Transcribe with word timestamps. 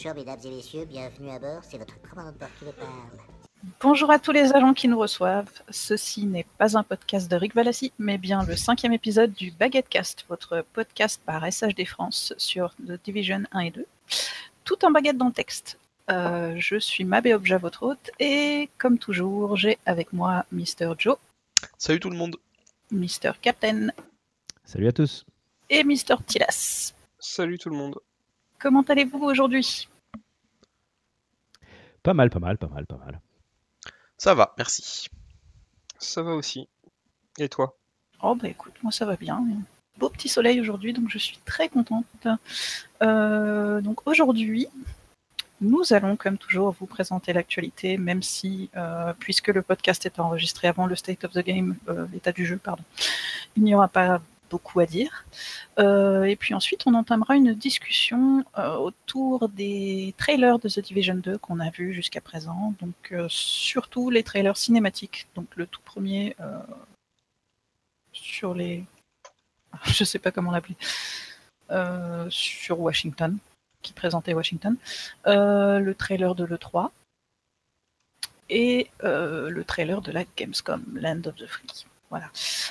Bonjour 0.00 0.14
mesdames 0.14 0.38
et 0.44 0.50
messieurs, 0.50 0.84
bienvenue 0.84 1.28
à 1.30 1.40
bord, 1.40 1.60
c'est 1.62 1.76
votre 1.76 2.00
commandant 2.02 2.30
de 2.30 2.38
bord 2.38 2.48
qui 2.56 2.64
vous 2.64 2.72
parle. 2.72 2.92
Bonjour 3.80 4.10
à 4.12 4.20
tous 4.20 4.30
les 4.30 4.52
agents 4.52 4.72
qui 4.72 4.86
nous 4.86 4.98
reçoivent. 4.98 5.50
Ceci 5.70 6.24
n'est 6.26 6.46
pas 6.56 6.78
un 6.78 6.84
podcast 6.84 7.28
de 7.28 7.34
Rick 7.34 7.52
Valassi, 7.54 7.92
mais 7.98 8.16
bien 8.16 8.44
le 8.44 8.54
cinquième 8.54 8.92
épisode 8.92 9.32
du 9.32 9.50
Baguette 9.50 9.88
Cast, 9.88 10.24
votre 10.28 10.64
podcast 10.72 11.20
par 11.26 11.44
SHD 11.50 11.84
France 11.84 12.32
sur 12.38 12.76
The 12.76 12.92
Division 13.02 13.42
1 13.50 13.58
et 13.60 13.70
2, 13.72 13.86
tout 14.64 14.84
en 14.84 14.92
baguette 14.92 15.16
dans 15.16 15.26
le 15.26 15.32
texte. 15.32 15.78
Euh, 16.10 16.54
je 16.58 16.78
suis 16.78 17.02
Mabé 17.04 17.34
Obja, 17.34 17.58
votre 17.58 17.82
hôte, 17.82 18.10
et 18.20 18.70
comme 18.78 18.98
toujours, 18.98 19.56
j'ai 19.56 19.78
avec 19.84 20.12
moi 20.12 20.44
Mr. 20.52 20.92
Joe, 20.96 21.16
Salut 21.76 21.98
tout 21.98 22.10
le 22.10 22.16
monde. 22.16 22.36
Mr. 22.92 23.32
Captain 23.42 23.88
Salut 24.64 24.86
à 24.86 24.92
tous. 24.92 25.26
et 25.68 25.82
Mr. 25.82 26.14
Tilas. 26.24 26.94
Salut 27.18 27.58
tout 27.58 27.68
le 27.68 27.76
monde. 27.76 27.98
Comment 28.60 28.82
allez-vous 28.82 29.22
aujourd'hui? 29.22 29.88
Pas 32.02 32.14
mal, 32.14 32.30
pas 32.30 32.38
mal, 32.38 32.58
pas 32.58 32.68
mal, 32.68 32.86
pas 32.86 32.96
mal. 32.96 33.20
Ça 34.16 34.34
va, 34.34 34.54
merci. 34.58 35.08
Ça 35.98 36.22
va 36.22 36.32
aussi. 36.32 36.68
Et 37.38 37.48
toi? 37.48 37.76
Oh 38.22 38.34
bah 38.34 38.48
écoute, 38.48 38.74
moi 38.82 38.90
ça 38.90 39.06
va 39.06 39.16
bien. 39.16 39.44
Beau 39.96 40.08
petit 40.08 40.28
soleil 40.28 40.60
aujourd'hui, 40.60 40.92
donc 40.92 41.08
je 41.08 41.18
suis 41.18 41.38
très 41.44 41.68
contente. 41.68 42.26
Euh, 43.02 43.80
donc 43.80 44.06
aujourd'hui, 44.06 44.66
nous 45.60 45.92
allons 45.92 46.16
comme 46.16 46.38
toujours 46.38 46.74
vous 46.78 46.86
présenter 46.86 47.32
l'actualité, 47.32 47.96
même 47.96 48.22
si, 48.22 48.70
euh, 48.76 49.12
puisque 49.18 49.48
le 49.48 49.62
podcast 49.62 50.06
est 50.06 50.18
enregistré 50.18 50.68
avant 50.68 50.86
le 50.86 50.94
State 50.96 51.24
of 51.24 51.32
the 51.32 51.44
Game, 51.44 51.76
euh, 51.88 52.06
l'état 52.12 52.32
du 52.32 52.46
jeu, 52.46 52.58
pardon, 52.58 52.82
il 53.56 53.64
n'y 53.64 53.74
aura 53.74 53.88
pas 53.88 54.20
beaucoup 54.50 54.80
à 54.80 54.86
dire. 54.86 55.24
Euh, 55.78 56.24
et 56.24 56.36
puis 56.36 56.54
ensuite, 56.54 56.86
on 56.86 56.94
entamera 56.94 57.36
une 57.36 57.54
discussion 57.54 58.44
euh, 58.58 58.76
autour 58.76 59.48
des 59.48 60.14
trailers 60.18 60.58
de 60.58 60.68
The 60.68 60.80
Division 60.80 61.16
2 61.16 61.38
qu'on 61.38 61.60
a 61.60 61.70
vus 61.70 61.94
jusqu'à 61.94 62.20
présent. 62.20 62.74
Donc 62.80 63.12
euh, 63.12 63.26
surtout 63.28 64.10
les 64.10 64.22
trailers 64.22 64.56
cinématiques. 64.56 65.26
Donc 65.34 65.46
le 65.56 65.66
tout 65.66 65.80
premier 65.84 66.36
sur 68.12 68.54
les... 68.54 68.84
Je 69.84 70.04
sais 70.04 70.18
pas 70.18 70.30
comment 70.30 70.50
l'appeler. 70.50 70.76
Sur 72.30 72.80
Washington, 72.80 73.38
qui 73.82 73.92
présentait 73.92 74.34
Washington. 74.34 74.76
Le 75.26 75.92
trailer 75.92 76.34
de 76.34 76.44
l'E3. 76.44 76.90
Et 78.50 78.90
le 79.02 79.62
trailer 79.62 80.00
de 80.00 80.12
la 80.12 80.24
Gamescom, 80.36 80.84
Land 80.94 81.22
of 81.26 81.36
the 81.36 81.46
Free. 81.46 81.86
Voilà. 82.10 82.30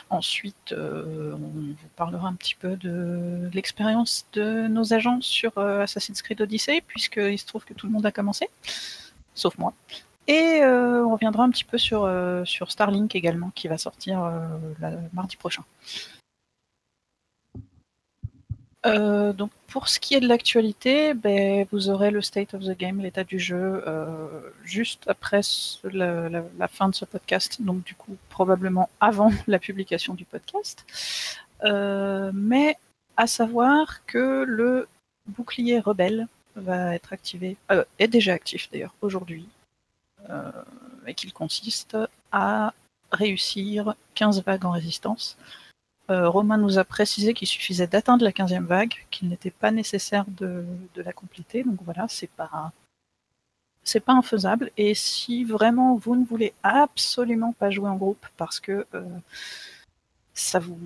Ensuite, 0.09 0.71
euh, 0.71 1.33
on 1.33 1.37
vous 1.37 1.75
parlera 1.95 2.27
un 2.27 2.33
petit 2.33 2.55
peu 2.55 2.75
de 2.75 3.49
l'expérience 3.53 4.25
de 4.33 4.67
nos 4.67 4.93
agents 4.93 5.21
sur 5.21 5.57
euh, 5.57 5.83
Assassin's 5.83 6.21
Creed 6.21 6.41
Odyssey, 6.41 6.81
puisqu'il 6.81 7.37
se 7.37 7.45
trouve 7.45 7.63
que 7.63 7.73
tout 7.73 7.85
le 7.85 7.93
monde 7.93 8.05
a 8.05 8.11
commencé, 8.11 8.49
sauf 9.35 9.57
moi. 9.57 9.73
Et 10.27 10.61
euh, 10.61 11.05
on 11.05 11.11
reviendra 11.11 11.43
un 11.43 11.49
petit 11.51 11.63
peu 11.63 11.77
sur, 11.77 12.09
Starlink 12.67 13.15
également, 13.15 13.51
qui 13.51 13.67
va 13.67 13.77
sortir 13.77 14.31
mardi 15.13 15.37
prochain. 15.37 15.63
Euh, 18.85 19.33
donc 19.33 19.51
pour 19.67 19.89
ce 19.89 19.99
qui 19.99 20.13
est 20.13 20.19
de 20.19 20.27
l'actualité, 20.27 21.13
ben, 21.13 21.65
vous 21.71 21.89
aurez 21.89 22.11
le 22.11 22.21
State 22.21 22.53
of 22.53 22.63
the 22.63 22.77
Game, 22.77 23.01
l'état 23.01 23.23
du 23.23 23.39
jeu, 23.39 23.83
euh, 23.87 24.51
juste 24.63 25.03
après 25.07 25.41
la, 25.83 26.67
fin 26.67 26.87
de 26.89 26.95
ce 26.95 27.05
podcast, 27.05 27.61
donc 27.61 27.83
du 27.83 27.95
coup 27.95 28.17
probablement 28.29 28.89
avant 28.99 29.31
la 29.47 29.59
publication 29.59 30.13
du 30.13 30.25
podcast. 30.25 30.85
Euh, 31.63 32.31
mais 32.33 32.77
à 33.17 33.25
savoir 33.27 34.05
que 34.05 34.43
le 34.47 34.87
bouclier 35.25 35.79
rebelle 35.79 36.27
va 36.55 36.95
être 36.95 37.13
activé, 37.13 37.57
est 37.99 38.07
déjà 38.07 38.33
actif 38.33 38.69
d'ailleurs 38.71 38.95
aujourd'hui, 39.01 39.47
et 41.05 41.13
qu'il 41.13 41.31
consiste 41.33 41.97
à 42.31 42.73
réussir 43.11 43.95
15 44.15 44.43
vagues 44.43 44.65
en 44.65 44.71
résistance. 44.71 45.37
Euh, 46.09 46.29
Romain 46.29 46.57
nous 46.57 46.77
a 46.77 46.85
précisé 46.85 47.33
qu'il 47.33 47.47
suffisait 47.47 47.87
d'atteindre 47.87 48.23
la 48.23 48.31
15e 48.31 48.65
vague, 48.65 48.93
qu'il 49.11 49.27
n'était 49.27 49.51
pas 49.51 49.71
nécessaire 49.71 50.25
de, 50.27 50.65
la 50.95 51.13
compléter. 51.13 51.63
Donc 51.63 51.79
voilà, 51.83 52.05
c'est 52.07 52.29
pas 52.29 52.71
pas 54.05 54.13
infaisable. 54.13 54.71
Et 54.77 54.93
si 54.95 55.43
vraiment 55.43 55.95
vous 55.95 56.15
ne 56.15 56.25
voulez 56.25 56.53
absolument 56.63 57.53
pas 57.53 57.69
jouer 57.69 57.89
en 57.89 57.95
groupe 57.95 58.25
parce 58.37 58.59
que 58.59 58.85
euh, 58.93 59.03
ça 60.33 60.59
vous 60.59 60.77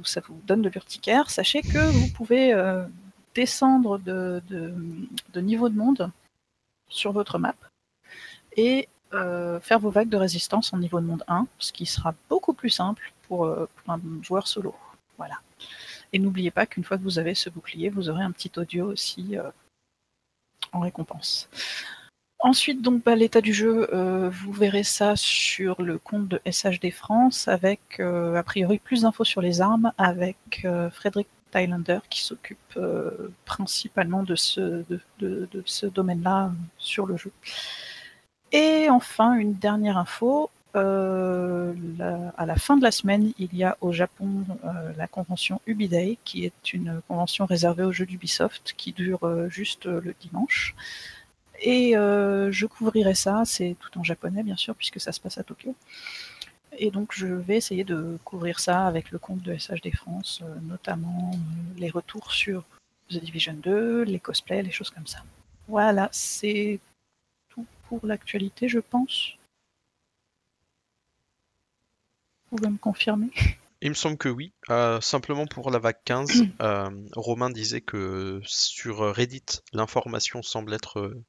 donne 0.45 0.61
de 0.61 0.69
l'urticaire, 0.69 1.29
sachez 1.29 1.61
que 1.61 1.91
vous 1.91 2.09
pouvez 2.09 2.53
euh, 2.53 2.85
descendre 3.35 3.99
de, 3.99 4.41
niveau 5.35 5.69
de 5.69 5.75
monde 5.75 6.11
sur 6.89 7.11
votre 7.11 7.37
map 7.37 7.55
et 8.57 8.87
faire 9.61 9.79
vos 9.79 9.89
vagues 9.89 10.09
de 10.09 10.17
résistance 10.17 10.73
en 10.73 10.77
niveau 10.77 11.01
de 11.01 11.05
monde 11.05 11.23
1, 11.27 11.45
ce 11.59 11.73
qui 11.73 11.85
sera 11.85 12.13
beaucoup 12.29 12.53
plus 12.53 12.69
simple 12.69 13.13
pour 13.27 13.45
un 13.45 13.99
joueur 14.21 14.47
solo. 14.47 14.73
Voilà. 15.21 15.39
Et 16.13 16.17
n'oubliez 16.17 16.49
pas 16.49 16.65
qu'une 16.65 16.83
fois 16.83 16.97
que 16.97 17.03
vous 17.03 17.19
avez 17.19 17.35
ce 17.35 17.51
bouclier, 17.51 17.89
vous 17.89 18.09
aurez 18.09 18.23
un 18.23 18.31
petit 18.31 18.51
audio 18.57 18.87
aussi 18.87 19.37
euh, 19.37 19.43
en 20.73 20.79
récompense. 20.79 21.47
Ensuite, 22.39 22.81
donc, 22.81 23.03
bah, 23.03 23.15
l'état 23.15 23.39
du 23.39 23.53
jeu, 23.53 23.87
euh, 23.93 24.31
vous 24.31 24.51
verrez 24.51 24.81
ça 24.81 25.15
sur 25.15 25.79
le 25.79 25.99
compte 25.99 26.27
de 26.27 26.41
SHD 26.51 26.91
France 26.91 27.47
avec, 27.47 27.99
euh, 27.99 28.33
a 28.33 28.41
priori, 28.41 28.79
plus 28.79 29.03
d'infos 29.03 29.23
sur 29.23 29.41
les 29.41 29.61
armes 29.61 29.93
avec 29.99 30.65
Frédéric 30.91 31.27
Thailander 31.51 31.99
qui 32.09 32.21
s'occupe 32.21 32.79
principalement 33.45 34.23
de 34.23 34.35
ce, 34.35 34.83
domaine-là 35.87 36.51
sur 36.79 37.05
le 37.05 37.15
jeu. 37.15 37.31
Et 38.51 38.89
enfin, 38.89 39.33
une 39.35 39.53
dernière 39.53 39.99
info. 39.99 40.49
Euh, 40.75 41.73
à 42.37 42.45
la 42.45 42.55
fin 42.55 42.77
de 42.77 42.83
la 42.83 42.91
semaine, 42.91 43.33
il 43.37 43.53
y 43.55 43.63
a 43.63 43.77
au 43.81 43.91
Japon 43.91 44.45
euh, 44.63 44.93
la 44.97 45.07
convention 45.07 45.61
Ubi 45.67 45.87
Day, 45.87 46.17
qui 46.23 46.45
est 46.45 46.73
une 46.73 47.01
convention 47.07 47.45
réservée 47.45 47.83
aux 47.83 47.91
jeux 47.91 48.05
d'Ubisoft, 48.05 48.73
qui 48.77 48.93
dure 48.93 49.23
euh, 49.23 49.49
juste 49.49 49.85
le 49.85 50.15
dimanche. 50.19 50.75
Et 51.63 51.91
je 51.93 52.65
couvrirai 52.65 53.13
ça, 53.13 53.43
c'est 53.45 53.75
tout 53.79 53.99
en 53.99 54.03
japonais 54.03 54.41
bien 54.41 54.55
sûr, 54.55 54.75
puisque 54.75 54.99
ça 54.99 55.11
se 55.11 55.19
passe 55.19 55.37
à 55.37 55.43
Tokyo. 55.43 55.75
Et 56.77 56.89
donc 56.89 57.13
je 57.13 57.27
vais 57.27 57.57
essayer 57.57 57.83
de 57.83 58.17
couvrir 58.23 58.59
ça 58.59 58.87
avec 58.87 59.11
le 59.11 59.19
compte 59.19 59.43
de 59.43 59.55
SHD 59.55 59.93
France, 59.95 60.41
notamment 60.63 61.31
les 61.77 61.91
retours 61.91 62.31
sur 62.31 62.63
The 63.11 63.17
Division 63.17 63.53
2, 63.53 64.03
les 64.03 64.19
cosplays, 64.19 64.63
les 64.63 64.71
choses 64.71 64.89
comme 64.89 65.05
ça. 65.05 65.19
Voilà, 65.67 66.09
c'est 66.11 66.79
tout 67.49 67.67
pour 67.87 68.03
l'actualité, 68.07 68.67
je 68.67 68.79
pense. 68.79 69.35
Vous 72.40 72.40
pouvez 72.51 72.69
me 72.69 72.77
confirmer 72.77 73.31
Il 73.81 73.89
me 73.89 73.95
semble 73.95 74.17
que 74.17 74.29
oui. 74.29 74.53
Euh, 74.69 75.01
simplement 75.01 75.47
pour 75.47 75.71
la 75.71 75.79
vague 75.79 76.03
15, 76.05 76.29
euh, 76.61 76.89
Romain 77.13 77.49
disait 77.49 77.81
que 77.81 78.41
sur 78.43 78.99
Reddit, 79.15 79.61
l'information 79.73 80.41
semble 80.43 80.73
être 80.73 80.99
euh, 80.99 81.23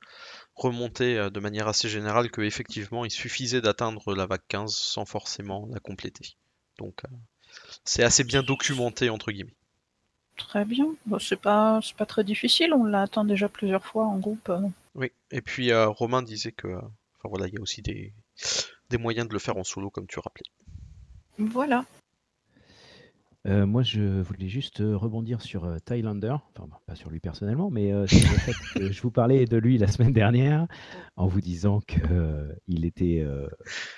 remontée 0.55 1.31
de 1.31 1.41
manière 1.41 1.69
assez 1.69 1.88
générale, 1.88 2.31
que 2.31 2.43
effectivement 2.43 3.05
il 3.05 3.11
suffisait 3.11 3.61
d'atteindre 3.61 4.15
la 4.15 4.27
vague 4.27 4.43
15 4.49 4.75
sans 4.75 5.06
forcément 5.06 5.66
la 5.71 5.81
compléter. 5.81 6.37
Donc 6.78 7.05
euh, 7.05 7.09
c'est 7.84 8.03
assez 8.03 8.25
bien 8.25 8.43
documenté 8.43 9.09
entre 9.09 9.32
guillemets. 9.32 9.56
Très 10.37 10.65
bien. 10.65 10.87
Bon, 11.06 11.19
c'est 11.19 11.37
pas, 11.37 11.81
c'est 11.82 11.97
pas 11.97 12.06
très 12.06 12.25
difficile, 12.25 12.72
on 12.75 12.84
l'a 12.84 13.03
atteint 13.03 13.25
déjà 13.25 13.49
plusieurs 13.49 13.84
fois 13.84 14.06
en 14.06 14.19
groupe. 14.19 14.50
Oui. 14.94 15.12
Et 15.31 15.41
puis 15.41 15.72
Romain 15.72 16.22
disait 16.22 16.53
que, 16.53 16.69
enfin 16.69 17.28
voilà, 17.28 17.47
il 17.49 17.55
y 17.55 17.59
a 17.59 17.61
aussi 17.61 17.81
des 17.81 18.12
des 18.91 18.99
moyens 18.99 19.26
de 19.26 19.32
le 19.32 19.38
faire 19.38 19.56
en 19.56 19.64
solo 19.64 19.91
comme 19.91 20.06
tu 20.06 20.19
rappelais. 20.19 20.44
Voilà. 21.50 21.85
Euh, 23.49 23.67
moi, 23.67 23.83
je 23.83 24.21
voulais 24.21 24.49
juste 24.49 24.81
euh, 24.81 24.97
rebondir 24.97 25.43
sur 25.43 25.65
euh, 25.65 25.79
Thailander, 25.85 26.37
enfin 26.56 26.69
pas 26.87 26.94
sur 26.94 27.11
lui 27.11 27.19
personnellement, 27.19 27.71
mais 27.71 27.93
euh, 27.93 28.06
sur 28.06 28.21
le 28.31 28.39
fait 28.39 28.53
que 28.79 28.93
je 28.93 29.03
vous 29.03 29.11
parlais 29.11 29.47
de 29.47 29.56
lui 29.56 29.79
la 29.79 29.89
semaine 29.89 30.12
dernière 30.12 30.69
en 31.17 31.27
vous 31.27 31.41
disant 31.41 31.81
qu'il 31.81 32.85
était 32.85 33.27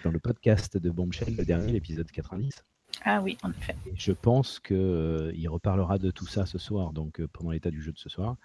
dans 0.03 0.11
le 0.11 0.19
podcast 0.19 0.79
de 0.79 0.91
Bombshell, 0.91 1.37
le 1.37 1.45
dernier, 1.45 1.73
l'épisode 1.73 2.11
90. 2.11 2.65
Ah 3.05 3.21
oui, 3.21 3.37
en 3.43 3.51
effet. 3.51 3.77
Et 3.87 3.93
je 3.97 4.13
pense 4.13 4.61
qu'il 4.61 5.49
reparlera 5.49 5.99
de 5.99 6.11
tout 6.11 6.27
ça 6.27 6.47
ce 6.47 6.57
soir, 6.57 6.95
donc 6.95 7.21
pendant 7.35 7.51
l'état 7.51 7.71
du 7.71 7.83
jeu 7.83 7.93
de 7.93 7.99
ce 7.99 8.09
soir. 8.09 8.37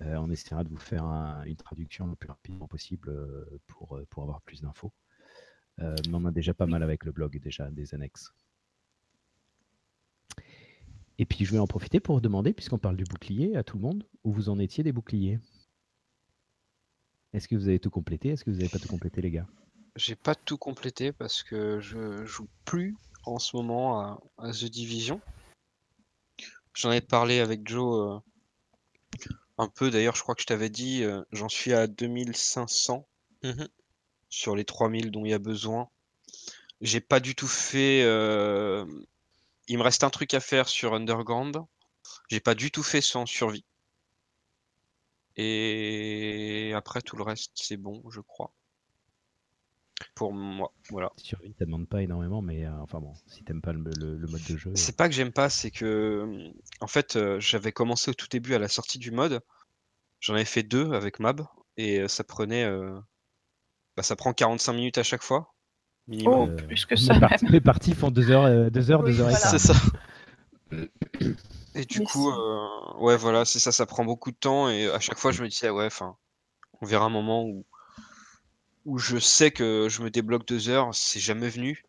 On 0.00 0.28
essaiera 0.32 0.64
de 0.64 0.68
vous 0.68 0.78
faire 0.78 1.04
un- 1.04 1.44
une 1.44 1.54
traduction 1.54 2.08
le 2.08 2.16
plus 2.16 2.28
rapidement 2.28 2.66
possible 2.66 3.12
pour, 3.68 4.00
pour 4.10 4.24
avoir 4.24 4.40
plus 4.40 4.60
d'infos. 4.62 4.90
Euh, 5.80 5.96
mais 6.08 6.14
on 6.14 6.24
a 6.26 6.30
déjà 6.30 6.54
pas 6.54 6.66
mal 6.66 6.82
avec 6.82 7.04
le 7.04 7.12
blog, 7.12 7.40
déjà 7.40 7.70
des 7.70 7.94
annexes. 7.94 8.32
Et 11.18 11.24
puis 11.24 11.44
je 11.44 11.52
vais 11.52 11.58
en 11.58 11.66
profiter 11.66 12.00
pour 12.00 12.20
demander, 12.20 12.52
puisqu'on 12.52 12.78
parle 12.78 12.96
du 12.96 13.04
bouclier 13.04 13.56
à 13.56 13.62
tout 13.62 13.76
le 13.76 13.82
monde, 13.82 14.06
où 14.24 14.32
vous 14.32 14.48
en 14.48 14.58
étiez 14.58 14.82
des 14.84 14.92
boucliers? 14.92 15.38
Est-ce 17.32 17.48
que 17.48 17.56
vous 17.56 17.68
avez 17.68 17.78
tout 17.78 17.90
complété? 17.90 18.30
Est-ce 18.30 18.44
que 18.44 18.50
vous 18.50 18.58
n'avez 18.58 18.68
pas 18.68 18.78
tout 18.78 18.88
complété, 18.88 19.22
les 19.22 19.30
gars? 19.30 19.46
J'ai 19.96 20.16
pas 20.16 20.34
tout 20.34 20.58
complété 20.58 21.12
parce 21.12 21.42
que 21.42 21.80
je 21.80 22.24
joue 22.24 22.48
plus 22.64 22.96
en 23.24 23.38
ce 23.38 23.56
moment 23.56 24.00
à, 24.00 24.22
à 24.38 24.52
The 24.52 24.64
Division. 24.64 25.20
J'en 26.74 26.92
ai 26.92 27.00
parlé 27.00 27.40
avec 27.40 27.68
Joe 27.68 28.22
euh, 28.22 29.28
un 29.58 29.68
peu. 29.68 29.90
D'ailleurs, 29.90 30.16
je 30.16 30.22
crois 30.22 30.34
que 30.34 30.42
je 30.42 30.46
t'avais 30.46 30.70
dit, 30.70 31.04
euh, 31.04 31.22
j'en 31.32 31.48
suis 31.48 31.72
à 31.72 31.86
2500 31.86 33.06
Mhm. 33.44 33.66
Sur 34.32 34.56
les 34.56 34.64
3000 34.64 35.10
dont 35.10 35.24
il 35.26 35.30
y 35.30 35.34
a 35.34 35.38
besoin. 35.38 35.88
J'ai 36.80 37.00
pas 37.00 37.20
du 37.20 37.34
tout 37.36 37.46
fait. 37.46 38.02
euh, 38.02 38.84
Il 39.68 39.78
me 39.78 39.82
reste 39.84 40.02
un 40.04 40.10
truc 40.10 40.34
à 40.34 40.40
faire 40.40 40.68
sur 40.68 40.94
Underground. 40.94 41.58
J'ai 42.28 42.40
pas 42.40 42.54
du 42.54 42.70
tout 42.70 42.82
fait 42.82 43.02
sans 43.02 43.26
survie. 43.26 43.64
Et 45.36 46.72
après, 46.74 47.00
tout 47.02 47.16
le 47.16 47.22
reste, 47.22 47.52
c'est 47.54 47.76
bon, 47.76 48.02
je 48.10 48.20
crois. 48.20 48.52
Pour 50.14 50.32
moi, 50.32 50.72
voilà. 50.90 51.12
Survie, 51.16 51.54
ça 51.58 51.64
demande 51.64 51.88
pas 51.88 52.02
énormément, 52.02 52.42
mais 52.42 52.64
euh, 52.66 52.72
enfin 52.80 53.00
bon, 53.00 53.12
si 53.26 53.44
t'aimes 53.44 53.62
pas 53.62 53.72
le, 53.72 53.82
le- 53.98 54.16
le 54.16 54.26
mode 54.26 54.42
de 54.48 54.56
jeu. 54.56 54.72
C'est 54.74 54.96
pas 54.96 55.08
que 55.08 55.14
j'aime 55.14 55.32
pas, 55.32 55.48
c'est 55.48 55.70
que 55.70 56.50
en 56.80 56.86
fait 56.86 57.16
euh, 57.16 57.38
j'avais 57.38 57.72
commencé 57.72 58.10
au 58.10 58.14
tout 58.14 58.26
début 58.28 58.54
à 58.54 58.58
la 58.58 58.68
sortie 58.68 58.98
du 58.98 59.10
mode. 59.10 59.40
J'en 60.20 60.34
avais 60.34 60.44
fait 60.44 60.62
deux 60.62 60.92
avec 60.92 61.20
Mab 61.20 61.46
et 61.76 62.00
euh, 62.00 62.08
ça 62.08 62.24
prenait 62.24 62.64
euh, 62.64 62.98
bah, 63.96 64.02
ça 64.02 64.16
prend 64.16 64.32
45 64.32 64.72
minutes 64.72 64.98
à 64.98 65.02
chaque 65.02 65.22
fois 65.22 65.52
minimum. 66.08 66.56
Oh, 66.58 66.66
plus 66.66 66.84
que 66.84 66.94
les 66.94 67.00
ça, 67.00 67.18
parties- 67.20 67.44
même. 67.44 67.52
Les 67.52 67.60
parties 67.60 67.94
font 67.94 68.10
2 68.10 68.30
heures, 68.30 68.70
2 68.70 68.90
heures, 68.90 69.02
Oui, 69.02 69.12
2 69.12 69.20
heures 69.20 69.28
et 69.28 69.32
voilà. 69.32 69.38
quart. 69.38 69.50
C'est 69.50 69.58
ça. 69.58 69.74
Et 71.74 71.84
du 71.86 72.00
Mais 72.00 72.04
coup 72.04 72.28
euh, 72.30 72.66
ouais 72.98 73.16
voilà, 73.16 73.44
c'est 73.46 73.58
ça 73.58 73.72
ça 73.72 73.86
prend 73.86 74.04
beaucoup 74.04 74.30
de 74.30 74.36
temps 74.36 74.68
et 74.68 74.88
à 74.90 75.00
chaque 75.00 75.18
fois 75.18 75.32
je 75.32 75.42
me 75.42 75.48
disais 75.48 75.70
ouais 75.70 75.86
enfin 75.86 76.16
on 76.82 76.86
verra 76.86 77.06
un 77.06 77.10
moment 77.10 77.44
où 77.44 77.64
où 78.84 78.98
je 78.98 79.16
sais 79.18 79.50
que 79.52 79.88
je 79.88 80.02
me 80.02 80.10
débloque 80.10 80.46
deux 80.46 80.68
heures, 80.68 80.94
c'est 80.94 81.20
jamais 81.20 81.48
venu. 81.48 81.84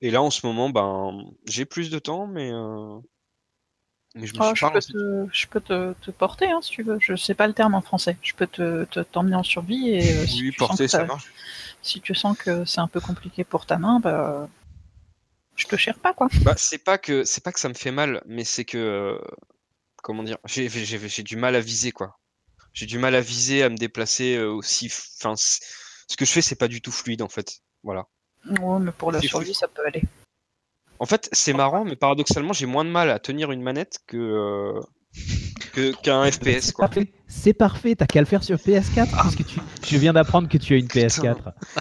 Et 0.00 0.10
là 0.10 0.22
en 0.22 0.30
ce 0.30 0.46
moment 0.46 0.70
ben 0.70 1.24
j'ai 1.46 1.64
plus 1.64 1.90
de 1.90 1.98
temps 1.98 2.26
mais 2.28 2.52
euh, 2.52 2.98
mais 4.16 4.26
je 4.26 4.34
me 4.34 4.40
Oh, 4.42 4.52
je 4.54 4.66
peux, 4.66 4.80
te, 4.80 5.26
je 5.32 5.46
peux 5.46 5.60
te, 5.60 5.92
te 5.94 6.10
porter 6.10 6.50
hein, 6.50 6.60
si 6.62 6.70
tu 6.70 6.82
veux. 6.82 6.98
Je 7.00 7.14
sais 7.14 7.34
pas 7.34 7.46
le 7.46 7.52
terme 7.52 7.74
en 7.74 7.80
français. 7.82 8.16
Je 8.22 8.34
peux 8.34 8.46
te 8.46 8.84
te- 8.84 9.00
t'emmener 9.00 9.36
en 9.36 9.42
survie 9.42 9.90
et 9.90 10.12
euh, 10.12 10.26
si, 10.26 10.42
Oui, 10.42 10.52
sens 10.58 10.68
porter 10.68 10.88
ça 10.88 11.04
marche. 11.04 11.32
si 11.82 12.00
tu 12.00 12.14
sens 12.14 12.36
que 12.36 12.64
c'est 12.64 12.80
un 12.80 12.88
peu 12.88 13.00
compliqué 13.00 13.44
pour 13.44 13.66
ta 13.66 13.78
main, 13.78 14.00
bah, 14.00 14.48
je 15.54 15.66
te 15.66 15.76
cherche 15.76 15.98
pas 15.98 16.12
quoi. 16.12 16.28
Bah, 16.42 16.54
c'est 16.56 16.78
pas 16.82 16.98
que 16.98 17.24
c'est 17.24 17.44
pas 17.44 17.52
que 17.52 17.60
ça 17.60 17.68
me 17.68 17.74
fait 17.74 17.92
mal, 17.92 18.22
mais 18.26 18.44
c'est 18.44 18.64
que 18.64 18.78
euh, 18.78 19.18
comment 20.02 20.22
dire, 20.22 20.38
j'ai 20.46 20.68
du 21.22 21.36
mal 21.36 21.54
à 21.54 21.60
viser 21.60 21.92
quoi. 21.92 22.18
J'ai 22.72 22.86
du 22.86 22.98
mal 22.98 23.14
à 23.14 23.20
viser, 23.20 23.62
à 23.62 23.70
me 23.70 23.76
déplacer 23.76 24.36
euh, 24.36 24.50
aussi. 24.50 24.86
Enfin, 25.18 25.34
ce 25.36 26.16
que 26.16 26.24
je 26.26 26.30
fais, 26.30 26.42
c'est 26.42 26.56
pas 26.56 26.68
du 26.68 26.82
tout 26.82 26.92
fluide 26.92 27.22
en 27.22 27.28
fait. 27.28 27.60
Voilà. 27.82 28.06
Ouais, 28.48 28.78
mais 28.80 28.92
pour 28.92 29.12
la 29.12 29.20
survie, 29.20 29.54
ça 29.54 29.66
peut 29.66 29.82
aller. 29.86 30.02
En 30.98 31.06
fait, 31.06 31.28
c'est 31.32 31.52
marrant, 31.52 31.84
mais 31.84 31.96
paradoxalement, 31.96 32.52
j'ai 32.52 32.66
moins 32.66 32.84
de 32.84 32.90
mal 32.90 33.10
à 33.10 33.18
tenir 33.18 33.52
une 33.52 33.62
manette 33.62 33.98
que 34.06 34.16
euh, 34.16 34.80
qu'un 36.02 36.30
FPS 36.30 36.60
C'est 36.60 36.72
quoi. 36.72 36.86
parfait, 36.86 37.12
c'est 37.26 37.52
parfait, 37.52 37.94
t'as 37.96 38.06
qu'à 38.06 38.20
le 38.20 38.26
faire 38.26 38.42
sur 38.42 38.56
PS4 38.56 39.10
parce 39.10 39.36
que 39.36 39.42
tu, 39.42 39.58
je 39.86 39.96
viens 39.98 40.12
d'apprendre 40.12 40.48
que 40.48 40.58
tu 40.58 40.74
as 40.74 40.76
une 40.78 40.86
PS4. 40.86 41.36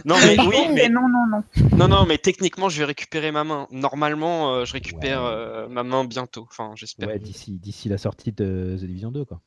Non 0.05 0.15
mais 0.25 0.37
oui, 0.39 0.55
mais 0.73 0.89
non, 0.89 1.07
non, 1.09 1.25
non. 1.29 1.77
non 1.77 1.87
non, 1.87 2.05
mais 2.05 2.17
techniquement, 2.17 2.69
je 2.69 2.79
vais 2.79 2.85
récupérer 2.85 3.31
ma 3.31 3.43
main. 3.43 3.67
Normalement, 3.71 4.53
euh, 4.53 4.65
je 4.65 4.73
récupère 4.73 5.21
Ouais. 5.23 5.29
euh, 5.31 5.67
ma 5.69 5.83
main 5.83 6.03
bientôt. 6.05 6.47
Enfin, 6.49 6.71
j'espère. 6.75 7.07
Ouais, 7.07 7.19
d'ici, 7.19 7.57
d'ici 7.59 7.89
la 7.89 7.97
sortie 7.97 8.31
de 8.31 8.75
The 8.77 8.83
Division 8.85 9.11
2 9.11 9.23
quoi. 9.25 9.41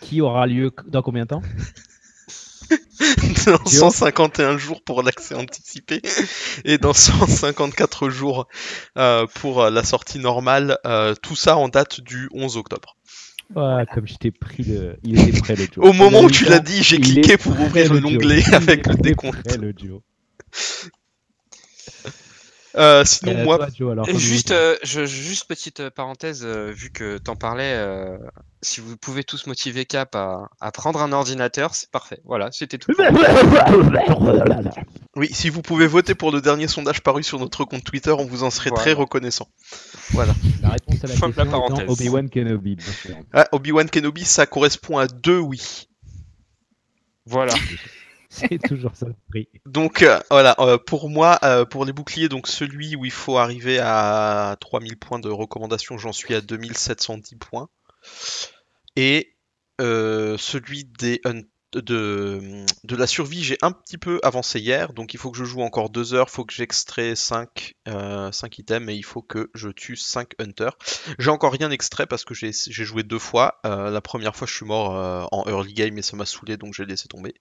Qui 0.00 0.20
aura 0.20 0.46
lieu 0.46 0.70
dans 0.86 1.02
combien 1.02 1.22
de 1.24 1.28
temps? 1.28 1.42
Dans 3.46 3.64
151 3.64 4.58
jours 4.58 4.82
pour 4.82 5.02
l'accès 5.02 5.34
anticipé 5.34 6.00
et 6.64 6.78
dans 6.78 6.92
154 6.92 8.08
jours 8.08 8.46
euh, 8.96 9.26
pour 9.34 9.62
euh, 9.62 9.70
la 9.70 9.84
sortie 9.84 10.18
normale. 10.18 10.78
euh, 10.86 11.14
tout 11.14 11.36
ça 11.36 11.56
en 11.56 11.68
date 11.68 12.00
du 12.00 12.28
11 12.32 12.56
octobre. 12.56 12.96
Ah, 13.56 13.84
Comme 13.94 14.06
je 14.06 14.14
t'ai 14.16 14.30
pris 14.30 14.62
le, 14.62 14.98
il 15.02 15.18
était 15.20 15.40
prêt 15.40 15.56
le 15.56 15.64
Joe. 15.72 15.84
Au 15.84 15.92
moment 15.92 16.20
où 16.20 16.30
tu 16.30 16.44
l'as 16.44 16.58
dit, 16.58 16.82
j'ai 16.82 17.00
cliqué 17.00 17.38
pour 17.38 17.58
ouvrir 17.58 17.94
l'onglet 17.94 18.42
avec 18.52 18.86
le 18.86 18.94
était 18.94 19.02
décompte. 19.02 19.42
prêt, 19.42 19.56
le 19.56 19.72
Joe. 19.76 20.00
Euh, 22.78 23.04
sinon, 23.04 23.32
Euh, 23.32 23.44
moi, 23.44 23.56
toi, 23.58 23.68
Joe, 23.76 23.92
alors, 23.92 24.08
Et 24.08 24.12
comme 24.12 24.20
juste, 24.20 24.52
euh, 24.52 24.76
je, 24.84 25.04
juste 25.04 25.46
petite 25.48 25.80
euh, 25.80 25.90
parenthèse, 25.90 26.42
euh, 26.44 26.70
vu 26.70 26.90
que 26.90 27.18
t'en 27.18 27.34
parlais, 27.34 27.74
euh, 27.74 28.16
si 28.62 28.80
vous 28.80 28.96
pouvez 28.96 29.24
tous 29.24 29.46
motiver 29.46 29.84
Cap 29.84 30.14
à, 30.14 30.48
à 30.60 30.70
prendre 30.70 31.02
un 31.02 31.12
ordinateur, 31.12 31.74
c'est 31.74 31.90
parfait. 31.90 32.20
Voilà, 32.24 32.50
c'était 32.52 32.78
tout. 32.78 32.92
oui, 35.16 35.28
si 35.32 35.50
vous 35.50 35.62
pouvez 35.62 35.86
voter 35.86 36.14
pour 36.14 36.30
le 36.30 36.40
dernier 36.40 36.68
sondage 36.68 37.02
paru 37.02 37.22
sur 37.22 37.38
notre 37.40 37.64
compte 37.64 37.84
Twitter, 37.84 38.12
on 38.12 38.24
vous 38.24 38.44
en 38.44 38.50
serait 38.50 38.70
très 38.70 38.92
reconnaissant. 38.92 39.48
Voilà. 40.10 40.34
La 40.62 40.68
réponse 40.70 41.02
à 41.02 41.06
la 41.08 41.14
Fin 41.14 41.28
de 41.28 41.36
la 41.36 41.44
question. 41.44 41.84
Obi-Wan 41.88 42.30
Kenobi. 42.30 42.76
Ah, 43.32 43.48
Obi-Wan 43.52 43.90
Kenobi, 43.90 44.24
ça 44.24 44.46
correspond 44.46 44.98
à 44.98 45.06
deux 45.08 45.38
oui. 45.38 45.88
Voilà. 47.26 47.54
C'est 48.30 48.58
toujours 48.58 48.94
ça 48.94 49.06
le 49.06 49.14
prix. 49.30 49.48
Donc 49.64 50.02
euh, 50.02 50.20
voilà, 50.30 50.54
euh, 50.58 50.76
pour 50.78 51.08
moi, 51.08 51.38
euh, 51.42 51.64
pour 51.64 51.84
les 51.84 51.92
boucliers, 51.92 52.28
donc 52.28 52.46
celui 52.46 52.94
où 52.94 53.04
il 53.04 53.10
faut 53.10 53.38
arriver 53.38 53.78
à 53.80 54.56
3000 54.60 54.98
points 54.98 55.18
de 55.18 55.30
recommandation, 55.30 55.96
j'en 55.98 56.12
suis 56.12 56.34
à 56.34 56.40
2710 56.40 57.36
points. 57.36 57.68
Et 58.96 59.34
celui 59.80 60.84
des 60.84 61.20
hun- 61.24 61.44
de, 61.72 62.64
la 62.88 63.06
survie, 63.06 63.44
j'ai 63.44 63.58
un 63.62 63.72
petit 63.72 63.98
peu 63.98 64.20
avancé 64.22 64.58
hier, 64.58 64.92
donc 64.94 65.12
il 65.12 65.18
faut 65.18 65.30
que 65.30 65.36
je 65.36 65.44
joue 65.44 65.60
encore 65.60 65.90
2 65.90 66.14
heures, 66.14 66.28
il 66.30 66.34
faut 66.34 66.44
que 66.44 66.54
j'extrais 66.54 67.14
5, 67.14 67.74
euh, 67.88 68.32
5 68.32 68.58
items 68.58 68.88
et 68.90 68.94
il 68.94 69.04
faut 69.04 69.20
que 69.20 69.50
je 69.54 69.68
tue 69.68 69.96
5 69.96 70.32
hunters. 70.38 70.76
J'ai 71.18 71.30
encore 71.30 71.52
rien 71.52 71.70
extrait 71.70 72.06
parce 72.06 72.24
que 72.24 72.34
j'ai 72.34 72.52
joué 72.52 73.02
deux 73.02 73.18
fois. 73.18 73.60
Euh, 73.66 73.90
la 73.90 74.00
première 74.00 74.34
fois, 74.34 74.46
je 74.46 74.54
suis 74.54 74.64
mort 74.64 74.96
euh, 74.96 75.24
en 75.30 75.48
early 75.48 75.74
game 75.74 75.98
et 75.98 76.02
ça 76.02 76.16
m'a 76.16 76.24
saoulé, 76.24 76.56
donc 76.56 76.74
j'ai 76.74 76.86
laissé 76.86 77.06
tomber. 77.06 77.34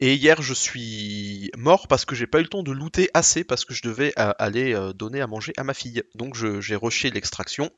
Et 0.00 0.14
hier, 0.14 0.42
je 0.42 0.54
suis 0.54 1.50
mort 1.56 1.86
parce 1.86 2.04
que 2.04 2.16
j'ai 2.16 2.26
pas 2.26 2.40
eu 2.40 2.42
le 2.42 2.48
temps 2.48 2.64
de 2.64 2.72
looter 2.72 3.08
assez 3.14 3.44
parce 3.44 3.64
que 3.64 3.74
je 3.74 3.82
devais 3.82 4.12
aller 4.16 4.76
donner 4.94 5.20
à 5.20 5.26
manger 5.26 5.52
à 5.56 5.64
ma 5.64 5.74
fille. 5.74 6.02
Donc 6.14 6.34
j'ai 6.34 6.76
rushé 6.76 7.10
l'extraction 7.10 7.70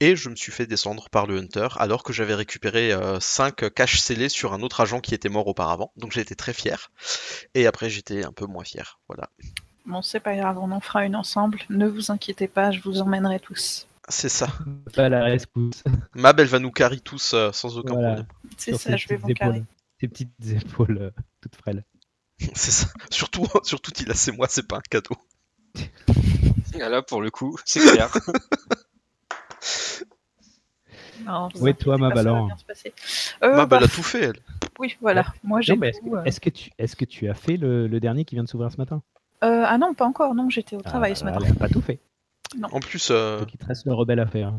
et 0.00 0.16
je 0.16 0.28
me 0.28 0.36
suis 0.36 0.52
fait 0.52 0.66
descendre 0.66 1.08
par 1.10 1.26
le 1.26 1.38
hunter 1.38 1.68
alors 1.76 2.02
que 2.02 2.12
j'avais 2.12 2.34
récupéré 2.34 2.92
5 3.20 3.72
caches 3.74 4.00
scellés 4.00 4.28
sur 4.28 4.52
un 4.52 4.60
autre 4.60 4.80
agent 4.80 5.00
qui 5.00 5.13
était 5.14 5.28
mort 5.28 5.46
auparavant. 5.46 5.92
Donc 5.96 6.12
j'ai 6.12 6.20
été 6.20 6.34
très 6.34 6.52
fier. 6.52 6.90
Et 7.54 7.66
après, 7.66 7.90
j'étais 7.90 8.24
un 8.24 8.32
peu 8.32 8.46
moins 8.46 8.64
fier. 8.64 8.98
Voilà. 9.08 9.30
Bon, 9.86 10.02
c'est 10.02 10.20
pas 10.20 10.36
grave, 10.36 10.58
on 10.58 10.70
en 10.70 10.80
fera 10.80 11.04
une 11.04 11.16
ensemble. 11.16 11.60
Ne 11.70 11.86
vous 11.86 12.10
inquiétez 12.10 12.48
pas, 12.48 12.70
je 12.70 12.80
vous 12.80 13.00
emmènerai 13.00 13.40
tous. 13.40 13.86
C'est 14.08 14.28
ça. 14.28 14.48
Pas 14.94 15.08
la 15.08 15.24
rescousse. 15.24 15.82
Mab, 16.14 16.38
elle 16.40 16.48
va 16.48 16.58
nous 16.58 16.70
carry 16.70 17.00
tous 17.00 17.32
euh, 17.34 17.52
sans 17.52 17.78
aucun 17.78 17.94
Voilà. 17.94 18.08
problème. 18.08 18.26
C'est 18.58 18.76
ça, 18.76 18.96
je 18.96 19.08
vais 19.08 19.16
vous 19.16 19.28
carrer. 19.28 19.64
Ses 20.00 20.08
petites 20.08 20.32
épaules 20.46 20.98
euh, 20.98 21.10
toutes 21.40 21.56
frêles. 21.56 21.84
C'est 22.54 22.70
ça. 22.70 22.88
Surtout, 23.10 23.46
surtout, 23.62 23.92
il 24.00 24.10
a 24.10 24.14
c'est 24.14 24.32
moi, 24.32 24.46
c'est 24.50 24.66
pas 24.66 24.78
un 24.78 24.82
cadeau. 24.90 25.16
Là, 26.76 27.02
pour 27.02 27.22
le 27.22 27.30
coup, 27.30 27.56
c'est 27.64 27.80
clair. 27.80 28.12
Non, 31.24 31.46
inquiétez 31.46 31.74
toi, 31.74 31.96
va 31.96 32.08
alors. 32.18 32.48
Euh, 33.42 33.56
Mab, 33.56 33.68
bah, 33.68 33.76
elle 33.78 33.84
a 33.84 33.88
tout 33.88 34.02
fait, 34.02 34.22
elle. 34.22 34.38
Oui, 34.78 34.96
voilà. 35.00 35.26
Moi, 35.42 35.60
j'ai 35.60 35.76
Non, 35.76 35.82
est-ce 35.82 36.00
que, 36.00 36.08
euh. 36.14 36.24
est-ce 36.24 36.40
que 36.40 36.50
tu, 36.50 36.70
est-ce 36.78 36.96
que 36.96 37.04
tu 37.04 37.28
as 37.28 37.34
fait 37.34 37.56
le, 37.56 37.86
le 37.86 38.00
dernier 38.00 38.24
qui 38.24 38.34
vient 38.34 38.44
de 38.44 38.48
s'ouvrir 38.48 38.70
ce 38.72 38.76
matin? 38.76 39.02
Euh, 39.44 39.64
ah 39.66 39.78
non, 39.78 39.94
pas 39.94 40.06
encore. 40.06 40.34
Non, 40.34 40.50
j'étais 40.50 40.76
au 40.76 40.80
travail 40.82 41.12
Ah, 41.12 41.14
ce 41.14 41.22
voilà, 41.22 41.38
matin. 41.38 41.50
Elle 41.50 41.56
a 41.56 41.68
pas 41.68 41.72
tout 41.72 41.80
fait. 41.82 42.00
En 42.62 42.80
plus, 42.80 43.08
euh, 43.10 43.40
Donc 43.40 43.52
il 43.54 43.58
te 43.58 43.66
reste 43.66 43.84
le 43.86 43.92
rebelle 43.94 44.20
à 44.20 44.26
faire. 44.26 44.52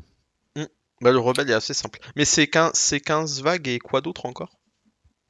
bah, 1.01 1.12
le 1.12 1.19
rebelle 1.19 1.50
est 1.50 1.53
assez 1.53 1.74
simple. 1.74 2.00
Mais 2.15 2.25
c'est 2.25 2.47
15, 2.47 2.71
c'est 2.74 3.00
15 3.00 3.41
vagues 3.41 3.67
et 3.67 3.79
quoi 3.79 4.01
d'autre 4.01 4.25
encore? 4.25 4.51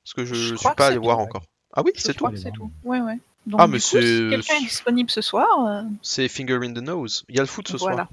Parce 0.03 0.13
que 0.13 0.25
je, 0.25 0.53
crois 0.55 0.71
suis 0.71 0.75
pas 0.75 0.87
allé 0.87 0.97
voir 0.97 1.19
encore. 1.19 1.43
Ah 1.73 1.81
oui, 1.83 1.91
c'est 1.95 2.13
tout. 2.13 2.19
crois 2.19 2.29
que 2.29 2.35
les 2.35 2.41
c'est 2.41 2.51
tout. 2.51 2.71
Ouais, 2.83 3.01
ouais. 3.01 3.19
Donc, 3.47 3.59
Ah, 3.61 3.65
du 3.67 3.73
mais 3.73 3.77
coup, 3.79 3.83
c'est- 3.83 4.01
si 4.01 4.29
quelqu'un 4.29 4.55
est 4.55 4.61
disponible 4.65 5.09
ce 5.09 5.21
soir, 5.21 5.47
euh, 5.67 5.81
C'est 6.01 6.27
Finger 6.27 6.59
in 6.63 6.73
the 6.73 6.77
Nose. 6.81 7.25
Il 7.29 7.35
y 7.35 7.39
a 7.39 7.41
le 7.41 7.47
foot 7.47 7.67
ce 7.67 7.77
voilà. 7.77 7.95
soir. 7.95 8.07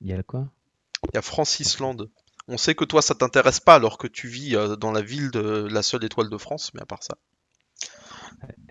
Il 0.00 0.08
y 0.08 0.12
a 0.12 0.22
quoi? 0.22 0.46
Il 1.04 1.14
y 1.14 1.18
a 1.18 1.22
Francis 1.22 1.78
Land. 1.80 1.96
On 2.48 2.56
sait 2.58 2.74
que 2.74 2.84
toi, 2.84 3.02
ça 3.02 3.14
t'intéresse 3.14 3.60
pas 3.60 3.74
alors 3.74 3.98
que 3.98 4.06
tu 4.06 4.26
vis 4.28 4.56
euh, 4.56 4.76
dans 4.76 4.90
la 4.92 5.02
ville 5.02 5.30
de 5.30 5.68
la 5.70 5.82
seule 5.82 6.04
étoile 6.04 6.30
de 6.30 6.38
France, 6.38 6.70
mais 6.74 6.80
à 6.82 6.86
part 6.86 7.02
ça. 7.02 7.14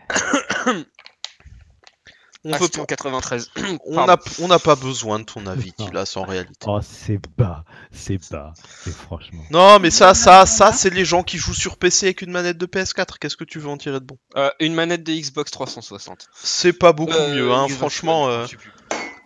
on 2.43 2.51
veut 2.51 2.60
Bastion 2.60 2.84
pas- 2.84 2.88
93. 2.88 3.51
on 3.86 4.05
n'a 4.05 4.17
on 4.39 4.48
n'a 4.48 4.60
pas 4.60 4.75
besoin 4.75 5.19
de 5.19 5.25
ton 5.25 5.46
avis. 5.48 5.74
Tilas, 5.74 6.13
en 6.15 6.24
réalité. 6.24 6.65
Oh, 6.65 6.79
c'est 6.81 7.19
bas, 7.38 7.65
c'est 7.91 8.17
bas, 8.31 8.53
c'est 8.84 8.93
franchement. 8.93 9.43
Non, 9.51 9.79
mais 9.79 9.89
ça, 9.91 10.13
ça, 10.13 10.46
ça, 10.46 10.72
c'est 10.72 10.89
les 10.91 11.03
gens 11.05 11.24
qui 11.24 11.38
jouent 11.38 11.53
sur 11.53 11.77
PC 11.77 12.07
avec 12.07 12.22
une 12.22 12.31
manette 12.31 12.57
de 12.57 12.65
PS4. 12.65 13.17
Qu'est-ce 13.19 13.38
que 13.38 13.43
tu 13.43 13.60
veux 13.60 13.69
en 13.69 13.77
tirer 13.77 14.00
de 14.00 14.05
bon? 14.05 14.17
Euh, 14.38 14.50
une 14.60 14.74
manette 14.74 15.03
de 15.03 15.12
Xbox 15.13 15.51
360. 15.51 16.29
C'est 16.41 16.74
pas 16.74 16.93
beaucoup 16.93 17.13
Euh, 17.13 17.36
mieux, 17.36 17.51
hein. 17.51 17.65
Xbox 17.65 17.77
Franchement, 17.79 18.24
One, 18.25 18.31
euh, 18.31 18.43
je 18.46 18.51
sais 18.51 18.57
plus. 18.57 18.72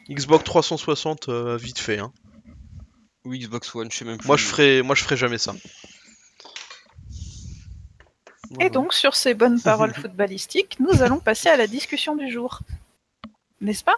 Xbox 0.10 0.44
360, 0.44 1.30
euh, 1.30 1.58
vite 1.58 1.80
fait. 1.80 2.00
Hein. 2.00 2.12
Ou 3.26 3.34
Xbox 3.36 3.74
One, 3.76 3.92
je 3.92 3.98
sais 3.98 4.06
même 4.06 4.18
plus. 4.18 4.28
Moi, 4.28 4.38
je 4.38 4.46
ferai, 4.46 4.82
moi, 4.82 4.96
je 4.96 5.04
ferai 5.04 5.16
jamais 5.18 5.38
ça. 5.38 5.54
Et 8.60 8.70
donc, 8.70 8.94
sur 8.94 9.16
ces 9.16 9.34
bonnes 9.34 9.62
paroles 9.62 9.94
footballistiques, 9.96 10.78
nous 10.80 11.02
allons 11.02 11.20
passer 11.20 11.50
à 11.50 11.56
la 11.58 11.68
discussion 11.68 12.16
du 12.16 12.30
jour. 12.32 12.60
N'est-ce 13.62 13.84
pas? 13.84 13.96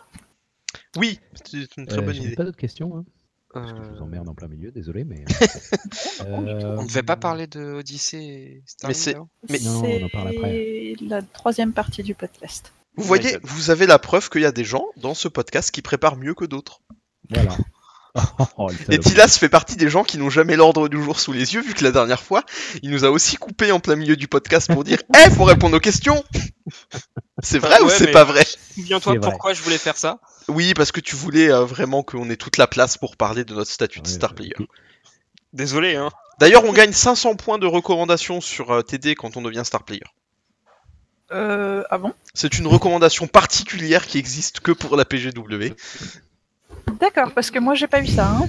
Oui, 0.98 1.20
c'est 1.46 1.78
une 1.78 1.88
très 1.88 2.00
Euh, 2.00 2.02
bonne 2.02 2.16
idée. 2.16 2.36
pas 2.36 2.44
d'autres 2.44 2.58
questions. 2.58 2.98
hein. 2.98 3.06
Parce 3.54 3.72
que 3.72 3.78
je 3.84 3.90
vous 3.90 3.96
Euh, 3.98 4.02
emmerde 4.02 4.28
en 4.30 4.34
plein 4.34 4.48
milieu, 4.48 4.72
désolé, 4.72 5.04
mais. 5.06 5.24
On 6.28 6.42
ne 6.42 6.86
devait 6.88 7.04
pas 7.04 7.14
Euh, 7.14 7.18
parler 7.18 7.48
de 7.48 7.62
Odyssey 7.64 8.18
et 8.24 8.64
Starlink 8.66 9.00
c'est- 9.00 9.16
Mais- 9.50 9.60
Non, 9.60 9.84
on 9.84 10.06
en 10.06 10.10
parle 10.10 10.28
après. 10.30 10.96
C'est 11.00 11.06
la 11.06 11.22
troisième 11.22 11.72
partie 11.72 12.02
du 12.04 12.16
podcast. 12.16 12.74
Vous 12.96 13.04
voyez, 13.06 13.38
vous 13.44 13.70
avez 13.70 13.86
la 13.88 14.00
preuve 14.00 14.30
qu'il 14.30 14.42
y 14.42 14.46
a 14.46 14.52
des 14.52 14.64
gens 14.64 14.86
dans 14.98 15.14
ce 15.14 15.28
podcast 15.28 15.72
qui 15.72 15.82
préparent 15.82 16.18
mieux 16.18 16.34
que 16.36 16.46
d'autres. 16.46 16.82
Voilà. 17.30 17.56
Oh, 18.58 18.70
Et. 18.90 19.00
Tilas 19.00 19.38
fait 19.40 19.50
partie 19.50 19.76
des 19.76 19.90
gens 19.90 20.04
qui 20.04 20.18
n'ont 20.18 20.30
jamais 20.30 20.56
l'ordre 20.56 20.88
du 20.88 21.02
jour 21.02 21.20
sous 21.20 21.32
les 21.32 21.54
yeux, 21.56 21.62
vu 21.62 21.74
que 21.74 21.84
la 21.84 21.92
dernière 21.92 22.22
fois, 22.22 22.44
il 22.82 22.92
nous 22.92 23.06
a 23.06 23.10
aussi 23.10 23.38
coupé 23.38 23.72
en 23.72 23.80
plein 23.80 23.96
milieu 23.96 24.16
du 24.16 24.28
podcast 24.28 24.72
pour 24.72 24.84
dire 24.84 25.00
Eh, 25.26 25.30
faut 25.32 25.44
répondre 25.44 25.76
aux 25.76 25.80
questions 25.80 26.24
C'est 27.42 27.60
vrai 27.60 27.82
ou 27.82 27.86
Ouais, 27.86 27.94
c'est 27.98 28.12
pas 28.12 28.24
vrai? 28.24 28.46
Souviens-toi 28.76 29.14
vrai. 29.14 29.22
pourquoi 29.22 29.54
je 29.54 29.62
voulais 29.64 29.78
faire 29.78 29.98
ça 29.98 30.20
Oui, 30.48 30.74
parce 30.74 30.92
que 30.92 31.00
tu 31.00 31.16
voulais 31.16 31.52
euh, 31.52 31.66
vraiment 31.66 32.04
qu'on 32.04 32.30
ait 32.30 32.38
toute 32.38 32.58
la 32.58 32.68
place 32.68 32.98
pour 32.98 33.18
parler 33.18 33.44
de 33.44 33.54
notre 33.56 33.72
statut 33.72 34.02
de 34.02 34.08
Ouais, 34.08 34.14
star 34.14 34.32
bah, 34.32 34.38
player. 34.38 34.56
Désolé, 35.54 35.96
hein. 35.96 36.10
D'ailleurs, 36.40 36.66
on 36.66 36.74
gagne 36.74 36.94
500 36.94 37.36
points 37.36 37.58
de 37.60 37.68
recommandation 37.68 38.42
sur 38.42 38.72
euh, 38.72 38.82
TD 38.82 39.16
quand 39.16 39.38
on 39.38 39.42
devient 39.42 39.64
star 39.66 39.84
player. 39.84 40.04
Euh, 41.32 41.84
ah 41.90 41.98
bon? 41.98 42.14
C'est 42.34 42.60
une 42.60 42.68
recommandation 42.68 43.28
particulière 43.28 44.06
qui 44.06 44.20
existe 44.20 44.60
que 44.60 44.72
pour 44.72 44.96
la 44.96 45.06
PGW. 45.06 45.74
D'accord, 47.00 47.32
parce 47.34 47.52
que 47.52 47.60
moi 47.60 47.76
j'ai 47.76 47.88
pas 47.88 48.02
eu 48.02 48.08
ça. 48.08 48.28
Hein. 48.30 48.48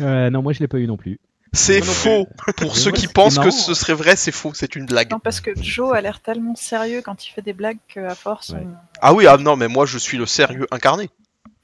euh, 0.00 0.30
non, 0.30 0.42
moi 0.42 0.52
je 0.52 0.60
l'ai 0.60 0.68
pas 0.68 0.78
eu 0.78 0.86
non 0.86 0.96
plus. 0.96 1.18
C'est 1.52 1.82
faux. 1.82 2.28
Pour 2.56 2.76
ceux 2.76 2.92
qui 2.92 3.08
pensent 3.08 3.38
que 3.38 3.50
ce 3.50 3.74
serait 3.74 3.92
vrai, 3.94 4.14
c'est 4.14 4.30
faux. 4.30 4.52
C'est 4.54 4.76
une 4.76 4.86
blague. 4.86 5.10
Non, 5.10 5.18
parce 5.18 5.40
que 5.40 5.50
Joe 5.60 5.92
a 5.96 6.00
l'air 6.00 6.20
tellement 6.20 6.54
sérieux 6.54 7.02
quand 7.02 7.26
il 7.26 7.30
fait 7.32 7.42
des 7.42 7.52
blagues 7.52 7.78
qu'à 7.88 8.14
force, 8.14 8.50
Ouais. 8.50 8.60
on- 8.64 8.74
Ah 9.00 9.12
oui, 9.14 9.26
ah 9.26 9.36
non, 9.36 9.56
mais 9.56 9.66
moi 9.66 9.84
je 9.84 9.98
suis 9.98 10.16
le 10.16 10.26
sérieux 10.26 10.66
incarné. 10.70 11.10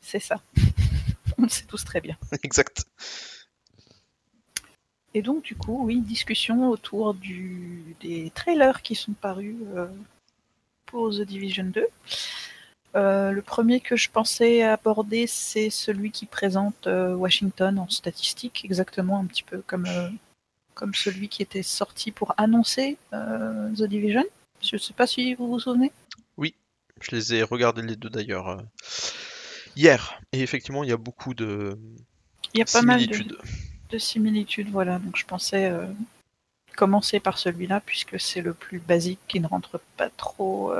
c'est 0.00 0.18
ça. 0.18 0.40
on 1.38 1.42
le 1.42 1.48
sait 1.48 1.64
tous 1.66 1.84
très 1.84 2.00
bien. 2.00 2.16
exact. 2.42 2.84
Et 5.14 5.22
donc, 5.22 5.42
du 5.44 5.54
coup, 5.54 5.80
oui, 5.86 6.00
discussion 6.00 6.68
autour 6.68 7.14
du... 7.14 7.96
des 8.02 8.30
trailers 8.34 8.82
qui 8.82 8.94
sont 8.94 9.12
parus 9.12 9.54
euh, 9.76 9.86
pour 10.84 11.10
The 11.10 11.22
Division 11.22 11.64
2. 11.64 11.86
Euh, 12.96 13.30
le 13.30 13.42
premier 13.42 13.80
que 13.80 13.94
je 13.94 14.08
pensais 14.10 14.62
aborder, 14.62 15.26
c'est 15.26 15.68
celui 15.68 16.10
qui 16.10 16.24
présente 16.24 16.86
euh, 16.86 17.14
Washington 17.14 17.78
en 17.78 17.88
statistique, 17.90 18.64
exactement 18.64 19.18
un 19.18 19.26
petit 19.26 19.42
peu 19.42 19.62
comme, 19.66 19.84
euh, 19.86 20.08
comme 20.74 20.94
celui 20.94 21.28
qui 21.28 21.42
était 21.42 21.62
sorti 21.62 22.10
pour 22.10 22.34
annoncer 22.38 22.96
The 23.12 23.82
Division. 23.82 24.24
Je 24.62 24.76
ne 24.76 24.80
sais 24.80 24.94
pas 24.94 25.06
si 25.06 25.34
vous 25.34 25.46
vous 25.46 25.60
souvenez. 25.60 25.92
Je 27.02 27.14
les 27.14 27.34
ai 27.34 27.42
regardés 27.42 27.82
les 27.82 27.94
deux 27.94 28.08
d'ailleurs 28.08 28.64
hier. 29.76 30.18
Et 30.32 30.40
effectivement, 30.40 30.82
il 30.82 30.88
y 30.88 30.92
a 30.94 30.96
beaucoup 30.96 31.34
de 31.34 31.78
Il 32.54 32.60
y 32.60 32.62
a 32.62 32.64
pas 32.64 32.80
mal 32.80 33.06
de, 33.06 33.12
similitudes. 33.12 33.38
de 33.90 33.98
similitudes, 33.98 34.70
voilà. 34.70 34.98
Donc 34.98 35.14
je 35.18 35.26
pensais 35.26 35.70
commencer 36.74 37.20
par 37.20 37.36
celui-là, 37.36 37.82
puisque 37.84 38.18
c'est 38.18 38.40
le 38.40 38.54
plus 38.54 38.78
basique, 38.78 39.20
qui 39.28 39.40
ne 39.40 39.46
rentre 39.46 39.78
pas 39.98 40.08
trop 40.08 40.72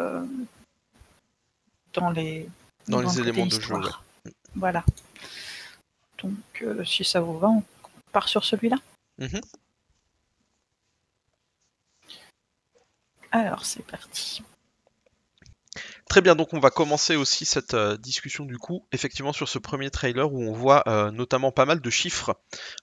dans 1.96 2.10
les, 2.10 2.48
Dans 2.88 3.00
les 3.00 3.20
éléments 3.20 3.46
de 3.46 3.60
jeu. 3.60 3.74
Voilà. 4.54 4.84
Donc 6.18 6.34
euh, 6.62 6.84
si 6.84 7.04
ça 7.04 7.20
vous 7.20 7.38
va, 7.38 7.48
on 7.48 7.62
part 8.12 8.28
sur 8.28 8.44
celui-là. 8.44 8.76
Mhm. 9.18 9.40
Alors 13.32 13.64
c'est 13.64 13.84
parti. 13.84 14.42
Très 16.08 16.20
bien, 16.20 16.36
donc 16.36 16.54
on 16.54 16.60
va 16.60 16.70
commencer 16.70 17.16
aussi 17.16 17.44
cette 17.44 17.74
euh, 17.74 17.96
discussion 17.96 18.44
du 18.44 18.58
coup, 18.58 18.86
effectivement 18.92 19.32
sur 19.32 19.48
ce 19.48 19.58
premier 19.58 19.90
trailer 19.90 20.32
où 20.32 20.40
on 20.40 20.52
voit 20.52 20.84
euh, 20.86 21.10
notamment 21.10 21.50
pas 21.50 21.64
mal 21.64 21.80
de 21.80 21.90
chiffres. 21.90 22.36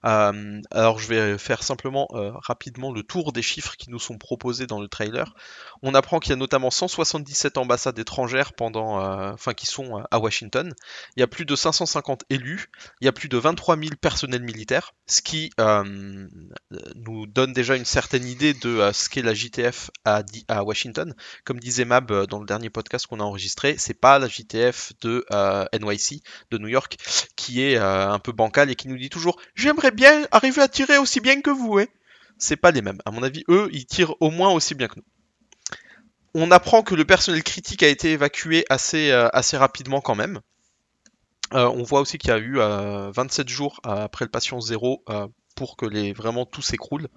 Euh, 0.04 0.62
alors 0.72 1.00
je 1.00 1.08
vais 1.08 1.38
faire 1.38 1.64
simplement 1.64 2.08
rapidement 2.12 2.92
le 2.92 3.02
tour 3.02 3.32
des 3.32 3.42
chiffres 3.42 3.76
qui 3.78 3.90
nous 3.90 4.00
sont 4.00 4.18
proposés 4.18 4.68
dans 4.68 4.82
le 4.82 4.90
trailer. 4.90 5.34
On 5.82 5.96
apprend 5.96 6.20
qu'il 6.20 6.32
y 6.32 6.34
a 6.34 6.38
notamment 6.38 6.70
177 6.70 7.58
ambassades 7.58 7.98
étrangères 7.98 8.54
pendant, 8.54 9.00
enfin 9.34 9.54
qui 9.54 9.68
sont 9.68 10.04
à 10.12 10.20
Washington. 10.20 10.74
Il 11.16 11.22
y 11.22 11.24
a 11.24 11.28
plus 11.28 11.46
de 11.46 11.56
550 11.56 12.26
élus. 12.30 12.70
Il 13.02 13.06
y 13.06 13.08
a 13.08 13.12
plus 13.12 13.30
de 13.30 13.38
23 13.38 13.78
000 13.78 13.92
personnels 14.00 14.44
militaires, 14.44 14.94
ce 15.08 15.22
qui 15.22 15.52
nous 15.58 17.26
donne 17.28 17.54
déjà 17.54 17.76
une 17.76 17.86
certaine 17.86 18.26
idée 18.26 18.54
de 18.54 18.92
ce 18.94 19.10
qu'est 19.10 19.22
la 19.22 19.34
JTF 19.34 19.92
à, 20.06 20.24
à 20.50 20.64
Washington 20.64 21.14
comme 21.46 21.60
disait 21.60 21.86
Mab 21.86 22.26
dans 22.28 22.40
le 22.40 22.46
dernier 22.46 22.70
podcast 22.70 23.08
a 23.20 23.24
enregistré, 23.24 23.76
c'est 23.78 23.94
pas 23.94 24.20
la 24.20 24.28
JTF 24.28 24.94
de 25.02 25.26
euh, 25.32 25.66
NYC, 25.74 26.24
de 26.52 26.58
New 26.58 26.68
York, 26.68 26.98
qui 27.36 27.62
est 27.62 27.78
euh, 27.78 28.10
un 28.10 28.20
peu 28.20 28.32
bancale 28.32 28.70
et 28.70 28.76
qui 28.76 28.88
nous 28.88 28.98
dit 28.98 29.10
toujours 29.10 29.40
J'aimerais 29.56 29.92
bien 29.92 30.26
arriver 30.32 30.62
à 30.62 30.68
tirer 30.68 30.98
aussi 30.98 31.20
bien 31.20 31.42
que 31.42 31.50
vous, 31.50 31.80
hein. 31.80 31.86
C'est 32.38 32.58
pas 32.58 32.72
les 32.72 32.82
mêmes. 32.82 33.00
À 33.06 33.12
mon 33.12 33.24
avis, 33.24 33.44
eux, 33.50 33.70
ils 33.72 33.86
tirent 33.86 34.16
au 34.20 34.32
moins 34.32 34.52
aussi 34.52 34.76
bien 34.76 34.88
que 34.88 34.96
nous. 34.98 35.06
On 36.34 36.50
apprend 36.50 36.82
que 36.82 36.96
le 36.96 37.06
personnel 37.06 37.44
critique 37.44 37.84
a 37.84 37.88
été 37.88 38.12
évacué 38.12 38.66
assez, 38.70 39.12
euh, 39.12 39.30
assez 39.34 39.56
rapidement 39.56 40.02
quand 40.02 40.16
même. 40.16 40.40
On 41.52 41.84
voit 41.84 42.00
aussi 42.00 42.18
qu'il 42.18 42.32
y 42.32 42.34
a 42.34 42.40
eu 42.40 42.58
euh, 42.58 43.12
27 43.12 43.48
jours 43.48 43.80
après 43.84 44.26
le 44.26 44.32
patient 44.32 44.60
zéro 44.60 45.06
pour 45.56 45.78
que 45.78 45.86
les, 45.86 46.12
vraiment 46.12 46.48
tout 46.48 46.64
s'écroule. 46.64 47.10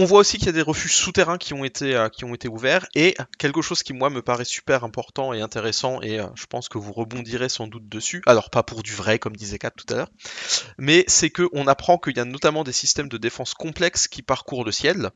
On 0.00 0.04
voit 0.04 0.20
aussi 0.20 0.38
qu'il 0.38 0.46
y 0.46 0.50
a 0.50 0.52
des 0.52 0.62
refuges 0.62 0.94
souterrains 0.94 1.38
qui 1.38 1.54
ont 1.54 1.64
été, 1.64 1.96
euh, 1.96 2.08
qui 2.08 2.24
ont 2.24 2.32
été 2.32 2.46
ouverts 2.46 2.86
et 2.94 3.16
quelque 3.36 3.62
chose 3.62 3.82
qui 3.82 3.92
moi 3.92 4.10
me 4.10 4.22
paraît 4.22 4.44
super 4.44 4.84
important 4.84 5.32
et 5.32 5.40
intéressant 5.40 6.00
et 6.02 6.20
euh, 6.20 6.26
je 6.36 6.46
pense 6.46 6.68
que 6.68 6.78
vous 6.78 6.92
rebondirez 6.92 7.48
sans 7.48 7.66
doute 7.66 7.88
dessus. 7.88 8.22
Alors 8.26 8.48
pas 8.48 8.62
pour 8.62 8.84
du 8.84 8.92
vrai 8.92 9.18
comme 9.18 9.34
disait 9.34 9.58
Kat 9.58 9.72
tout 9.72 9.92
à 9.92 9.96
l'heure, 9.96 10.12
mais 10.78 11.02
c'est 11.08 11.30
que 11.30 11.48
on 11.52 11.66
apprend 11.66 11.98
qu'il 11.98 12.16
y 12.16 12.20
a 12.20 12.24
notamment 12.24 12.62
des 12.62 12.70
systèmes 12.70 13.08
de 13.08 13.16
défense 13.16 13.54
complexes 13.54 14.06
qui 14.06 14.22
parcourent 14.22 14.64
le 14.64 14.70
ciel. 14.70 15.10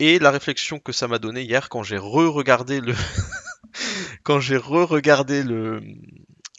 Et 0.00 0.18
la 0.18 0.32
réflexion 0.32 0.80
que 0.80 0.90
ça 0.90 1.06
m'a 1.06 1.20
donné 1.20 1.42
hier 1.42 1.68
quand 1.68 1.84
j'ai 1.84 1.96
re-regardé 1.96 2.80
le 2.80 2.92
quand 4.24 4.40
j'ai 4.40 4.56
re-regardé 4.56 5.44
le 5.44 5.80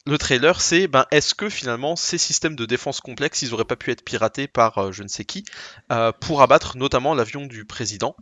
le 0.07 0.17
trailer, 0.17 0.61
c'est 0.61 0.87
ben, 0.87 1.05
est-ce 1.11 1.35
que 1.35 1.49
finalement 1.49 1.95
ces 1.95 2.17
systèmes 2.17 2.55
de 2.55 2.65
défense 2.65 3.01
complexes, 3.01 3.41
ils 3.41 3.53
auraient 3.53 3.65
pas 3.65 3.75
pu 3.75 3.91
être 3.91 4.03
piratés 4.03 4.47
par 4.47 4.77
euh, 4.77 4.91
je 4.91 5.03
ne 5.03 5.07
sais 5.07 5.25
qui 5.25 5.43
euh, 5.91 6.11
pour 6.13 6.41
abattre 6.41 6.77
notamment 6.77 7.13
l'avion 7.13 7.45
du 7.45 7.65
président? 7.65 8.15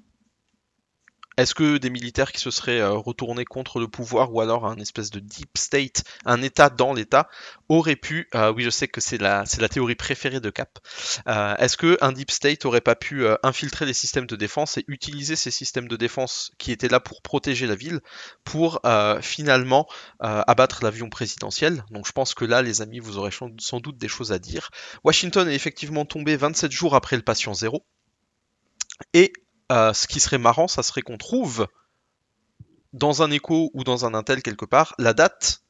Est-ce 1.37 1.53
que 1.53 1.77
des 1.77 1.89
militaires 1.89 2.31
qui 2.31 2.39
se 2.39 2.51
seraient 2.51 2.79
euh, 2.79 2.93
retournés 2.93 3.45
contre 3.45 3.79
le 3.79 3.87
pouvoir 3.87 4.33
ou 4.33 4.41
alors 4.41 4.65
un 4.65 4.77
espèce 4.77 5.09
de 5.09 5.19
deep 5.19 5.57
state, 5.57 6.03
un 6.25 6.41
État 6.41 6.69
dans 6.69 6.93
l'État, 6.93 7.27
auraient 7.67 7.95
pu, 7.95 8.29
euh, 8.35 8.53
oui 8.53 8.63
je 8.63 8.69
sais 8.69 8.87
que 8.87 9.01
c'est 9.01 9.17
la, 9.17 9.45
c'est 9.45 9.61
la 9.61 9.69
théorie 9.69 9.95
préférée 9.95 10.39
de 10.39 10.49
Cap, 10.49 10.79
euh, 11.27 11.55
est-ce 11.57 11.77
que 11.77 11.97
un 12.01 12.13
deep 12.13 12.31
state 12.31 12.65
aurait 12.65 12.81
pas 12.81 12.95
pu 12.95 13.25
infiltrer 13.43 13.85
les 13.85 13.93
systèmes 13.93 14.27
de 14.27 14.35
défense 14.35 14.77
et 14.77 14.85
utiliser 14.87 15.35
ces 15.35 15.51
systèmes 15.51 15.87
de 15.87 15.95
défense 15.95 16.51
qui 16.57 16.71
étaient 16.71 16.87
là 16.87 16.99
pour 16.99 17.21
protéger 17.21 17.67
la 17.67 17.75
ville 17.75 17.99
pour 18.43 18.81
finalement 19.21 19.87
abattre 20.19 20.83
l'avion 20.83 21.09
présidentiel? 21.09 21.83
Donc 21.91 22.07
je 22.07 22.11
pense 22.11 22.33
que 22.33 22.45
là, 22.45 22.61
les 22.61 22.81
amis, 22.81 22.99
vous 22.99 23.17
aurez 23.17 23.31
sans 23.31 23.79
doute 23.79 23.97
des 23.97 24.07
choses 24.07 24.31
à 24.31 24.39
dire. 24.39 24.69
Washington 25.03 25.47
est 25.47 25.55
effectivement 25.55 26.05
tombé 26.05 26.37
27 26.37 26.71
jours 26.71 26.95
après 26.95 27.15
le 27.15 27.21
patient 27.21 27.53
zéro. 27.53 27.85
Et 29.13 29.33
euh, 29.71 29.93
ce 29.93 30.07
qui 30.07 30.19
serait 30.19 30.37
marrant, 30.37 30.67
ça 30.67 30.83
serait 30.83 31.01
qu'on 31.01 31.17
trouve 31.17 31.67
dans 32.93 33.21
un 33.21 33.31
écho 33.31 33.71
ou 33.73 33.83
dans 33.83 34.05
un 34.05 34.13
intel 34.13 34.41
quelque 34.41 34.65
part 34.65 34.95
la 34.97 35.13
date 35.13 35.61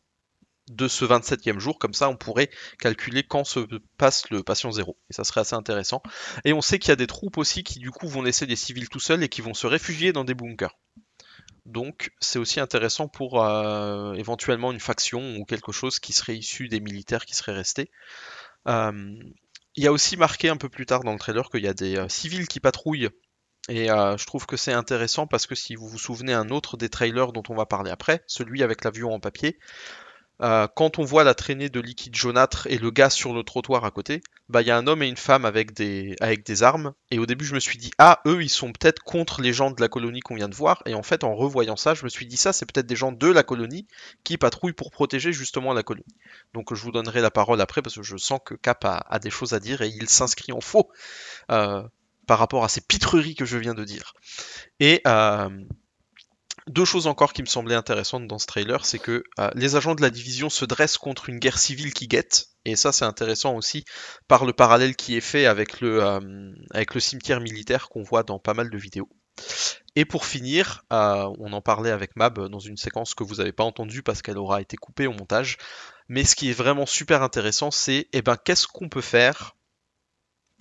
de 0.69 0.87
ce 0.87 1.05
27e 1.05 1.59
jour, 1.59 1.77
comme 1.77 1.93
ça 1.93 2.09
on 2.09 2.15
pourrait 2.15 2.49
calculer 2.79 3.23
quand 3.23 3.43
se 3.43 3.59
passe 3.97 4.29
le 4.31 4.43
patient 4.43 4.71
zéro. 4.71 4.97
Et 5.09 5.13
ça 5.13 5.23
serait 5.23 5.41
assez 5.41 5.55
intéressant. 5.55 6.01
Et 6.43 6.53
on 6.53 6.61
sait 6.61 6.79
qu'il 6.79 6.89
y 6.89 6.91
a 6.91 6.97
des 6.97 7.07
troupes 7.07 7.37
aussi 7.37 7.63
qui 7.63 7.79
du 7.79 7.91
coup 7.91 8.07
vont 8.07 8.21
laisser 8.21 8.47
des 8.47 8.55
civils 8.55 8.89
tout 8.89 8.99
seuls 8.99 9.23
et 9.23 9.29
qui 9.29 9.41
vont 9.41 9.53
se 9.53 9.67
réfugier 9.67 10.11
dans 10.11 10.23
des 10.23 10.33
bunkers. 10.33 10.75
Donc 11.65 12.11
c'est 12.19 12.39
aussi 12.39 12.59
intéressant 12.59 13.07
pour 13.07 13.43
euh, 13.43 14.13
éventuellement 14.13 14.71
une 14.71 14.79
faction 14.79 15.37
ou 15.37 15.45
quelque 15.45 15.71
chose 15.71 15.99
qui 15.99 16.13
serait 16.13 16.35
issu 16.35 16.67
des 16.67 16.79
militaires 16.79 17.25
qui 17.25 17.35
seraient 17.35 17.53
restés. 17.53 17.91
Euh, 18.67 19.19
il 19.75 19.83
y 19.83 19.87
a 19.87 19.91
aussi 19.91 20.15
marqué 20.17 20.49
un 20.49 20.57
peu 20.57 20.69
plus 20.69 20.85
tard 20.85 21.03
dans 21.03 21.11
le 21.11 21.19
trailer 21.19 21.49
qu'il 21.49 21.63
y 21.63 21.67
a 21.67 21.73
des 21.73 22.05
civils 22.07 22.47
qui 22.47 22.59
patrouillent. 22.59 23.09
Et 23.67 23.89
euh, 23.89 24.15
je 24.17 24.25
trouve 24.25 24.45
que 24.45 24.57
c'est 24.57 24.73
intéressant 24.73 25.25
parce 25.25 25.47
que 25.47 25.55
si 25.55 25.75
vous 25.75 25.87
vous 25.87 25.97
souvenez 25.97 26.33
un 26.33 26.49
autre 26.49 26.77
des 26.77 26.89
trailers 26.89 27.31
dont 27.31 27.43
on 27.49 27.55
va 27.55 27.65
parler 27.65 27.89
après, 27.89 28.23
celui 28.27 28.61
avec 28.61 28.83
l'avion 28.83 29.13
en 29.13 29.19
papier, 29.19 29.57
euh, 30.41 30.67
quand 30.75 30.99
on 30.99 31.03
voit 31.03 31.23
la 31.23 31.33
traînée 31.33 31.69
de 31.69 31.79
liquide 31.79 32.15
jaunâtre 32.15 32.67
et 32.67 32.77
le 32.77 32.91
gaz 32.91 33.13
sur 33.13 33.33
le 33.33 33.43
trottoir 33.43 33.85
à 33.85 33.91
côté, 33.91 34.21
bah 34.49 34.61
il 34.61 34.67
y 34.67 34.71
a 34.71 34.77
un 34.77 34.85
homme 34.85 35.01
et 35.01 35.07
une 35.07 35.17
femme 35.17 35.45
avec 35.45 35.73
des, 35.73 36.15
avec 36.19 36.45
des 36.45 36.61
armes. 36.61 36.93
Et 37.09 37.19
au 37.19 37.25
début, 37.25 37.45
je 37.45 37.55
me 37.55 37.59
suis 37.59 37.77
dit, 37.77 37.91
ah, 37.97 38.21
eux, 38.27 38.43
ils 38.43 38.49
sont 38.49 38.71
peut-être 38.73 39.01
contre 39.01 39.41
les 39.41 39.53
gens 39.53 39.71
de 39.71 39.79
la 39.79 39.87
colonie 39.87 40.19
qu'on 40.19 40.35
vient 40.35 40.49
de 40.49 40.55
voir. 40.55 40.83
Et 40.85 40.93
en 40.93 41.03
fait, 41.03 41.23
en 41.23 41.35
revoyant 41.35 41.77
ça, 41.77 41.93
je 41.93 42.03
me 42.03 42.09
suis 42.09 42.25
dit, 42.27 42.37
ça, 42.37 42.51
c'est 42.51 42.65
peut-être 42.65 42.85
des 42.85 42.97
gens 42.97 43.13
de 43.13 43.27
la 43.27 43.43
colonie 43.43 43.87
qui 44.23 44.37
patrouillent 44.37 44.73
pour 44.73 44.91
protéger 44.91 45.31
justement 45.31 45.73
la 45.73 45.83
colonie. 45.83 46.05
Donc, 46.53 46.73
je 46.73 46.81
vous 46.83 46.91
donnerai 46.91 47.21
la 47.21 47.31
parole 47.31 47.61
après 47.61 47.81
parce 47.81 47.95
que 47.95 48.03
je 48.03 48.17
sens 48.17 48.39
que 48.45 48.55
Cap 48.55 48.83
a, 48.83 49.05
a 49.09 49.19
des 49.19 49.29
choses 49.29 49.53
à 49.53 49.59
dire 49.59 49.81
et 49.81 49.87
il 49.87 50.09
s'inscrit 50.09 50.51
en 50.51 50.61
faux 50.61 50.89
euh, 51.49 51.81
par 52.25 52.39
rapport 52.39 52.63
à 52.63 52.69
ces 52.69 52.81
pitreries 52.81 53.35
que 53.35 53.45
je 53.45 53.57
viens 53.57 53.73
de 53.73 53.83
dire. 53.83 54.13
Et. 54.79 55.01
Euh, 55.07 55.49
Deux 56.67 56.85
choses 56.85 57.05
encore 57.05 57.31
qui 57.33 57.43
me 57.43 57.47
semblaient 57.47 57.75
intéressantes 57.75 58.27
dans 58.27 58.39
ce 58.39 58.47
trailer, 58.47 58.85
c'est 58.85 58.97
que 58.97 59.23
euh, 59.37 59.51
les 59.53 59.75
agents 59.75 59.93
de 59.93 60.01
la 60.01 60.09
division 60.09 60.49
se 60.49 60.65
dressent 60.65 60.97
contre 60.97 61.29
une 61.29 61.37
guerre 61.37 61.59
civile 61.59 61.93
qui 61.93 62.07
guette, 62.07 62.47
et 62.65 62.75
ça 62.75 62.91
c'est 62.91 63.05
intéressant 63.05 63.55
aussi 63.55 63.85
par 64.27 64.45
le 64.45 64.51
parallèle 64.51 64.95
qui 64.95 65.15
est 65.15 65.21
fait 65.21 65.45
avec 65.45 65.79
le, 65.79 66.03
euh, 66.03 66.99
cimetière 66.99 67.39
militaire 67.39 67.87
qu'on 67.87 68.01
voit 68.01 68.23
dans 68.23 68.39
pas 68.39 68.55
mal 68.55 68.71
de 68.71 68.77
vidéos. 68.79 69.09
Et 69.95 70.05
pour 70.05 70.25
finir, 70.25 70.83
on 70.89 71.53
en 71.53 71.61
parlait 71.61 71.91
avec 71.91 72.15
Mab 72.15 72.49
dans 72.49 72.59
une 72.59 72.77
séquence 72.77 73.13
que 73.13 73.23
vous 73.23 73.35
n'avez 73.35 73.53
pas 73.53 73.63
entendue 73.63 74.01
parce 74.01 74.23
qu'elle 74.23 74.39
aura 74.39 74.59
été 74.59 74.75
coupée 74.75 75.05
au 75.05 75.13
montage, 75.13 75.57
mais 76.07 76.23
ce 76.23 76.35
qui 76.35 76.49
est 76.49 76.53
vraiment 76.53 76.87
super 76.87 77.21
intéressant, 77.21 77.69
c'est 77.69 78.07
eh 78.11 78.23
ben, 78.23 78.37
qu'est-ce 78.37 78.65
qu'on 78.67 78.89
peut 78.89 79.01
faire 79.01 79.55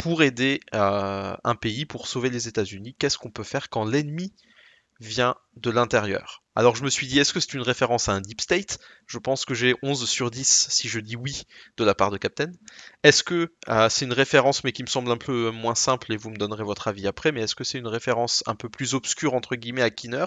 pour 0.05 0.23
aider 0.23 0.61
euh, 0.75 1.35
un 1.45 1.55
pays, 1.55 1.87
pour 1.87 2.09
sauver 2.09 2.29
les 2.29 2.47
États-Unis 2.47 2.95
Qu'est-ce 2.99 3.17
qu'on 3.17 3.31
peut 3.31 3.43
faire 3.43 3.71
quand 3.71 3.87
l'ennemi 3.87 4.35
vient 5.01 5.35
de 5.57 5.71
l'intérieur? 5.71 6.43
Alors 6.55 6.77
je 6.77 6.85
me 6.85 6.91
suis 6.91 7.07
dit, 7.07 7.19
est-ce 7.19 7.33
que 7.33 7.41
c'est 7.41 7.55
une 7.55 7.63
référence 7.63 8.11
à 8.11 8.13
un 8.13 8.21
deep 8.21 8.43
state? 8.43 8.81
Je 9.07 9.17
pense 9.17 9.47
que 9.47 9.55
j'ai 9.55 9.75
11 9.83 10.07
sur 10.07 10.31
10 10.31 10.67
si 10.69 10.91
je 10.91 11.01
dis 11.01 11.17
oui 11.17 11.45
de 11.79 11.85
la 11.85 11.95
part 11.95 12.11
de 12.11 12.19
Captain. 12.19 12.53
Est-ce 13.03 13.25
que 13.25 13.55
euh, 13.71 13.89
c'est 13.89 14.05
une 14.05 14.13
référence 14.13 14.63
mais 14.63 14.73
qui 14.73 14.83
me 14.83 14.89
semble 14.89 15.11
un 15.11 15.17
peu 15.17 15.51
moins 15.51 15.75
simple 15.75 16.13
et 16.13 16.19
vous 16.19 16.29
me 16.29 16.37
donnerez 16.37 16.65
votre 16.65 16.87
avis 16.87 17.07
après, 17.07 17.33
mais 17.33 17.41
est-ce 17.41 17.55
que 17.55 17.65
c'est 17.65 17.79
une 17.79 17.89
référence 17.89 18.45
un 18.47 18.57
peu 18.57 18.69
plus 18.69 18.93
obscure 18.93 19.33
entre 19.33 19.57
guillemets 19.57 19.81
à 19.81 19.89
Kinner, 19.89 20.27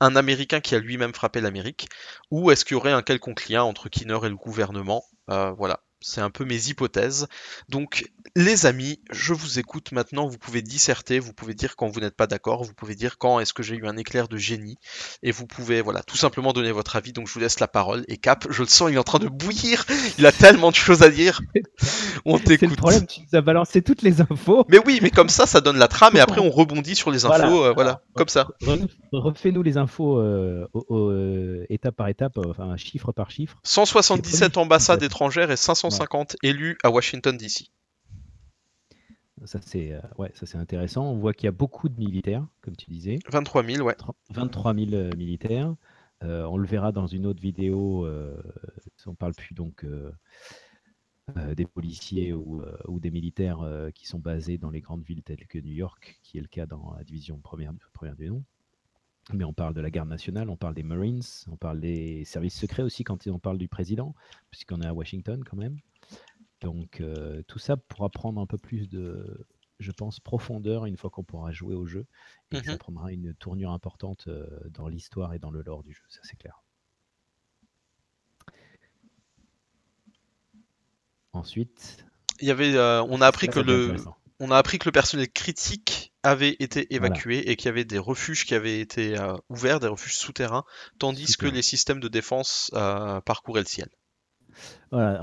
un 0.00 0.16
Américain 0.16 0.60
qui 0.60 0.74
a 0.74 0.78
lui-même 0.78 1.12
frappé 1.12 1.42
l'Amérique, 1.42 1.90
ou 2.30 2.50
est-ce 2.50 2.64
qu'il 2.64 2.74
y 2.74 2.78
aurait 2.78 2.92
un 2.92 3.02
quelconque 3.02 3.50
lien 3.50 3.64
entre 3.64 3.90
Kinner 3.90 4.20
et 4.22 4.30
le 4.30 4.36
gouvernement? 4.36 5.04
Euh, 5.28 5.50
Voilà, 5.50 5.82
c'est 6.00 6.20
un 6.20 6.30
peu 6.30 6.44
mes 6.44 6.68
hypothèses. 6.68 7.26
Donc, 7.68 8.10
les 8.36 8.66
amis, 8.66 9.00
je 9.10 9.32
vous 9.34 9.58
écoute 9.58 9.92
maintenant. 9.92 10.26
Vous 10.28 10.38
pouvez 10.38 10.62
disserter, 10.62 11.18
vous 11.18 11.32
pouvez 11.32 11.54
dire 11.54 11.76
quand 11.76 11.88
vous 11.88 12.00
n'êtes 12.00 12.16
pas 12.16 12.26
d'accord, 12.26 12.62
vous 12.64 12.74
pouvez 12.74 12.94
dire 12.94 13.18
quand 13.18 13.40
est-ce 13.40 13.52
que 13.52 13.62
j'ai 13.62 13.74
eu 13.76 13.86
un 13.86 13.96
éclair 13.96 14.28
de 14.28 14.36
génie, 14.36 14.78
et 15.22 15.30
vous 15.32 15.46
pouvez, 15.46 15.82
voilà, 15.82 16.02
tout 16.02 16.16
simplement 16.16 16.52
donner 16.52 16.72
votre 16.72 16.96
avis. 16.96 17.12
Donc, 17.12 17.28
je 17.28 17.34
vous 17.34 17.40
laisse 17.40 17.60
la 17.60 17.68
parole. 17.68 18.04
Et 18.08 18.16
Cap, 18.16 18.46
je 18.50 18.62
le 18.62 18.68
sens, 18.68 18.88
il 18.90 18.94
est 18.94 18.98
en 18.98 19.02
train 19.02 19.18
de 19.18 19.28
bouillir. 19.28 19.84
Il 20.18 20.26
a 20.26 20.32
tellement 20.32 20.70
de 20.70 20.76
choses 20.76 21.02
à 21.02 21.10
dire. 21.10 21.40
On 22.24 22.36
C'est 22.38 22.48
le 22.50 22.58
t'écoute. 22.58 22.76
problème, 22.78 23.06
tu 23.06 23.20
nous 23.20 23.38
as 23.38 23.40
balancé 23.40 23.82
toutes 23.82 24.02
les 24.02 24.20
infos. 24.20 24.64
Mais 24.68 24.78
oui, 24.84 25.00
mais 25.02 25.10
comme 25.10 25.28
ça, 25.28 25.46
ça 25.46 25.60
donne 25.60 25.78
la 25.78 25.88
trame, 25.88 26.16
et 26.16 26.20
après, 26.20 26.40
on 26.40 26.50
rebondit 26.50 26.94
sur 26.94 27.10
les 27.10 27.24
infos. 27.24 27.34
Voilà. 27.36 27.68
euh, 27.68 27.72
voilà, 27.72 28.02
comme 28.14 28.28
ça. 28.28 28.48
Re- 28.62 28.86
Refais-nous 29.12 29.62
les 29.62 29.76
infos 29.76 30.18
euh, 30.18 30.66
au- 30.72 30.84
au- 30.88 31.10
euh, 31.10 31.64
étape 31.68 31.96
par 31.96 32.08
étape, 32.08 32.38
enfin 32.38 32.76
chiffre 32.76 33.12
par 33.12 33.30
chiffre. 33.30 33.56
177 33.64 34.56
ambassades 34.56 35.02
étrangères 35.02 35.50
et 35.50 35.56
550 35.90 36.36
élus 36.42 36.78
à 36.82 36.90
Washington 36.90 37.36
DC. 37.36 37.70
Ça 39.46 39.58
c'est 39.62 39.92
euh, 39.92 40.00
ouais, 40.18 40.30
ça 40.34 40.58
intéressant. 40.58 41.04
On 41.06 41.18
voit 41.18 41.32
qu'il 41.32 41.46
y 41.46 41.48
a 41.48 41.52
beaucoup 41.52 41.88
de 41.88 41.98
militaires, 41.98 42.46
comme 42.60 42.76
tu 42.76 42.90
disais, 42.90 43.18
23 43.30 43.64
000, 43.64 43.86
ouais. 43.86 43.96
23 44.30 44.74
000 44.74 44.92
euh, 44.92 45.10
militaires. 45.16 45.74
Euh, 46.22 46.44
on 46.44 46.58
le 46.58 46.66
verra 46.66 46.92
dans 46.92 47.06
une 47.06 47.26
autre 47.26 47.40
vidéo. 47.40 48.06
On 49.06 49.14
parle 49.14 49.34
plus 49.34 49.54
donc 49.54 49.86
des 51.54 51.64
policiers 51.64 52.34
ou, 52.34 52.62
ou 52.86 53.00
des 53.00 53.10
militaires 53.10 53.60
qui 53.94 54.06
sont 54.06 54.18
basés 54.18 54.58
dans 54.58 54.70
les 54.70 54.80
grandes 54.80 55.02
villes 55.02 55.22
telles 55.22 55.46
que 55.46 55.58
New 55.58 55.72
York, 55.72 56.20
qui 56.22 56.36
est 56.36 56.42
le 56.42 56.48
cas 56.48 56.66
dans 56.66 56.94
la 56.96 57.04
division 57.04 57.38
première, 57.38 57.72
première 57.94 58.16
du 58.16 58.28
nom. 58.28 58.44
Mais 59.32 59.44
on 59.44 59.52
parle 59.52 59.74
de 59.74 59.80
la 59.80 59.90
garde 59.90 60.08
nationale, 60.08 60.50
on 60.50 60.56
parle 60.56 60.74
des 60.74 60.82
Marines, 60.82 61.22
on 61.50 61.56
parle 61.56 61.80
des 61.80 62.24
services 62.24 62.58
secrets 62.58 62.82
aussi 62.82 63.04
quand 63.04 63.26
on 63.28 63.38
parle 63.38 63.58
du 63.58 63.68
président, 63.68 64.14
puisqu'on 64.50 64.80
est 64.82 64.86
à 64.86 64.94
Washington 64.94 65.44
quand 65.44 65.56
même. 65.56 65.78
Donc 66.60 67.00
euh, 67.00 67.42
tout 67.48 67.58
ça 67.58 67.76
pourra 67.76 68.10
prendre 68.10 68.40
un 68.40 68.46
peu 68.46 68.58
plus 68.58 68.88
de, 68.88 69.46
je 69.78 69.92
pense, 69.92 70.20
profondeur 70.20 70.86
une 70.86 70.96
fois 70.96 71.10
qu'on 71.10 71.24
pourra 71.24 71.52
jouer 71.52 71.74
au 71.74 71.86
jeu 71.86 72.06
et 72.52 72.62
ça 72.62 72.76
Mhm. 72.76 72.78
prendra 72.78 73.12
une 73.12 73.34
tournure 73.34 73.72
importante 73.72 74.26
euh, 74.28 74.46
dans 74.70 74.88
l'histoire 74.88 75.34
et 75.34 75.38
dans 75.38 75.50
le 75.50 75.62
lore 75.62 75.82
du 75.84 75.92
jeu, 75.94 76.04
ça 76.08 76.20
c'est 76.24 76.36
clair. 76.36 76.62
Ensuite, 81.32 82.04
Il 82.40 82.48
y 82.48 82.50
avait, 82.50 82.74
euh, 82.74 83.02
on 83.04 83.20
a 83.20 83.26
appris 83.26 83.48
que 83.48 83.60
le, 83.60 83.96
on 84.40 84.50
a 84.50 84.56
appris 84.56 84.78
que 84.78 84.86
le 84.88 84.92
personnel 84.92 85.30
critique 85.30 86.09
avait 86.22 86.56
été 86.60 86.86
Voilà. 86.90 87.06
évacué 87.06 87.50
et 87.50 87.56
qu'il 87.56 87.66
y 87.66 87.68
avait 87.68 87.84
des 87.84 87.98
refuges 87.98 88.44
qui 88.44 88.54
avaient 88.54 88.80
été 88.80 89.18
euh, 89.18 89.34
ouverts, 89.48 89.80
des 89.80 89.88
refuges 89.88 90.16
souterrains, 90.16 90.64
tandis 90.98 91.36
que 91.36 91.46
les 91.46 91.62
systèmes 91.62 92.00
de 92.00 92.08
défense 92.08 92.70
euh, 92.74 93.20
parcouraient 93.22 93.62
le 93.62 93.66
ciel. 93.66 93.88
Voilà, 94.90 95.22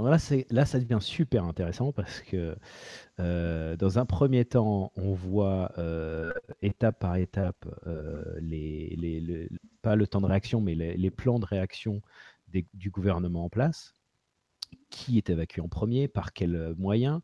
là, 0.49 0.65
ça 0.65 0.79
devient 0.79 0.99
super 1.01 1.43
intéressant 1.43 1.91
parce 1.91 2.21
que 2.21 2.55
euh, 3.19 3.75
dans 3.75 3.99
un 3.99 4.05
premier 4.05 4.45
temps, 4.45 4.91
on 4.95 5.13
voit 5.13 5.71
euh, 5.77 6.31
étape 6.61 6.99
par 6.99 7.17
étape 7.17 7.65
euh, 7.85 8.23
les, 8.39 8.95
les- 8.97 9.19
le- 9.19 9.49
pas 9.81 9.95
le 9.95 10.07
temps 10.07 10.21
de 10.21 10.27
réaction, 10.27 10.61
mais 10.61 10.75
les, 10.75 10.95
les 10.97 11.11
plans 11.11 11.39
de 11.39 11.45
réaction 11.45 12.01
des- 12.49 12.65
du 12.73 12.89
gouvernement 12.89 13.45
en 13.45 13.49
place. 13.49 13.93
Qui 14.89 15.17
est 15.17 15.29
évacué 15.29 15.61
en 15.61 15.69
premier, 15.69 16.07
par 16.07 16.33
quels 16.33 16.73
moyens 16.77 17.21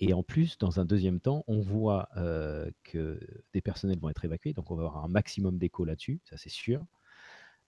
Et 0.00 0.12
en 0.12 0.22
plus, 0.22 0.58
dans 0.58 0.78
un 0.80 0.84
deuxième 0.84 1.20
temps, 1.20 1.44
on 1.46 1.60
voit 1.60 2.08
euh, 2.16 2.70
que 2.84 3.18
des 3.54 3.60
personnels 3.62 3.98
vont 3.98 4.10
être 4.10 4.24
évacués, 4.24 4.52
donc 4.52 4.70
on 4.70 4.74
va 4.76 4.84
avoir 4.84 5.04
un 5.04 5.08
maximum 5.08 5.58
d'écho 5.58 5.84
là-dessus, 5.84 6.20
ça 6.24 6.36
c'est 6.36 6.50
sûr. 6.50 6.84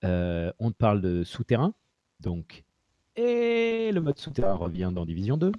Euh, 0.05 0.53
on 0.59 0.71
parle 0.73 1.01
de 1.01 1.25
souterrain, 1.25 1.75
donc 2.21 2.65
et 3.17 3.91
le 3.93 4.01
mode 4.01 4.19
souterrain 4.19 4.55
revient 4.55 4.93
dans 4.95 5.05
Division 5.05 5.37
2. 5.37 5.51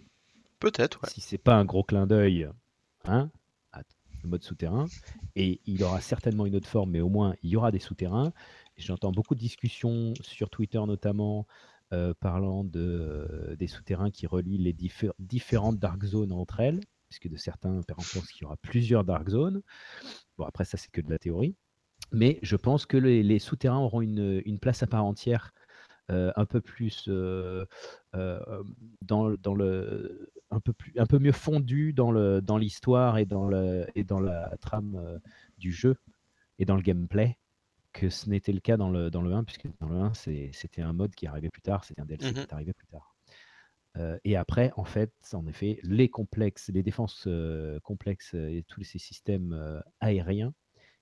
Peut-être, 0.60 1.02
ouais. 1.04 1.10
Si 1.10 1.20
c'est 1.20 1.38
pas 1.38 1.56
un 1.56 1.66
gros 1.66 1.84
clin 1.84 2.08
d'œil, 2.08 2.48
hein, 3.06 3.30
à- 3.74 3.82
le 4.24 4.30
mode 4.30 4.44
souterrain. 4.44 4.86
Et 5.36 5.60
il 5.66 5.84
aura 5.84 6.02
certainement 6.02 6.46
une 6.46 6.56
autre 6.56 6.68
forme, 6.68 6.92
mais 6.92 7.02
au 7.02 7.10
moins 7.10 7.36
il 7.44 7.50
y 7.50 7.56
aura 7.56 7.72
des 7.72 7.80
souterrains. 7.80 8.32
J'entends 8.78 9.12
beaucoup 9.12 9.36
de 9.36 9.40
discussions 9.40 10.14
sur 10.22 10.50
Twitter 10.50 10.80
notamment 10.86 11.48
euh, 11.92 12.14
parlant 12.20 12.64
de, 12.64 12.80
euh, 12.80 13.56
des 13.56 13.66
souterrains 13.66 14.12
qui 14.12 14.28
relient 14.28 14.60
les 14.60 14.74
diffé- 14.74 15.12
différentes 15.18 15.80
dark 15.80 16.04
zones 16.04 16.32
entre 16.32 16.60
elles, 16.60 16.82
puisque 17.10 17.28
de 17.28 17.36
certains 17.36 17.82
pensent 17.88 18.32
qu'il 18.32 18.44
y 18.44 18.46
aura 18.46 18.58
plusieurs 18.58 19.04
dark 19.04 19.28
zones. 19.28 19.64
Bon, 20.38 20.46
après 20.46 20.66
ça 20.66 20.78
c'est 20.78 20.92
que 20.92 21.02
de 21.02 21.10
la 21.10 21.18
théorie. 21.18 21.56
Mais 22.12 22.38
je 22.44 22.56
pense 22.56 22.86
que 22.86 22.96
les, 22.96 23.40
souterrains 23.40 23.80
auront 23.80 24.02
une, 24.02 24.42
une 24.46 24.60
place 24.60 24.84
à 24.84 24.88
part 24.88 25.04
entière 25.04 25.52
euh, 26.12 26.32
un 26.36 26.46
peu 26.46 26.62
plus 26.62 27.10
dans, 28.14 29.34
dans 29.42 29.56
le 29.56 30.32
un 30.52 30.60
peu 30.60 30.74
plus 30.74 30.94
un 30.98 31.08
peu 31.08 31.18
mieux 31.18 31.32
fondu 31.32 31.94
dans 31.94 32.12
le 32.12 32.42
dans 32.42 32.58
l'histoire 32.58 33.18
et 33.18 33.26
dans 33.26 33.48
le 33.48 33.88
et 33.96 34.04
dans 34.04 34.20
la 34.20 34.56
trame 34.62 35.20
du 35.58 35.72
jeu 35.72 35.96
et 36.60 36.66
dans 36.66 36.76
le 36.76 36.82
gameplay 36.84 37.39
que 37.94 38.10
ce 38.10 38.30
n'était 38.30 38.52
le 38.54 38.60
cas 38.60 38.78
dans 38.78 38.90
le 38.90 39.10
dans 39.10 39.22
le 39.22 39.34
1 39.34 39.44
puisque 39.44 39.68
dans 39.80 39.90
le 39.90 39.98
1 39.98 40.14
c'est- 40.14 40.52
c'était 40.54 40.82
un 40.82 40.94
mode 40.94 41.16
qui 41.16 41.28
arrivait 41.28 41.50
plus 41.50 41.62
tard 41.62 41.84
c'était 41.84 42.02
un 42.02 42.06
DLC 42.06 42.34
qui 42.34 42.40
Mhm. 42.40 42.46
est 42.50 42.54
arrivé 42.54 42.74
plus 42.74 42.88
tard 42.88 43.16
Euh, 43.98 44.20
et 44.24 44.36
après 44.38 44.72
en 44.78 44.84
fait 44.86 45.14
en 45.34 45.48
effet 45.48 45.80
les 45.84 46.10
complexes 46.10 46.70
les 46.70 46.84
défenses 46.84 47.26
euh, 47.28 47.80
complexes 47.82 48.36
euh, 48.36 48.48
et 48.50 48.64
tous 48.64 48.84
ces 48.84 49.00
systèmes 49.00 49.52
euh, 49.54 49.82
aériens 50.00 50.54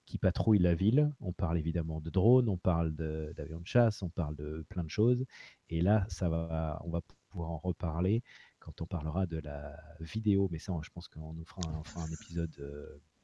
qui 0.06 0.18
patrouillent 0.18 0.60
la 0.60 0.74
ville. 0.74 1.12
On 1.20 1.34
parle 1.34 1.58
évidemment 1.58 2.00
de 2.02 2.10
drones, 2.10 2.48
on 2.50 2.58
parle 2.58 2.94
d'avions 2.96 3.60
de, 3.60 3.68
chasse, 3.68 4.02
on 4.02 4.10
parle 4.10 4.38
de 4.38 4.66
plein 4.70 4.84
de 4.86 4.90
choses. 4.90 5.26
Et 5.70 5.82
là, 5.82 6.06
ça 6.10 6.30
va, 6.30 6.82
on 6.86 6.90
va 6.92 7.02
pouvoir 7.30 7.52
en 7.52 7.58
reparler 7.58 8.24
quand 8.60 8.82
on 8.82 8.86
parlera 8.86 9.26
de 9.28 9.40
la 9.40 9.78
vidéo. 10.00 10.48
Mais 10.52 10.60
ça, 10.60 10.74
je 10.82 10.90
pense 10.92 11.10
qu'on 11.10 11.34
nous 11.34 11.44
fera 11.46 11.64
un, 11.64 11.76
on 11.80 11.84
fera 11.84 12.04
un 12.04 12.12
épisode 12.12 12.56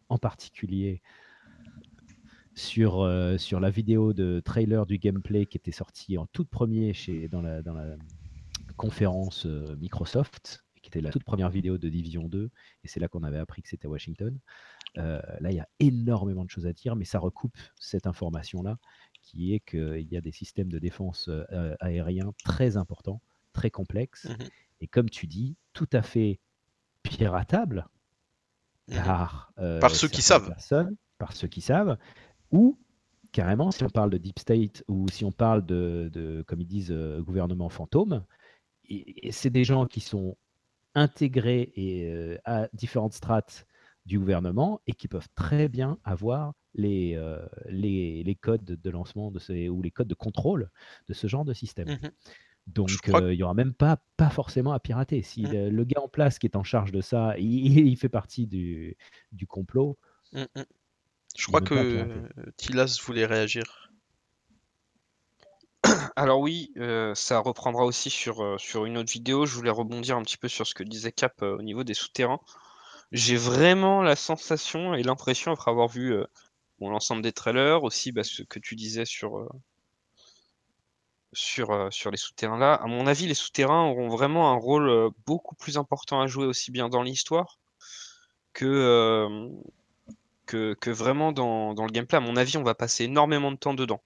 en 0.10 0.17
particulier 0.17 1.02
sur, 2.56 3.02
euh, 3.02 3.38
sur 3.38 3.60
la 3.60 3.70
vidéo 3.70 4.13
de 4.13 4.39
trailer 4.44 4.86
du 4.86 4.98
gameplay 4.98 5.46
qui 5.46 5.58
était 5.58 5.72
sorti 5.72 6.18
en 6.18 6.26
toute 6.28 6.50
premier 6.50 6.94
chez, 6.94 7.28
dans, 7.28 7.42
la, 7.42 7.62
dans 7.62 7.74
la 7.74 7.96
conférence 8.78 9.46
euh, 9.46 9.76
Microsoft, 9.78 10.63
qui 10.82 10.89
était 10.89 11.02
la 11.02 11.10
toute 11.12 11.24
première 11.24 11.50
vidéo 11.50 11.78
de 11.78 11.89
Division 11.89 12.28
2. 12.28 12.50
Et 12.84 12.88
c'est 12.88 13.00
là 13.00 13.08
qu'on 13.08 13.24
avait 13.24 13.39
appris 13.39 13.62
que 13.62 13.70
c'était 13.70 13.88
Washington. 13.88 14.38
Euh, 14.98 15.22
là, 15.39 15.52
il 15.52 15.56
y 15.56 15.60
a 15.60 15.68
énormément 15.80 16.46
de 16.46 16.50
choses 16.50 16.68
à 16.68 16.74
dire, 16.74 16.96
mais 16.96 17.06
ça 17.06 17.18
recoupe 17.20 17.58
cette 17.80 18.06
information-là, 18.06 18.78
qui 19.22 19.54
est 19.54 19.60
qu'il 19.62 20.08
y 20.12 20.18
a 20.18 20.22
des 20.22 20.32
systèmes 20.32 20.70
de 20.72 20.78
défense 20.80 21.30
aériens 21.80 22.34
très 22.44 22.78
importants, 22.78 23.22
très 23.54 23.72
complexes, 23.72 24.26
Mhm. 24.30 24.48
et 24.82 24.88
comme 24.88 25.10
tu 25.10 25.26
dis, 25.28 25.56
tout 25.72 25.88
à 25.94 26.02
fait 26.02 26.39
piratables 27.02 27.88
Mhm. 28.89 28.96
par, 29.04 29.54
Par 29.80 29.92
ceux 29.96 30.10
qui 30.10 30.22
savent. 30.22 30.48
personnes, 30.48 30.96
par 31.18 31.32
ceux 31.34 31.48
qui 31.48 31.62
savent, 31.62 31.98
ou 32.54 32.80
carrément, 33.34 33.72
si 33.72 33.84
on 33.84 33.89
parle 33.89 34.12
de 34.12 34.18
deep 34.20 34.39
state 34.39 34.86
ou 34.89 35.08
si 35.10 35.26
on 35.26 35.34
parle 35.34 35.66
de, 35.66 36.10
de 36.13 36.44
comme 36.48 36.62
ils 36.62 36.68
disent, 36.68 36.92
euh, 36.94 37.22
gouvernement 37.24 37.70
fantôme, 37.70 38.26
et- 38.86 39.28
et 39.28 39.32
c'est 39.34 39.50
des 39.52 39.63
gens 39.66 39.88
qui 39.88 40.02
sont 40.02 40.38
intégrés 40.96 41.72
et, 41.76 42.12
euh, 42.12 42.38
à 42.46 42.70
différentes 42.74 43.13
strates 43.13 43.68
du 44.06 44.20
gouvernement 44.20 44.82
et 44.88 44.94
qui 44.94 45.08
peuvent 45.10 45.30
très 45.36 45.70
bien 45.70 46.00
avoir 46.06 46.54
les, 46.76 47.16
euh, 47.16 47.46
les, 47.68 48.24
les 48.24 48.36
codes 48.36 48.66
de 48.66 48.89
lancement 48.92 49.32
de 49.32 49.39
ces, 49.39 49.70
ou 49.70 49.82
les 49.82 49.92
codes 49.92 50.08
de 50.08 50.16
contrôle 50.16 50.70
de 51.08 51.13
ce 51.13 51.28
genre 51.28 51.46
de 51.46 51.54
système. 51.54 51.88
Mhm. 51.88 52.12
Donc, 52.68 53.00
que- 53.02 53.32
il 53.34 53.38
n'y 53.38 53.44
aura 53.44 53.54
même 53.56 53.74
pas, 53.74 53.98
pas 54.18 54.30
forcément 54.30 54.74
à 54.74 54.80
pirater. 54.80 55.22
Si 55.22 55.44
Mhm. 55.44 55.52
le, 55.52 55.70
le 55.70 55.84
gars 55.86 56.02
en 56.02 56.10
place 56.10 56.39
qui 56.39 56.48
est 56.48 56.56
en 56.58 56.63
charge 56.63 56.92
de 56.92 57.02
ça, 57.02 57.38
il, 57.39 57.80
il 57.88 57.98
fait 57.98 58.10
partie 58.10 58.48
du, 58.48 58.98
du 59.32 59.48
complot, 59.48 59.98
Mm, 60.34 60.46
mm. 60.56 60.66
Je 61.38 61.48
crois 61.48 61.62
que 61.62 62.06
Tilas 62.58 63.00
voulait 63.04 63.26
réagir. 63.26 63.89
Alors 66.15 66.39
oui, 66.39 66.72
euh, 66.78 67.13
ça 67.15 67.39
reprendra 67.39 67.84
aussi 67.86 68.10
sur, 68.10 68.43
euh, 68.43 68.58
sur 68.58 68.86
une 68.86 68.98
autre 68.98 69.12
vidéo. 69.12 69.46
Je 69.46 69.56
voulais 69.56 69.69
rebondir 69.69 70.17
un 70.17 70.22
petit 70.24 70.38
peu 70.38 70.48
sur 70.48 70.65
ce 70.65 70.74
que 70.74 70.84
disait 70.84 71.12
Cap 71.12 71.41
euh, 71.41 71.58
au 71.58 71.62
niveau 71.62 71.84
des 71.84 71.93
souterrains. 71.93 72.39
J'ai 73.12 73.36
vraiment 73.36 74.02
la 74.02 74.15
sensation 74.15 74.96
et 74.96 75.04
l'impression, 75.04 75.52
après 75.52 75.72
avoir 75.72 75.88
vu 75.88 76.13
euh, 76.13 76.26
bon, 76.80 76.89
l'ensemble 76.89 77.22
des 77.22 77.32
trailers, 77.34 77.84
aussi 77.84 78.12
bah, 78.12 78.24
ce 78.24 78.43
que 78.43 78.60
tu 78.60 78.76
disais 78.76 79.06
sur, 79.06 79.38
euh, 79.38 79.50
sur, 81.34 81.72
euh, 81.72 81.89
sur 81.91 82.12
les 82.12 82.17
souterrains 82.17 82.58
là, 82.58 82.74
à 82.74 82.88
mon 82.88 83.06
avis, 83.08 83.28
les 83.28 83.34
souterrains 83.34 83.84
auront 83.86 84.08
vraiment 84.08 84.52
un 84.52 84.56
rôle 84.56 84.89
euh, 84.89 85.10
beaucoup 85.26 85.56
plus 85.56 85.78
important 85.78 86.22
à 86.22 86.28
jouer 86.28 86.46
aussi 86.46 86.72
bien 86.72 86.89
dans 86.89 87.04
l'histoire 87.04 87.60
que, 88.54 88.65
euh, 88.65 89.50
que, 90.45 90.73
que 90.75 90.89
vraiment 90.89 91.32
dans, 91.32 91.73
dans 91.73 91.86
le 91.86 91.91
gameplay. 91.91 92.17
À 92.17 92.21
mon 92.21 92.36
avis, 92.36 92.58
on 92.58 92.63
va 92.63 92.75
passer 92.75 93.06
énormément 93.06 93.51
de 93.51 93.58
temps 93.58 93.73
dedans. 93.73 94.01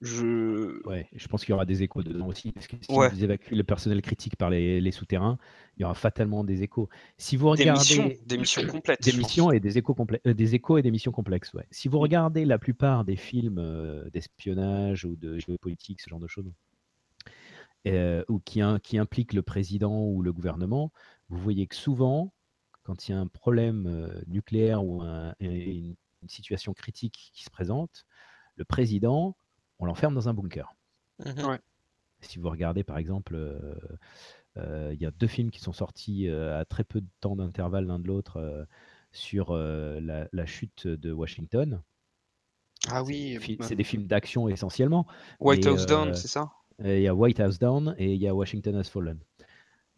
Je... 0.00 0.86
Ouais, 0.86 1.08
je 1.14 1.26
pense 1.28 1.44
qu'il 1.44 1.52
y 1.52 1.54
aura 1.54 1.64
des 1.64 1.82
échos 1.82 2.02
dedans 2.02 2.26
aussi, 2.26 2.52
parce 2.52 2.66
que 2.66 2.76
si 2.82 2.92
Ouais. 2.92 3.08
vous 3.08 3.24
évacuez 3.24 3.56
le 3.56 3.64
personnel 3.64 4.02
critique 4.02 4.36
par 4.36 4.50
les, 4.50 4.78
les 4.78 4.90
souterrains, 4.90 5.38
il 5.76 5.82
y 5.82 5.84
aura 5.84 5.94
fatalement 5.94 6.44
des 6.44 6.62
échos. 6.62 6.90
Si 7.16 7.38
vous 7.38 7.46
Des 7.46 7.52
regardez 7.52 7.78
missions, 7.78 8.12
des 8.26 8.36
missions 8.36 8.66
complètes. 8.66 9.00
des 9.00 9.16
missions 9.16 9.50
et 9.50 9.60
des 9.60 9.78
échos, 9.78 9.94
complè- 9.94 10.20
euh, 10.26 10.34
des 10.34 10.54
échos 10.54 10.76
et 10.76 10.82
des 10.82 10.90
missions 10.90 11.12
complexes, 11.12 11.54
ouais. 11.54 11.66
Si 11.70 11.88
vous 11.88 11.98
regardez 12.00 12.44
la 12.44 12.58
plupart 12.58 13.06
des 13.06 13.16
films 13.16 13.56
euh, 13.58 14.10
d'espionnage 14.10 15.06
ou 15.06 15.16
de 15.16 15.38
géopolitique, 15.38 16.02
ce 16.02 16.10
genre 16.10 16.20
de 16.20 16.28
choses, 16.28 16.52
euh, 17.86 18.22
ou 18.28 18.40
qui, 18.40 18.60
qui 18.82 18.98
impliquent 18.98 19.32
le 19.32 19.42
président 19.42 20.04
ou 20.04 20.20
le 20.20 20.34
gouvernement, 20.34 20.92
vous 21.30 21.38
voyez 21.38 21.66
que 21.66 21.76
souvent, 21.76 22.33
quand 22.84 23.08
il 23.08 23.12
y 23.12 23.14
a 23.14 23.18
un 23.18 23.26
problème 23.26 23.86
euh, 23.86 24.22
nucléaire 24.28 24.84
ou 24.84 25.02
un- 25.02 25.34
une, 25.40 25.96
une 26.22 26.28
situation 26.28 26.72
critique 26.74 27.30
qui 27.34 27.42
se 27.44 27.50
présente, 27.50 28.06
le 28.56 28.64
président, 28.64 29.36
on 29.78 29.86
l'enferme 29.86 30.14
dans 30.14 30.28
un 30.28 30.34
bunker. 30.34 30.72
Mhm. 31.24 31.58
Si 32.20 32.38
vous 32.38 32.48
regardez 32.48 32.84
par 32.84 32.98
exemple, 32.98 33.34
euh, 33.34 33.74
euh, 34.56 34.92
il 34.94 35.02
y 35.02 35.06
a 35.06 35.10
deux 35.10 35.26
films 35.26 35.50
qui 35.50 35.60
sont 35.60 35.72
sortis 35.72 36.28
euh, 36.28 36.58
à 36.58 36.64
très 36.64 36.84
peu 36.84 37.00
de 37.00 37.08
temps 37.20 37.36
d'intervalle 37.36 37.86
l'un 37.86 37.98
de 37.98 38.06
l'autre 38.06 38.36
euh, 38.36 38.64
sur 39.12 39.50
euh, 39.50 40.00
la, 40.00 40.28
la 40.32 40.46
chute 40.46 40.86
de 40.86 41.12
Washington. 41.12 41.82
Ah 42.88 43.02
oui, 43.02 43.38
c'est 43.62 43.76
des 43.76 43.84
films 43.84 44.06
d'action 44.06 44.48
essentiellement. 44.48 45.06
White 45.40 45.64
mais, 45.64 45.70
House 45.70 45.86
Down, 45.86 46.14
c'est 46.14 46.28
ça? 46.28 46.52
Il 46.82 47.00
y 47.00 47.08
a 47.08 47.14
White 47.14 47.40
House 47.40 47.58
Down 47.58 47.94
et 47.98 48.14
il 48.14 48.20
y 48.20 48.28
a 48.28 48.34
Washington 48.34 48.76
Has 48.76 48.84
Fallen. 48.84 49.18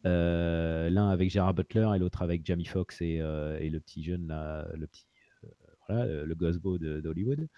Euh, 0.06 0.88
L'un 0.90 1.08
avec 1.08 1.30
Gerard 1.30 1.54
Butler 1.54 1.88
et 1.94 1.98
l'autre 1.98 2.22
avec 2.22 2.46
Jamie 2.46 2.64
Foxx 2.64 3.00
et, 3.02 3.20
euh, 3.20 3.58
et 3.58 3.70
le 3.70 3.80
petit 3.80 4.02
jeune, 4.02 4.28
là, 4.28 4.66
le 4.74 4.86
petit, 4.86 5.06
euh, 5.44 5.48
voilà, 5.88 6.24
le 6.24 6.34
Gosbo 6.34 6.78
d'Hollywood. 6.78 7.48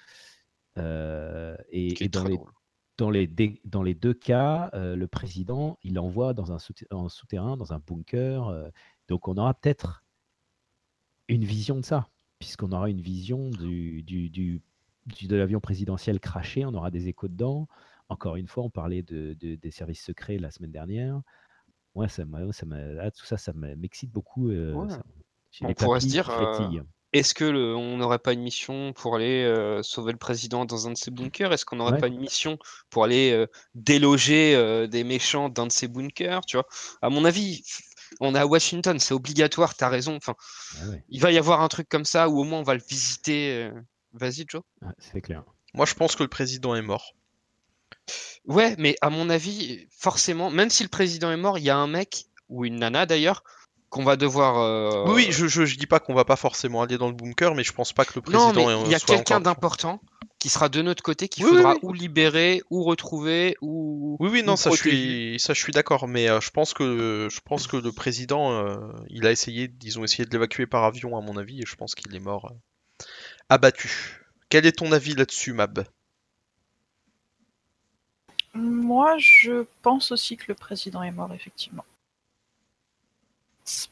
Et, 0.76 2.04
et 2.04 2.08
dans 2.08 2.24
les 2.24 2.36
drôle. 2.36 2.50
dans 2.96 3.10
les, 3.10 3.26
dé- 3.26 3.60
dans 3.64 3.82
les 3.82 3.94
deux 3.94 4.14
cas, 4.14 4.70
le 4.74 5.06
président, 5.06 5.78
il 5.82 5.98
envoie 5.98 6.34
dans 6.34 6.52
un, 6.52 6.58
un 6.90 7.08
souterrain, 7.08 7.56
dans 7.56 7.72
un 7.72 7.80
bunker. 7.80 8.70
donc 9.08 9.28
on 9.28 9.36
aura 9.36 9.54
peut-être 9.54 10.04
une 11.28 11.44
vision 11.44 11.76
de 11.76 11.84
ça, 11.84 12.08
puisqu'on 12.38 12.72
aura 12.72 12.88
une 12.88 13.00
vision 13.02 13.50
du, 13.50 14.02
du, 14.02 14.30
du- 14.30 14.62
du- 15.06 15.26
de 15.26 15.36
l'avion 15.36 15.60
présidentiel 15.60 16.20
craché, 16.20 16.64
on 16.64 16.72
aura 16.74 16.90
des 16.90 17.08
échos 17.08 17.28
dedans. 17.28 17.68
Encore 18.08 18.36
une 18.36 18.46
fois, 18.46 18.64
on 18.64 18.70
parlait 18.70 19.02
de, 19.02 19.34
de- 19.38 19.56
des 19.56 19.70
services 19.70 20.02
secrets 20.02 20.38
la 20.38 20.50
semaine 20.50 20.72
dernière. 20.72 21.20
Ouais, 21.98 22.08
ça 22.08 22.24
m'a- 22.24 22.52
ça 22.52 22.64
m'a- 22.64 22.78
là, 22.78 23.10
tout 23.10 23.24
ça, 23.26 23.36
ça 23.36 23.52
m'excite 23.54 24.10
beaucoup. 24.12 24.50
euh, 24.50 24.72
Ouais. 24.72 24.88
ça- 24.88 25.02
j'ai 25.50 25.66
On 25.66 25.74
pourrait 25.74 26.00
se 26.00 26.06
dire, 26.06 26.30
euh. 26.30 26.68
Est-ce 27.14 27.32
que 27.32 27.44
le- 27.44 27.74
on 27.74 27.96
n'aurait 27.96 28.18
pas 28.18 28.34
une 28.34 28.42
mission 28.42 28.92
pour 28.92 29.16
aller 29.16 29.42
euh, 29.42 29.82
sauver 29.82 30.12
le 30.12 30.18
président 30.18 30.66
dans 30.66 30.86
un 30.86 30.92
de 30.92 30.96
ses 30.96 31.10
bunkers? 31.10 31.52
Est-ce 31.54 31.64
qu'on 31.64 31.76
n'aurait 31.76 31.94
Ouais. 31.94 31.98
pas 31.98 32.06
une 32.08 32.20
mission 32.20 32.58
pour 32.90 33.02
aller 33.04 33.32
euh, 33.32 33.46
déloger 33.74 34.54
euh, 34.54 34.86
des 34.86 35.04
méchants 35.04 35.48
dans 35.48 35.66
de 35.66 35.72
ses 35.72 35.88
bunkers 35.88 36.42
Tu 36.46 36.56
vois? 36.58 36.66
À 37.00 37.08
mon 37.08 37.24
avis, 37.24 37.62
on 38.20 38.34
est 38.34 38.38
à 38.38 38.46
Washington, 38.46 38.98
c'est 39.00 39.14
obligatoire. 39.14 39.74
T'as 39.74 39.88
raison. 39.88 40.16
Enfin, 40.16 40.34
Ah 40.82 40.88
ouais, 40.90 41.02
il 41.08 41.20
va 41.22 41.32
y 41.32 41.38
avoir 41.38 41.62
un 41.62 41.68
truc 41.68 41.88
comme 41.88 42.04
ça 42.04 42.28
où 42.28 42.38
au 42.40 42.44
moins 42.44 42.60
on 42.60 42.62
va 42.62 42.74
le 42.74 42.82
visiter. 42.88 43.70
Vas-y, 44.12 44.44
Joe. 44.46 44.62
ah, 44.82 44.92
c'est 44.98 45.20
clair. 45.22 45.44
Moi, 45.74 45.86
je 45.86 45.94
pense 45.94 46.14
que 46.14 46.22
le 46.22 46.28
président 46.28 46.74
est 46.74 46.82
mort. 46.82 47.12
Ouais, 48.46 48.74
mais 48.78 48.96
à 49.02 49.10
mon 49.10 49.28
avis, 49.30 49.86
forcément, 49.90 50.50
même 50.50 50.70
si 50.70 50.82
le 50.82 50.88
président 50.88 51.30
est 51.30 51.36
mort, 51.36 51.58
il 51.58 51.64
y 51.64 51.70
a 51.70 51.76
un 51.76 51.86
mec 51.86 52.26
ou 52.48 52.64
une 52.64 52.76
nana 52.76 53.04
d'ailleurs 53.06 53.44
qu'on 53.90 54.04
va 54.04 54.16
devoir. 54.16 54.58
euh, 54.58 55.04
Oui, 55.06 55.26
oui, 55.26 55.32
je, 55.32 55.46
je, 55.46 55.64
je 55.64 55.76
dis 55.76 55.86
pas 55.86 56.00
qu'on 56.00 56.14
va 56.14 56.24
pas 56.24 56.36
forcément 56.36 56.82
aller 56.82 56.98
dans 56.98 57.08
le 57.08 57.14
bunker, 57.14 57.54
mais 57.54 57.64
je 57.64 57.72
pense 57.72 57.92
pas 57.92 58.04
que 58.04 58.12
le 58.16 58.22
Non, 58.22 58.52
président 58.52 58.66
mais 58.66 58.72
euh, 58.72 58.84
il 58.86 58.90
y 58.90 58.94
a 58.94 59.00
quelqu'un 59.00 59.40
d'important 59.40 60.00
qui 60.38 60.48
sera 60.48 60.68
de 60.68 60.82
notre 60.82 61.02
côté 61.02 61.28
qu'il 61.28 61.44
Oui, 61.44 61.50
faudra 61.50 61.74
oui. 61.74 61.78
ou 61.82 61.92
libérer 61.92 62.62
ou 62.70 62.84
retrouver 62.84 63.56
ou. 63.60 64.16
Oui, 64.20 64.28
oui, 64.30 64.42
non, 64.42 64.54
ou 64.54 64.56
ça 64.56 64.70
je 64.70 64.76
suis, 64.76 65.40
ça 65.40 65.52
je 65.52 65.60
suis 65.60 65.72
d'accord, 65.72 66.06
mais 66.06 66.28
euh, 66.28 66.40
je 66.40 66.50
pense 66.50 66.74
que, 66.74 67.28
je 67.30 67.40
pense 67.44 67.66
que 67.66 67.76
le 67.76 67.92
président, 67.92 68.52
euh, 68.52 68.76
il 69.08 69.26
a 69.26 69.32
essayé, 69.32 69.70
ils 69.82 69.98
ont 69.98 70.04
essayé 70.04 70.24
de 70.24 70.30
l'évacuer 70.30 70.66
par 70.66 70.84
avion 70.84 71.16
à 71.16 71.20
mon 71.20 71.36
avis, 71.36 71.60
et 71.60 71.66
je 71.66 71.74
pense 71.76 71.94
qu'il 71.94 72.14
est 72.14 72.20
mort 72.20 72.46
euh, 72.46 72.54
abattu. 73.48 73.90
Quel 74.48 74.66
est 74.66 74.72
ton 74.72 74.92
avis 74.92 75.14
là-dessus, 75.14 75.52
Mab? 75.52 75.84
Moi, 78.54 79.16
je 79.18 79.64
pense 79.82 80.10
aussi 80.12 80.36
que 80.36 80.46
le 80.48 80.54
président 80.54 81.02
est 81.02 81.10
mort, 81.12 81.32
effectivement. 81.32 81.84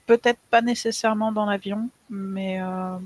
Peut-être 0.06 0.40
pas 0.50 0.62
nécessairement 0.62 1.32
dans 1.32 1.44
l'avion, 1.46 1.90
mais 2.08 2.62
euh, 2.62 2.98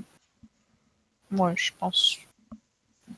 moi, 1.29 1.53
je 1.55 1.71
pense, 1.77 2.17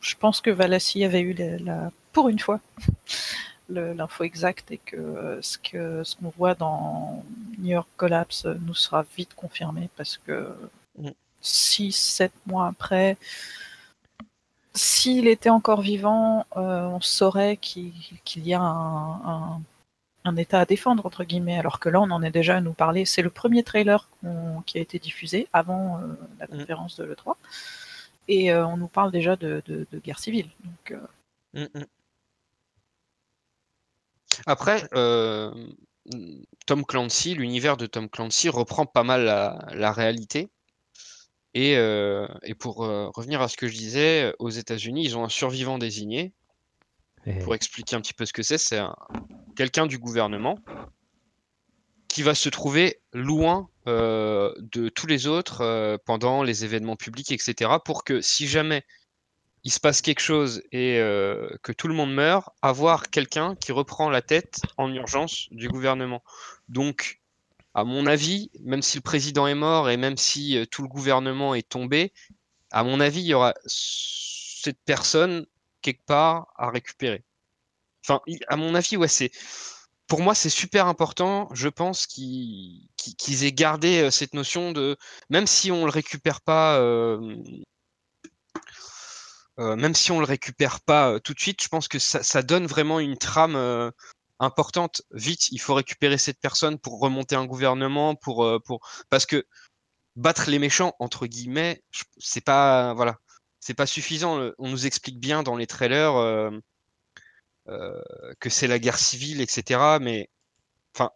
je 0.01 0.15
pense 0.15 0.41
que 0.41 0.49
Valassi 0.49 1.03
avait 1.03 1.21
eu 1.21 1.33
la, 1.33 1.57
la- 1.59 1.91
pour 2.13 2.29
une 2.29 2.39
fois 2.39 2.59
l'info 3.69 4.23
exacte 4.23 4.71
et 4.71 4.77
que 4.79 4.95
euh, 4.97 5.41
ce 5.41 5.57
que 5.57 6.03
ce 6.03 6.15
qu'on 6.15 6.29
voit 6.29 6.55
dans 6.55 7.23
New 7.59 7.71
York 7.71 7.87
Collapse 7.95 8.45
nous 8.45 8.73
sera 8.75 9.03
vite 9.15 9.33
confirmé 9.35 9.89
parce 9.95 10.17
que 10.17 10.55
Mm. 10.95 11.09
6-7 11.41 12.29
mois 12.45 12.67
après, 12.67 13.17
s'il 14.75 15.27
était 15.27 15.49
encore 15.49 15.81
vivant, 15.81 16.45
euh, 16.57 16.85
on 16.87 17.01
saurait 17.01 17.57
qu'il 17.57 17.93
y 18.37 18.53
a 18.53 18.61
un, 18.61 19.11
un- 19.25 19.61
un 20.25 20.35
État 20.37 20.59
à 20.61 20.65
défendre, 20.65 21.05
entre 21.05 21.23
guillemets, 21.25 21.57
alors 21.59 21.79
que 21.79 21.89
là, 21.89 22.01
on 22.01 22.11
en 22.11 22.23
est 22.23 22.31
déjà 22.31 22.57
à 22.57 22.61
nous 22.61 22.73
parler. 22.73 23.05
C'est 23.05 23.21
le 23.23 23.29
premier 23.31 23.63
trailer 23.63 24.09
qui 24.65 24.77
a 24.77 24.81
été 24.81 24.99
diffusé 24.99 25.47
avant 25.53 25.99
euh, 25.99 26.07
la 26.39 26.47
Mm. 26.47 26.59
conférence 26.59 26.97
de 26.97 27.05
l'E3. 27.05 27.37
Et 28.29 28.51
euh, 28.53 28.65
on 28.67 28.77
nous 28.77 28.87
parle 28.87 29.11
déjà 29.11 29.35
de, 29.37 29.61
de- 29.67 29.87
de 29.91 29.99
guerre 29.99 30.19
civile. 30.19 30.49
Donc, 30.65 30.99
Mm, 31.53 31.67
mm. 31.75 31.85
Après, 34.45 34.87
Tom 36.65 36.85
Clancy, 36.85 37.35
l'univers 37.35 37.77
de 37.77 37.85
Tom 37.85 38.09
Clancy 38.09 38.49
reprend 38.49 38.85
pas 38.85 39.03
mal 39.03 39.23
la, 39.25 39.65
la 39.73 39.91
réalité. 39.91 40.49
Et, 41.53 41.77
euh, 41.77 42.27
et 42.43 42.55
pour 42.55 42.83
euh, 42.83 43.09
revenir 43.13 43.41
à 43.41 43.47
ce 43.47 43.57
que 43.57 43.67
je 43.67 43.75
disais, 43.75 44.33
aux 44.39 44.49
États-Unis, 44.49 45.03
ils 45.05 45.17
ont 45.17 45.23
un 45.23 45.29
survivant 45.29 45.77
désigné. 45.77 46.33
Eh, 47.25 47.39
Pour 47.39 47.55
expliquer 47.55 47.95
un 47.95 48.01
petit 48.01 48.13
peu 48.13 48.25
ce 48.25 48.33
que 48.33 48.43
c'est, 48.43 48.57
c'est 48.57 48.79
un- 48.79 48.95
quelqu'un 49.55 49.85
du 49.85 49.97
gouvernement 49.97 50.57
qui 52.07 52.21
va 52.21 52.35
se 52.35 52.49
trouver 52.49 52.99
loin 53.13 53.69
euh, 53.87 54.53
de 54.59 54.89
tous 54.89 55.07
les 55.07 55.27
autres 55.27 55.97
pendant 56.05 56.43
les 56.43 56.63
événements 56.63 56.95
publics, 56.95 57.31
etc. 57.31 57.79
Pour 57.83 58.03
que 58.03 58.21
si 58.21 58.47
jamais 58.47 58.83
il 59.63 59.71
se 59.71 59.79
passe 59.79 60.01
quelque 60.01 60.19
chose 60.19 60.61
et 60.71 60.99
euh, 60.99 61.49
que 61.63 61.71
tout 61.71 61.87
le 61.87 61.93
monde 61.93 62.13
meurt, 62.13 62.49
avoir 62.61 63.09
quelqu'un 63.09 63.55
qui 63.55 63.71
reprend 63.71 64.09
la 64.09 64.21
tête 64.21 64.59
en 64.77 64.93
urgence 64.93 65.47
du 65.51 65.69
gouvernement. 65.69 66.21
Donc, 66.67 67.21
à 67.73 67.83
mon 67.83 68.05
avis, 68.05 68.51
même 68.61 68.81
si 68.81 68.97
le 68.97 69.01
président 69.01 69.47
est 69.47 69.55
mort 69.55 69.89
et 69.89 69.97
même 69.97 70.17
si 70.17 70.57
euh, 70.57 70.65
tout 70.65 70.83
le 70.83 70.87
gouvernement 70.87 71.55
est 71.55 71.67
tombé, 71.67 72.13
à 72.71 72.83
mon 72.83 72.99
avis, 72.99 73.21
il 73.21 73.27
y 73.27 73.33
aura 73.33 73.53
cette 73.65 74.79
personne 74.85 75.45
quelque 75.81 76.05
part 76.05 76.53
à 76.57 76.69
récupérer. 76.69 77.23
Enfin, 78.05 78.21
à 78.47 78.55
mon 78.57 78.75
avis, 78.75 78.97
ouais, 78.97 79.07
c'est 79.07 79.31
pour 80.07 80.21
moi, 80.21 80.35
c'est 80.35 80.49
super 80.49 80.87
important. 80.87 81.49
Je 81.53 81.69
pense 81.69 82.05
qu'ils 82.07 83.43
aient 83.43 83.51
gardé 83.53 84.03
euh, 84.03 84.11
cette 84.11 84.33
notion 84.33 84.71
de 84.71 84.97
même 85.29 85.47
si 85.47 85.71
on 85.71 85.85
le 85.85 85.91
récupère 85.91 86.41
pas, 86.41 86.77
euh, 86.79 87.37
même 89.57 89.95
si 89.95 90.11
on 90.11 90.19
le 90.19 90.25
récupère 90.25 90.81
pas 90.81 91.19
tout 91.19 91.33
de 91.33 91.39
suite, 91.39 91.63
je 91.63 91.69
pense 91.69 91.87
que 91.87 91.99
ça, 91.99 92.41
donne 92.43 92.65
vraiment 92.65 92.99
une 92.99 93.17
trame 93.17 93.55
importante. 94.43 95.01
Vite, 95.11 95.49
il 95.51 95.59
faut 95.59 95.73
récupérer 95.73 96.17
cette 96.17 96.39
personne 96.39 96.79
pour 96.79 96.99
remonter 96.99 97.35
un 97.35 97.45
gouvernement, 97.45 98.15
pour 98.15 98.45
euh, 98.45 98.59
parce 99.09 99.25
que 99.25 99.45
battre 100.15 100.49
les 100.49 100.59
méchants 100.59 100.95
entre 100.99 101.27
guillemets, 101.27 101.83
c'est 102.17 102.43
pas 102.43 102.93
voilà, 102.93 103.17
c'est 103.59 103.73
pas 103.73 103.87
suffisant. 103.87 104.51
On 104.59 104.69
nous 104.69 104.85
explique 104.85 105.19
bien 105.19 105.43
dans 105.43 105.55
les 105.57 105.67
trailers. 105.67 106.15
euh, 106.15 106.51
euh, 107.69 108.01
que 108.39 108.49
c'est 108.49 108.67
la 108.67 108.77
guerre 108.79 108.99
civile, 108.99 109.39
etc. 109.41 109.99
Mais 110.01 110.29
enfin, 110.95 111.11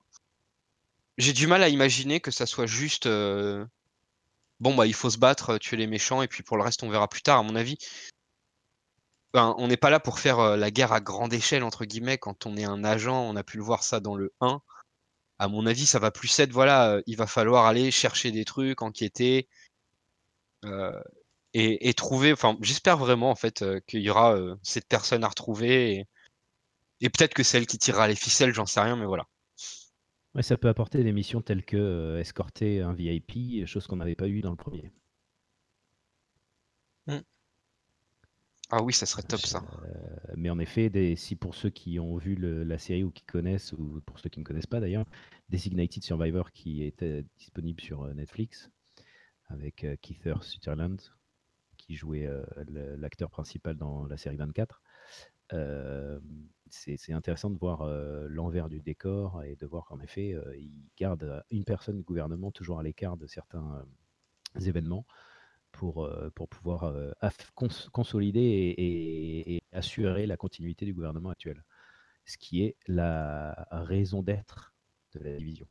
j'ai 1.18 1.34
du 1.34 1.48
mal 1.48 1.64
à 1.64 1.70
imaginer 1.70 2.22
que 2.22 2.32
ça 2.32 2.46
soit 2.46 2.68
juste 2.68 3.08
bon 4.60 4.76
bah 4.76 4.88
il 4.88 4.94
faut 4.94 5.10
se 5.10 5.18
battre, 5.18 5.58
tuer 5.58 5.78
les 5.78 5.88
méchants 5.88 6.22
et 6.22 6.28
puis 6.28 6.44
pour 6.44 6.58
le 6.58 6.64
reste 6.64 6.84
on 6.84 6.90
verra 6.90 7.08
plus 7.10 7.22
tard. 7.22 7.40
À 7.40 7.44
mon 7.44 7.56
avis, 7.56 7.78
ben, 9.34 9.56
on 9.58 9.68
n'est 9.68 9.78
pas 9.78 9.90
là 9.90 10.00
pour 10.00 10.20
faire 10.20 10.40
euh, 10.40 10.58
la 10.58 10.72
guerre 10.72 10.94
à 10.94 11.02
grande 11.02 11.34
échelle, 11.34 11.64
entre 11.64 11.86
guillemets, 11.86 12.18
quand 12.18 12.46
on 12.46 12.58
est 12.58 12.66
un 12.66 12.84
agent, 12.84 13.22
on 13.22 13.36
a 13.36 13.44
pu 13.44 13.58
le 13.58 13.64
voir 13.64 13.84
ça 13.84 14.00
dans 14.00 14.16
le 14.16 14.34
1. 14.42 14.62
À 15.40 15.48
mon 15.48 15.66
avis, 15.66 15.86
ça 15.86 16.00
va 16.00 16.12
plus 16.12 16.40
être, 16.40 16.52
voilà, 16.52 16.92
euh, 16.92 17.02
il 17.08 17.18
va 17.18 17.28
falloir 17.28 17.66
aller 17.66 17.92
chercher 17.92 18.32
des 18.32 18.46
trucs, 18.46 18.82
enquêter, 18.82 19.48
euh, 20.66 21.00
et, 21.54 21.90
et 21.90 21.94
trouver, 21.94 22.34
enfin, 22.34 22.58
j'espère 22.62 22.98
vraiment, 22.98 23.32
en 23.32 23.36
fait, 23.36 23.62
euh, 23.62 23.80
qu'il 23.88 24.02
y 24.02 24.10
aura 24.10 24.36
euh, 24.36 24.56
cette 24.64 24.88
personne 24.88 25.24
à 25.24 25.28
retrouver, 25.28 25.96
et, 25.96 26.08
et 27.02 27.10
peut-être 27.10 27.34
que 27.34 27.44
c'est 27.44 27.58
elle 27.58 27.68
qui 27.68 27.78
tirera 27.78 28.08
les 28.08 28.16
ficelles, 28.16 28.54
j'en 28.54 28.66
sais 28.66 28.82
rien, 28.82 28.96
mais 28.96 29.06
voilà. 29.06 29.26
Ouais, 30.36 30.44
ça 30.44 30.58
peut 30.58 30.70
apporter 30.70 31.04
des 31.04 31.14
missions 31.14 31.42
telles 31.42 31.66
que 31.66 31.78
euh, 31.78 32.20
escorter 32.20 32.82
un 32.82 32.94
VIP, 32.94 33.66
chose 33.66 33.88
qu'on 33.88 33.96
n'avait 33.96 34.16
pas 34.16 34.28
eu 34.28 34.42
dans 34.42 34.52
le 34.52 34.56
premier. 34.56 34.92
Ah 38.70 38.82
oui, 38.84 38.94
ça 38.94 39.06
serait 39.06 39.24
top, 39.24 39.46
ça. 39.46 39.62
Euh, 39.84 40.34
mais 40.36 40.50
en 40.50 40.60
effet, 40.60 40.90
des, 40.90 41.16
si 41.16 41.36
pour 41.36 41.56
ceux 41.56 41.70
qui 41.70 42.00
ont 42.00 42.18
vu 42.18 42.36
le- 42.36 42.64
la 42.64 42.78
série 42.78 43.04
ou 43.04 43.12
qui 43.12 43.24
connaissent, 43.24 43.72
ou 43.74 44.02
pour 44.06 44.20
ceux 44.20 44.30
qui 44.30 44.40
ne 44.40 44.46
connaissent 44.46 44.68
pas 44.68 44.80
d'ailleurs, 44.82 45.06
Designated 45.50 46.04
Survivor 46.04 46.52
qui 46.52 46.84
était 46.84 47.24
disponible 47.38 47.80
sur 47.82 48.04
euh, 48.04 48.14
Netflix 48.14 48.70
avec 49.48 49.84
euh, 49.86 49.96
Keith 50.02 50.28
Sutherland 50.42 51.00
qui 51.78 51.96
jouait 51.96 52.28
euh, 52.28 52.44
l'acteur 52.98 53.30
principal 53.30 53.78
dans 53.78 54.06
la 54.08 54.18
série 54.18 54.36
24. 54.38 54.82
Euh, 55.54 56.20
c'est 56.70 57.14
intéressant 57.14 57.50
de 57.50 57.58
voir 57.58 57.86
l'envers 58.28 58.68
du 58.68 58.82
décor 58.82 59.42
et 59.46 59.56
de 59.56 59.66
voir 59.66 59.86
qu'en 59.86 60.02
effet, 60.02 60.36
il 60.58 60.70
garde 60.98 61.42
une 61.50 61.64
personne 61.64 61.96
du 61.96 62.04
gouvernement 62.04 62.52
toujours 62.52 62.80
à 62.80 62.84
l'écart 62.84 63.16
de 63.16 63.26
certains 63.26 63.86
événements 64.60 65.06
pour, 65.78 66.06
euh, 66.06 66.30
pour 66.36 66.50
pouvoir 66.50 66.86
euh, 66.86 67.12
cons- 67.56 67.90
consolider 67.92 68.40
et, 68.42 68.82
et- 69.52 69.56
et 69.58 69.62
assurer 69.72 70.26
la 70.26 70.38
continuité 70.38 70.86
du 70.86 70.94
gouvernement 70.94 71.30
actuel, 71.30 71.64
ce 72.26 72.38
qui 72.38 72.64
est 72.64 72.78
la 72.88 73.68
raison 73.72 74.24
d'être 74.24 74.74
de 75.14 75.20
la 75.22 75.38
division. 75.38 75.68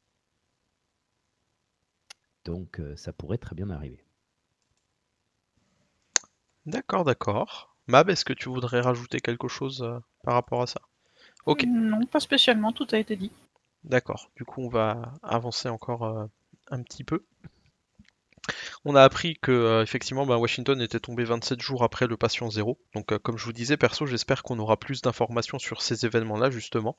Donc 2.46 2.80
euh, 2.80 2.96
ça 2.96 3.12
pourrait 3.12 3.36
très 3.36 3.54
bien 3.54 3.68
arriver. 3.68 4.06
D'accord, 6.66 7.04
d'accord. 7.04 7.74
Mab, 7.86 8.10
est-ce 8.10 8.26
que 8.26 8.34
tu 8.34 8.50
voudrais 8.50 8.82
rajouter 8.82 9.20
quelque 9.20 9.48
chose 9.48 9.88
par 10.22 10.34
rapport 10.34 10.60
à 10.60 10.66
ça? 10.66 10.82
Ok, 11.46 11.66
Non, 11.66 12.06
pas 12.06 12.20
spécialement, 12.20 12.72
tout 12.72 12.86
a 12.92 12.98
été 12.98 13.16
dit. 13.16 13.32
d'accord. 13.84 14.30
Du 14.36 14.44
coup, 14.44 14.62
on 14.62 14.68
va 14.68 15.14
avancer 15.22 15.68
encore 15.70 16.28
un 16.70 16.82
petit 16.82 17.04
peu. 17.04 17.24
On 18.88 18.94
a 18.94 19.02
appris 19.02 19.36
que 19.36 19.50
euh, 19.50 19.82
effectivement, 19.82 20.26
bah, 20.26 20.36
Washington 20.38 20.80
était 20.80 21.00
tombé 21.00 21.24
27 21.24 21.60
jours 21.60 21.82
après 21.82 22.06
le 22.06 22.16
patient 22.16 22.48
zéro. 22.50 22.78
Donc, 22.94 23.10
euh, 23.10 23.18
comme 23.18 23.36
je 23.36 23.44
vous 23.44 23.52
disais, 23.52 23.76
perso, 23.76 24.06
j'espère 24.06 24.44
qu'on 24.44 24.60
aura 24.60 24.76
plus 24.76 25.02
d'informations 25.02 25.58
sur 25.58 25.82
ces 25.82 26.06
événements-là, 26.06 26.50
justement, 26.50 26.94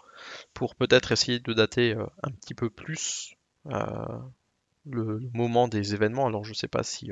pour 0.54 0.76
peut-être 0.76 1.14
essayer 1.14 1.40
de 1.40 1.54
dater 1.54 1.96
euh, 1.96 2.06
un 2.24 2.32
petit 2.32 2.56
peu 2.56 2.70
plus 2.70 3.36
le, 3.64 5.22
moment 5.34 5.70
des 5.70 5.94
événements. 5.94 6.28
Alors, 6.28 6.44
je 6.44 6.54
sais 6.54 6.68
pas 6.68 6.84
si, 6.84 7.10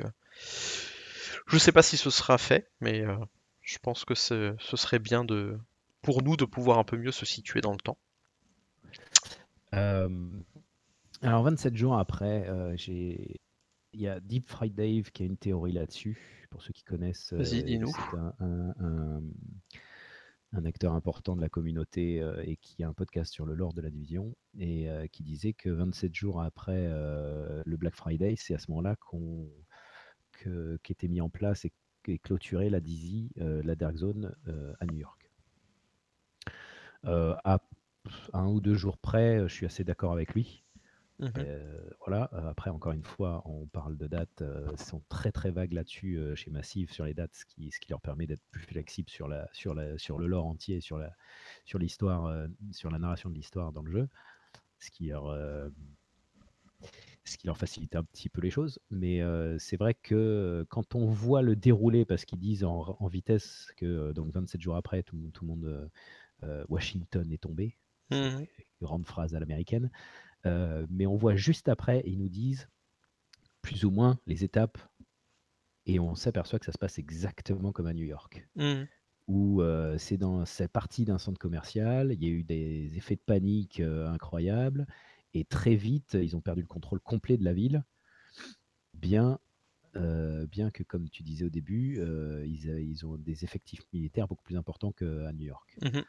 je 1.46 1.56
sais 1.56 1.72
pas 1.72 1.82
si 1.82 1.96
ce 1.96 2.10
sera 2.10 2.36
fait, 2.36 2.70
mais 2.82 3.02
je 3.62 3.78
pense 3.78 4.04
que 4.04 4.14
ce 4.14 4.56
serait 4.58 4.98
bien 4.98 5.24
de, 5.24 5.58
pour 6.02 6.22
nous, 6.22 6.36
de 6.36 6.44
pouvoir 6.44 6.78
un 6.78 6.84
peu 6.84 6.98
mieux 6.98 7.12
se 7.12 7.24
situer 7.24 7.62
dans 7.62 7.72
le 7.72 7.78
temps. 7.78 7.96
Alors 11.22 11.42
27 11.44 11.76
jours 11.76 11.98
après, 11.98 12.46
j'ai 12.76 13.40
il 13.96 14.02
y 14.02 14.08
a 14.08 14.20
Deep 14.20 14.46
Fried 14.48 14.74
Dave 14.74 15.10
qui 15.10 15.22
a 15.22 15.26
une 15.26 15.38
théorie 15.38 15.72
là-dessus. 15.72 16.46
Pour 16.50 16.62
ceux 16.62 16.72
qui 16.72 16.84
connaissent, 16.84 17.32
Vas-y, 17.32 17.60
euh, 17.60 17.62
dis-nous. 17.62 17.88
c'est 17.88 18.16
un, 18.18 18.34
un- 18.40 18.74
un- 18.78 19.22
un 20.52 20.64
acteur 20.64 20.92
important 20.94 21.34
de 21.34 21.40
la 21.40 21.48
communauté 21.48 22.20
euh, 22.22 22.42
et 22.44 22.56
qui 22.56 22.82
a 22.84 22.88
un 22.88 22.92
podcast 22.92 23.32
sur 23.32 23.46
le 23.46 23.54
lore 23.54 23.74
de 23.74 23.80
la 23.82 23.90
division 23.90 24.34
et 24.58 24.88
euh, 24.88 25.06
qui 25.06 25.22
disait 25.22 25.52
que 25.54 25.68
27 25.70 26.14
jours 26.14 26.40
après 26.40 26.86
euh, 26.88 27.62
le 27.66 27.76
Black 27.76 27.94
Friday, 27.94 28.36
c'est 28.36 28.54
à 28.54 28.58
ce 28.58 28.70
moment-là 28.70 28.96
qu'on 28.96 29.48
qu'était 30.82 31.08
mis 31.08 31.22
en 31.22 31.30
place 31.30 31.64
et, 31.64 31.72
et 32.06 32.18
clôturé 32.18 32.68
la 32.68 32.78
euh, 33.40 33.62
la 33.64 33.74
Dark 33.74 33.96
Zone 33.96 34.34
à 34.80 34.86
New 34.86 34.98
York. 34.98 35.30
À 37.04 37.58
un 38.34 38.46
ou 38.46 38.60
deux 38.60 38.74
jours 38.74 38.98
près, 38.98 39.40
je 39.48 39.52
suis 39.54 39.66
assez 39.66 39.82
d'accord 39.82 40.12
avec 40.12 40.34
lui. 40.34 40.62
Mhm. 41.18 41.32
Euh, 41.38 41.90
voilà. 42.06 42.28
Euh, 42.34 42.50
après, 42.50 42.70
encore 42.70 42.92
une 42.92 43.02
fois, 43.02 43.42
on 43.46 43.66
parle 43.66 43.96
de 43.96 44.06
dates, 44.06 44.42
euh, 44.42 44.76
sont 44.76 45.02
très 45.08 45.32
très 45.32 45.50
vagues 45.50 45.72
là-dessus 45.72 46.18
euh, 46.18 46.34
chez 46.34 46.50
Massive 46.50 46.92
sur 46.92 47.04
les 47.04 47.14
dates, 47.14 47.34
ce 47.34 47.46
qui, 47.46 47.70
ce 47.70 47.80
qui 47.80 47.90
leur 47.90 48.00
permet 48.00 48.26
d'être 48.26 48.42
plus 48.50 48.62
flexible 48.62 49.08
sur, 49.08 49.26
la, 49.28 49.48
sur, 49.52 49.74
la, 49.74 49.96
sur 49.98 50.18
le 50.18 50.26
lore 50.26 50.46
entier, 50.46 50.80
sur 50.80 50.98
la, 50.98 51.12
sur 51.64 51.78
l'histoire, 51.78 52.46
sur 52.72 52.90
la 52.90 52.98
narration 52.98 53.30
de 53.30 53.34
l'histoire 53.34 53.72
dans 53.72 53.82
le 53.82 53.90
jeu, 53.90 54.08
ce 54.78 54.90
qui 54.90 55.08
leur, 55.08 55.34
ce 57.24 57.36
qui 57.38 57.46
leur 57.46 57.56
facilite 57.56 57.96
un 57.96 58.04
petit 58.04 58.28
peu 58.28 58.40
les 58.42 58.50
choses. 58.50 58.78
Mais 58.90 59.20
c'est 59.58 59.76
vrai 59.76 59.94
que 59.94 60.66
quand 60.68 60.94
on 60.94 61.06
voit 61.06 61.42
le 61.42 61.56
déroulé, 61.56 62.04
parce 62.04 62.24
qu'ils 62.24 62.38
disent 62.38 62.64
en, 62.64 62.96
en 62.98 63.06
vitesse 63.08 63.72
que 63.76 64.12
donc 64.12 64.32
27 64.32 64.60
jours 64.60 64.76
après, 64.76 65.02
tout, 65.02 65.30
tout 65.32 65.44
le 65.44 65.48
monde, 65.48 65.90
Washington 66.68 67.30
est 67.32 67.42
tombé, 67.42 67.76
Mhm. 68.10 68.46
grande 68.80 69.06
phrase 69.06 69.34
à 69.34 69.40
l'américaine. 69.40 69.90
Euh, 70.46 70.86
mais 70.90 71.06
on 71.06 71.16
voit 71.16 71.36
juste 71.36 71.68
après, 71.68 72.02
ils 72.06 72.18
nous 72.18 72.28
disent 72.28 72.68
plus 73.62 73.84
ou 73.84 73.90
moins 73.90 74.18
les 74.26 74.44
étapes, 74.44 74.78
et 75.86 76.00
on 76.00 76.14
s'aperçoit 76.14 76.58
que 76.58 76.66
ça 76.66 76.72
se 76.72 76.78
passe 76.78 76.98
exactement 76.98 77.72
comme 77.72 77.86
à 77.86 77.94
New 77.94 78.04
York, 78.04 78.48
Mhm. 78.56 78.86
où 79.28 79.62
euh, 79.62 79.98
c'est 79.98 80.16
dans 80.16 80.44
c'est 80.44 80.68
parti 80.68 81.04
d'un 81.04 81.18
centre 81.18 81.38
commercial, 81.38 82.12
il 82.12 82.22
y 82.22 82.26
a 82.26 82.30
eu 82.30 82.44
des 82.44 82.96
effets 82.96 83.16
de 83.16 83.20
panique 83.20 83.80
euh, 83.80 84.08
incroyables, 84.08 84.86
et 85.34 85.44
très 85.44 85.74
vite, 85.74 86.14
ils 86.14 86.36
ont 86.36 86.40
perdu 86.40 86.62
le 86.62 86.68
contrôle 86.68 87.00
complet 87.00 87.36
de 87.36 87.44
la 87.44 87.52
ville, 87.52 87.84
bien, 88.94 89.38
bien 90.50 90.70
que, 90.70 90.82
comme 90.82 91.08
tu 91.08 91.22
disais 91.22 91.46
au 91.46 91.50
début, 91.50 92.00
ils, 92.44 92.66
ils 92.66 93.06
ont 93.06 93.16
des 93.16 93.44
effectifs 93.44 93.82
militaires 93.92 94.28
beaucoup 94.28 94.44
plus 94.44 94.56
importants 94.56 94.92
qu'à 94.92 95.32
New 95.32 95.46
York 95.46 95.78
Mhm. 95.82 96.04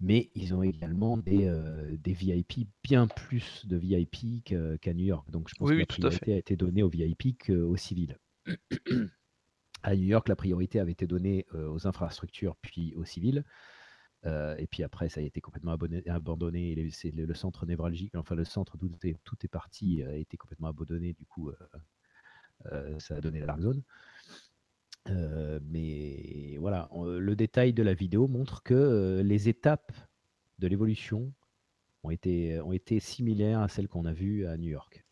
Mais 0.00 0.30
ils 0.34 0.54
ont 0.54 0.62
également 0.62 1.16
des, 1.16 1.46
euh, 1.46 1.96
des 1.96 2.12
VIP, 2.12 2.68
bien 2.82 3.06
plus 3.06 3.66
de 3.66 3.76
VIP 3.76 4.42
qu'à 4.44 4.92
New 4.94 5.04
York. 5.04 5.30
Donc 5.30 5.48
je 5.48 5.54
pense 5.54 5.68
Oui, 5.68 5.76
que 5.76 5.80
la 5.80 5.86
tout 5.86 5.96
priorité 5.96 6.34
a 6.34 6.36
été 6.36 6.56
donnée 6.56 6.82
aux 6.82 6.88
VIP 6.88 7.36
qu'aux 7.38 7.76
civils. 7.76 8.18
à 9.82 9.94
New 9.94 10.04
York, 10.06 10.28
la 10.28 10.36
priorité 10.36 10.80
avait 10.80 10.92
été 10.92 11.06
donnée 11.06 11.46
euh, 11.54 11.68
aux 11.68 11.86
infrastructures 11.86 12.56
puis 12.56 12.94
aux 12.94 13.04
civils. 13.04 13.44
Euh, 14.26 14.56
et 14.56 14.66
puis 14.66 14.82
après, 14.82 15.10
ça 15.10 15.20
a 15.20 15.22
été 15.22 15.40
complètement 15.40 15.72
abonné- 15.72 16.06
abandonné. 16.08 16.72
et 16.72 16.74
les- 16.74 16.90
C'est 16.90 17.10
le, 17.10 17.26
le 17.26 17.34
centre 17.34 17.66
névralgique, 17.66 18.14
enfin 18.14 18.34
le 18.34 18.44
centre 18.44 18.78
d'où 18.78 18.88
est- 19.04 19.18
tout 19.24 19.36
est 19.44 19.48
parti, 19.48 20.02
a 20.02 20.16
été 20.16 20.36
complètement 20.38 20.68
abandonné. 20.68 21.12
Du 21.12 21.26
coup, 21.26 21.50
ça 22.98 23.16
a 23.16 23.20
donné 23.20 23.40
la 23.40 23.46
dark 23.46 23.60
zone. 23.60 23.82
Euh, 25.10 25.60
mais 25.64 26.56
voilà, 26.58 26.88
on- 26.92 27.04
le 27.04 27.36
détail 27.36 27.72
de 27.74 27.82
la 27.82 27.94
vidéo 27.94 28.26
montre 28.28 28.62
que 28.62 28.74
euh, 28.74 29.22
les 29.22 29.48
étapes 29.48 29.92
de 30.58 30.66
l'évolution 30.68 31.32
ont 32.04 32.10
été, 32.10 32.60
ont 32.60 32.72
été 32.72 33.00
similaires 33.00 33.60
à 33.60 33.68
celles 33.68 33.88
qu'on 33.88 34.06
a 34.06 34.12
vues 34.14 34.46
à 34.46 34.56
New 34.58 34.70
York. 34.70 35.04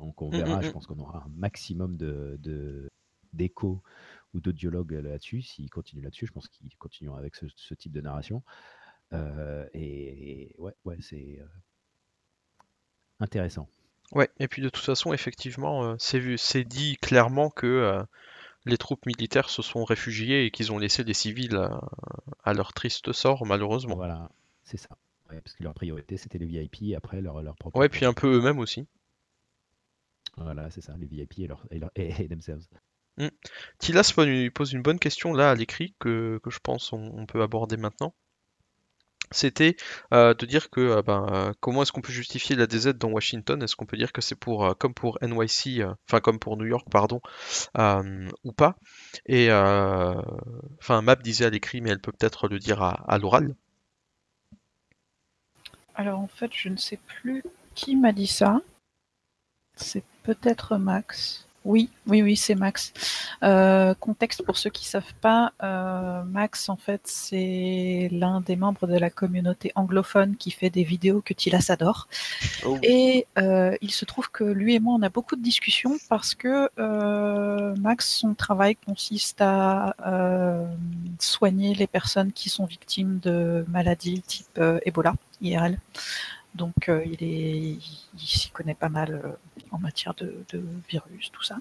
Donc 0.00 0.22
on 0.22 0.30
Mm, 0.30 0.38
verra, 0.38 0.62
mm, 0.62 0.62
je 0.62 0.70
mm. 0.70 0.72
pense 0.72 0.86
qu'on 0.86 0.98
aura 0.98 1.24
un 1.24 1.30
maximum 1.36 1.96
de, 1.96 2.38
d'échos 3.32 3.82
ou 4.34 4.40
de 4.40 4.52
dialogues 4.52 4.92
là-dessus. 4.92 5.42
S'ils 5.42 5.70
continuent 5.70 6.02
là-dessus, 6.04 6.26
je 6.26 6.32
pense 6.32 6.48
qu'ils 6.48 6.76
continueront 6.78 7.16
avec 7.16 7.36
ce, 7.36 7.46
ce 7.56 7.74
type 7.74 7.92
de 7.92 8.00
narration. 8.00 8.42
Euh, 9.12 9.66
et, 9.74 10.50
et 10.50 10.56
ouais, 10.58 10.74
ouais, 10.84 10.98
c'est 11.00 11.38
euh, 11.40 11.46
intéressant. 13.20 13.68
Ouais, 14.12 14.28
et 14.38 14.48
puis 14.48 14.62
de 14.62 14.68
toute 14.68 14.84
façon, 14.84 15.12
effectivement, 15.12 15.84
euh, 15.84 15.96
c'est 15.98 16.64
dit 16.64 16.96
clairement 16.96 17.50
que 17.50 17.66
euh, 17.66 18.02
les 18.66 18.76
troupes 18.78 19.06
militaires 19.06 19.48
se 19.48 19.62
sont 19.62 19.84
réfugiées 19.84 20.44
et 20.44 20.50
qu'ils 20.50 20.72
ont 20.72 20.78
laissé 20.78 21.04
les 21.04 21.14
civils 21.14 21.56
à, 21.56 21.80
à 22.44 22.52
leur 22.52 22.72
triste 22.74 23.12
sort, 23.12 23.46
malheureusement. 23.46 23.94
Voilà, 23.96 24.30
c'est 24.64 24.76
ça. 24.76 24.90
Ouais, 25.30 25.40
parce 25.40 25.54
que 25.56 25.62
leur 25.64 25.74
priorité, 25.74 26.16
c'était 26.16 26.38
les 26.38 26.46
VIP, 26.46 26.94
après 26.96 27.20
leur, 27.20 27.42
leur 27.42 27.56
propre. 27.56 27.78
Ouais, 27.78 27.88
puis 27.88 28.04
un 28.04 28.12
peu 28.12 28.34
eux-mêmes 28.36 28.58
aussi. 28.58 28.86
Voilà, 30.36 30.70
c'est 30.70 30.82
ça, 30.82 30.94
les 30.98 31.06
VIP 31.06 31.38
et, 31.40 31.46
leur, 31.46 31.64
et, 31.70 31.78
leur- 31.78 31.90
et- 31.96 32.24
et 32.24 32.28
themselves. 32.28 32.66
Tilas 33.78 34.12
pose 34.14 34.26
une- 34.28 34.50
pose 34.50 34.72
une 34.74 34.82
bonne 34.82 34.98
question 34.98 35.32
là 35.32 35.50
à 35.50 35.54
l'écrit 35.54 35.94
que, 35.98 36.38
que 36.42 36.50
je 36.50 36.58
pense 36.62 36.92
on, 36.92 36.98
on 37.16 37.24
peut 37.24 37.40
aborder 37.42 37.78
maintenant. 37.78 38.14
C'était 39.32 39.76
euh, 40.12 40.34
de 40.34 40.46
dire 40.46 40.70
que 40.70 40.80
euh, 40.80 41.02
ben, 41.02 41.26
euh, 41.30 41.52
comment 41.60 41.82
est-ce 41.82 41.92
qu'on 41.92 42.00
peut 42.00 42.12
justifier 42.12 42.54
la 42.54 42.66
DZ 42.66 42.94
dans 42.94 43.10
Washington? 43.10 43.62
Est-ce 43.62 43.74
qu'on 43.74 43.86
peut 43.86 43.96
dire 43.96 44.12
que 44.12 44.20
c'est 44.20 44.36
pour 44.36 44.76
comme 44.78 44.94
pour 44.94 45.18
NYC, 45.22 45.82
enfin 46.08 46.20
comme 46.20 46.38
pour 46.38 46.56
New 46.56 46.66
York, 46.66 46.86
pardon, 46.90 47.20
ou 48.44 48.52
pas? 48.52 48.76
Et 49.26 49.50
enfin 49.52 51.02
Map 51.02 51.16
disait 51.16 51.46
à 51.46 51.50
l'écrit, 51.50 51.80
mais 51.80 51.90
elle 51.90 52.00
peut 52.00 52.12
peut-être 52.12 52.48
le 52.48 52.58
dire 52.58 52.82
à 52.82 53.18
l'oral. 53.18 53.54
Alors 55.94 56.20
en 56.20 56.28
fait, 56.28 56.52
je 56.54 56.68
ne 56.68 56.76
sais 56.76 56.98
plus 56.98 57.42
qui 57.74 57.96
m'a 57.96 58.12
dit 58.12 58.26
ça. 58.26 58.60
C'est 59.74 60.04
peut-être 60.22 60.76
Max 60.76 61.45
Oui, 61.66 61.90
oui, 62.06 62.22
oui, 62.22 62.36
c'est 62.36 62.54
Max. 62.54 62.92
Euh, 63.42 63.92
contexte 63.94 64.44
pour 64.44 64.56
ceux 64.56 64.70
qui 64.70 64.86
savent 64.86 65.14
pas, 65.20 65.52
euh, 65.64 66.22
Max, 66.22 66.68
en 66.68 66.76
fait, 66.76 67.00
c'est 67.04 68.08
l'un 68.12 68.40
des 68.40 68.54
membres 68.54 68.86
de 68.86 68.96
la 68.96 69.10
communauté 69.10 69.72
anglophone 69.74 70.36
qui 70.36 70.52
fait 70.52 70.70
des 70.70 70.84
vidéos 70.84 71.22
que 71.22 71.34
Tilas 71.34 71.66
adore. 71.70 72.06
Oh. 72.64 72.78
Et 72.84 73.26
euh, 73.38 73.76
il 73.80 73.90
se 73.90 74.04
trouve 74.04 74.30
que 74.30 74.44
lui 74.44 74.76
et 74.76 74.80
moi, 74.80 74.94
on 74.96 75.02
a 75.02 75.08
beaucoup 75.08 75.34
de 75.34 75.42
discussions 75.42 75.96
parce 76.08 76.36
que 76.36 76.70
euh, 76.78 77.74
Max, 77.80 78.08
son 78.16 78.34
travail 78.34 78.76
consiste 78.76 79.40
à 79.40 79.96
euh, 80.06 80.64
soigner 81.18 81.74
les 81.74 81.88
personnes 81.88 82.30
qui 82.30 82.48
sont 82.48 82.66
victimes 82.66 83.18
de 83.18 83.64
maladies 83.66 84.22
type 84.22 84.60
Ebola, 84.84 85.14
IRL. 85.42 85.80
Donc 86.56 86.88
euh, 86.88 87.04
il 87.04 87.22
est, 87.22 87.78
il 88.14 88.26
s'y 88.26 88.50
connaît 88.50 88.74
pas 88.74 88.88
mal 88.88 89.10
euh, 89.12 89.32
en 89.70 89.78
matière 89.78 90.14
de, 90.14 90.28
de 90.52 90.62
virus, 90.88 91.30
tout 91.30 91.42
ça, 91.42 91.58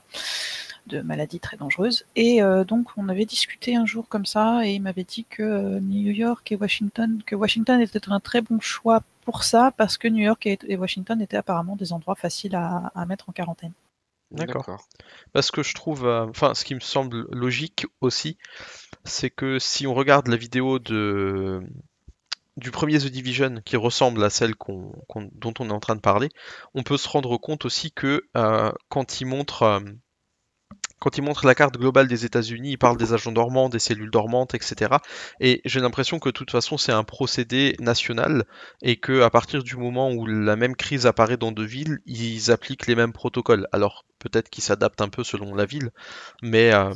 de 0.87 1.01
maladies 1.01 1.39
très 1.39 1.57
dangereuses. 1.57 2.05
Et 2.15 2.41
euh, 2.41 2.63
donc 2.63 2.87
on 2.97 3.09
avait 3.09 3.25
discuté 3.25 3.75
un 3.75 3.85
jour 3.85 4.07
comme 4.07 4.25
ça, 4.25 4.65
et 4.65 4.73
il 4.75 4.81
m'avait 4.81 5.03
dit 5.03 5.25
que 5.29 5.79
New 5.79 6.11
York 6.11 6.51
et 6.51 6.55
Washington, 6.55 7.21
que 7.25 7.35
Washington 7.35 7.81
était 7.81 7.99
un 8.09 8.19
très 8.19 8.41
bon 8.41 8.59
choix 8.59 9.03
pour 9.25 9.43
ça, 9.43 9.73
parce 9.75 9.97
que 9.97 10.07
New 10.07 10.23
York 10.23 10.45
et, 10.45 10.57
et 10.67 10.77
Washington 10.77 11.21
étaient 11.21 11.37
apparemment 11.37 11.75
des 11.75 11.91
endroits 11.91 12.15
faciles 12.15 12.55
à, 12.55 12.91
à 12.95 13.05
mettre 13.05 13.29
en 13.29 13.33
quarantaine. 13.33 13.73
D'accord. 14.31 14.87
Parce 15.33 15.51
que 15.51 15.61
je 15.61 15.73
trouve, 15.75 16.05
euh, 16.05 16.25
enfin, 16.27 16.53
ce 16.55 16.65
qui 16.65 16.75
me 16.75 16.79
semble 16.79 17.27
logique 17.31 17.85
aussi, 18.01 18.37
c'est 19.03 19.29
que 19.29 19.59
si 19.59 19.85
on 19.87 19.93
regarde 19.93 20.27
la 20.27 20.35
vidéo 20.35 20.79
de 20.79 21.61
du 22.57 22.71
premier 22.71 22.99
The 22.99 23.07
Division 23.07 23.61
qui 23.65 23.75
ressemble 23.75 24.23
à 24.23 24.29
celle 24.29 24.53
dont 24.57 25.53
on 25.59 25.69
est 25.69 25.73
en 25.73 25.79
train 25.79 25.95
de 25.95 26.01
parler, 26.01 26.29
on 26.73 26.83
peut 26.83 26.97
se 26.97 27.09
rendre 27.09 27.37
compte 27.37 27.65
aussi 27.65 27.91
que 27.91 28.27
euh, 28.37 28.71
quand 28.89 29.19
il 29.21 29.25
montre 29.25 29.63
euh, 29.63 29.79
quand 31.05 31.19
il 31.19 31.21
montre 31.21 31.45
la 31.45 31.53
carte 31.53 31.77
globale 31.77 32.07
des 32.07 32.25
États-Unis, 32.25 32.71
il 32.71 32.77
parle 32.79 32.97
des 32.97 33.13
agents 33.13 33.31
dormants, 33.31 33.69
des 33.69 33.77
cellules 33.77 34.09
dormantes, 34.09 34.55
etc. 34.55 34.95
Et 35.39 35.61
j'ai 35.63 35.79
l'impression 35.79 36.17
que 36.17 36.29
de 36.29 36.33
toute 36.33 36.49
façon 36.49 36.79
c'est 36.79 36.91
un 36.91 37.03
procédé 37.03 37.75
national 37.79 38.45
et 38.81 38.95
que 38.95 39.21
à 39.21 39.29
partir 39.29 39.61
du 39.61 39.77
moment 39.77 40.11
où 40.11 40.25
la 40.25 40.55
même 40.55 40.75
crise 40.75 41.05
apparaît 41.05 41.37
dans 41.37 41.51
deux 41.51 41.63
villes, 41.63 41.99
ils 42.07 42.49
appliquent 42.49 42.87
les 42.87 42.95
mêmes 42.95 43.13
protocoles. 43.13 43.67
Alors 43.71 44.03
peut-être 44.17 44.49
qu'ils 44.49 44.63
s'adaptent 44.63 45.01
un 45.01 45.09
peu 45.09 45.23
selon 45.23 45.53
la 45.53 45.65
ville, 45.65 45.91
mais 46.41 46.73
euh, 46.73 46.91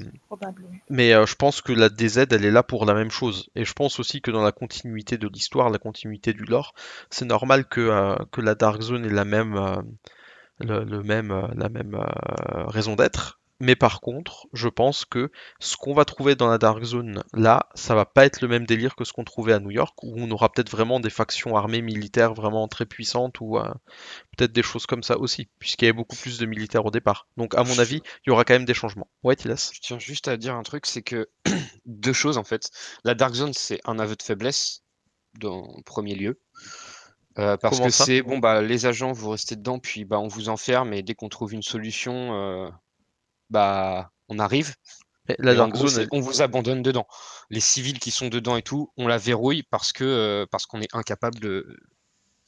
mais 0.90 1.14
euh, 1.14 1.28
je 1.28 1.36
pense 1.36 1.62
que 1.62 1.72
la 1.72 1.90
DZ, 1.90 2.26
elle 2.32 2.46
est 2.46 2.50
là 2.50 2.64
pour 2.64 2.86
la 2.88 2.96
même 2.96 3.12
chose. 3.12 3.52
Et 3.56 3.64
je 3.64 3.74
pense 3.74 4.00
aussi 4.00 4.22
que 4.22 4.32
dans 4.32 4.42
la 4.42 4.52
continuité 4.52 5.20
de 5.20 5.28
l'histoire, 5.28 5.70
la 5.70 5.78
continuité 5.78 6.34
du 6.34 6.46
lore, 6.46 6.74
c'est 7.12 7.26
normal 7.26 7.68
que, 7.68 7.82
euh, 7.82 8.16
que 8.32 8.42
la 8.42 8.56
Dark 8.56 8.82
Zone 8.82 9.06
ait 9.06 9.10
la 9.10 9.26
même, 9.26 9.54
le, 10.60 10.84
le 10.84 11.04
même, 11.04 11.48
la 11.56 11.70
même 11.70 11.94
euh, 11.96 12.66
raison 12.66 12.96
d'être. 12.96 13.39
Mais 13.62 13.76
par 13.76 14.00
contre, 14.00 14.48
je 14.54 14.70
pense 14.70 15.04
que 15.04 15.32
ce 15.60 15.76
qu'on 15.76 15.94
va 15.94 16.06
trouver 16.06 16.36
dans 16.36 16.48
la 16.48 16.58
Dark 16.58 16.82
Zone 16.84 17.24
là, 17.34 17.68
ça 17.76 17.94
va 17.94 18.06
pas 18.06 18.26
être 18.26 18.42
le 18.42 18.48
même 18.48 18.66
délire 18.66 18.96
que 18.96 19.04
ce 19.04 19.12
qu'on 19.12 19.26
trouvait 19.26 19.54
à 19.54 19.60
New 19.60 19.72
York, 19.72 20.02
où 20.02 20.14
on 20.18 20.32
aura 20.32 20.50
peut-être 20.50 20.70
vraiment 20.70 21.02
des 21.02 21.10
factions 21.10 21.58
armées 21.58 21.82
militaires 21.82 22.34
vraiment 22.34 22.68
très 22.70 22.86
puissantes, 22.86 23.42
ou 23.42 23.58
euh, 23.58 23.70
peut-être 24.38 24.54
des 24.54 24.64
choses 24.64 24.86
comme 24.86 25.04
ça 25.04 25.18
aussi, 25.18 25.50
puisqu'il 25.60 25.86
y 25.86 25.88
avait 25.90 25.98
beaucoup 25.98 26.16
plus 26.16 26.38
de 26.38 26.46
militaires 26.46 26.86
au 26.86 26.92
départ. 26.92 27.28
Donc 27.36 27.54
à 27.56 27.64
mon 27.64 27.78
avis, 27.80 28.02
il 28.26 28.30
y 28.30 28.32
aura 28.32 28.46
quand 28.46 28.54
même 28.54 28.66
des 28.66 28.74
changements. 28.74 29.10
Ouais, 29.24 29.36
Tilas 29.36 29.72
Je 29.74 29.82
tiens 29.82 30.00
juste 30.00 30.30
à 30.30 30.38
dire 30.38 30.56
un 30.56 30.64
truc, 30.64 30.86
c'est 30.86 31.02
que 31.02 31.28
deux 31.86 32.14
choses 32.14 32.38
en 32.38 32.46
fait. 32.46 32.72
La 33.04 33.14
Dark 33.14 33.34
Zone, 33.34 33.54
c'est 33.54 33.82
un 33.84 34.00
aveu 34.00 34.16
de 34.16 34.24
faiblesse 34.24 34.84
dans 35.38 35.64
en 35.64 35.82
premier 35.82 36.16
lieu. 36.16 36.40
Euh, 37.38 37.58
parce 37.58 37.78
Comment 37.78 37.88
que 37.90 37.94
c'est 37.94 38.22
bon 38.22 38.40
bah 38.40 38.62
les 38.62 38.88
agents 38.88 39.12
vous 39.12 39.30
restez 39.30 39.56
dedans 39.56 39.78
puis 39.78 40.04
bah 40.04 40.20
on 40.20 40.28
vous 40.28 40.50
enferme 40.50 40.94
et 40.94 41.04
dès 41.04 41.14
qu'on 41.14 41.30
trouve 41.30 41.54
une 41.54 41.62
solution 41.62 42.34
euh, 42.34 42.70
bah 43.50 44.12
on 44.28 44.40
arrive 44.40 44.76
Mais 45.28 45.36
La 45.40 45.54
et 45.54 45.56
en 45.56 45.58
Dark 45.60 45.72
gros, 45.72 45.88
Zone, 45.88 45.90
c'est- 45.90 46.02
elle- 46.04 46.10
on 46.12 46.20
vous 46.22 46.42
abandonne 46.42 46.82
dedans. 46.82 47.08
Les 47.50 47.60
civils 47.60 48.00
qui 48.00 48.12
sont 48.12 48.28
dedans 48.30 48.58
et 48.58 48.62
tout, 48.62 48.92
on 48.98 49.08
la 49.08 49.18
verrouille 49.18 49.64
parce 49.70 49.92
que 49.94 50.04
euh, 50.04 50.46
parce 50.52 50.66
qu'on 50.66 50.82
est 50.82 50.94
incapable 50.96 51.40
de, 51.40 51.78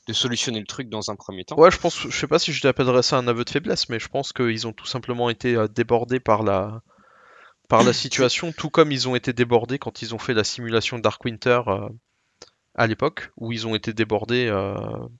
de 0.08 0.14
solutionner 0.14 0.60
le 0.60 0.66
truc 0.66 0.90
dans 0.90 1.12
un 1.12 1.16
premier 1.16 1.46
temps. 1.46 1.58
Ouais, 1.58 1.72
je 1.72 1.78
pense, 1.78 2.08
je 2.08 2.16
sais 2.18 2.28
pas 2.28 2.40
si 2.40 2.54
je 2.54 2.66
l'appellerais 2.66 3.04
ça 3.04 3.18
un 3.18 3.28
aveu 3.28 3.44
de 3.46 3.50
faiblesse, 3.50 3.90
mais 3.90 4.00
je 4.00 4.08
pense 4.08 4.34
qu'ils 4.34 4.68
ont 4.68 4.74
tout 4.74 4.86
simplement 4.88 5.30
été 5.30 5.56
euh, 5.56 5.68
débordés 5.68 6.20
par 6.20 6.44
la, 6.44 6.82
par 7.70 7.84
la 7.84 7.94
situation, 7.94 8.52
tout 8.52 8.70
comme 8.70 8.92
ils 8.92 9.08
ont 9.08 9.16
été 9.16 9.32
débordés 9.34 9.80
quand 9.80 10.02
ils 10.02 10.14
ont 10.16 10.20
fait 10.20 10.34
la 10.34 10.44
simulation 10.44 11.00
Dark 11.00 11.24
Winter 11.24 11.62
euh, 11.68 11.88
à 12.76 12.88
l'époque, 12.88 13.32
où 13.38 13.52
ils 13.52 13.68
ont 13.68 13.76
été 13.76 13.94
débordés 13.94 14.48
euh, 14.48 14.76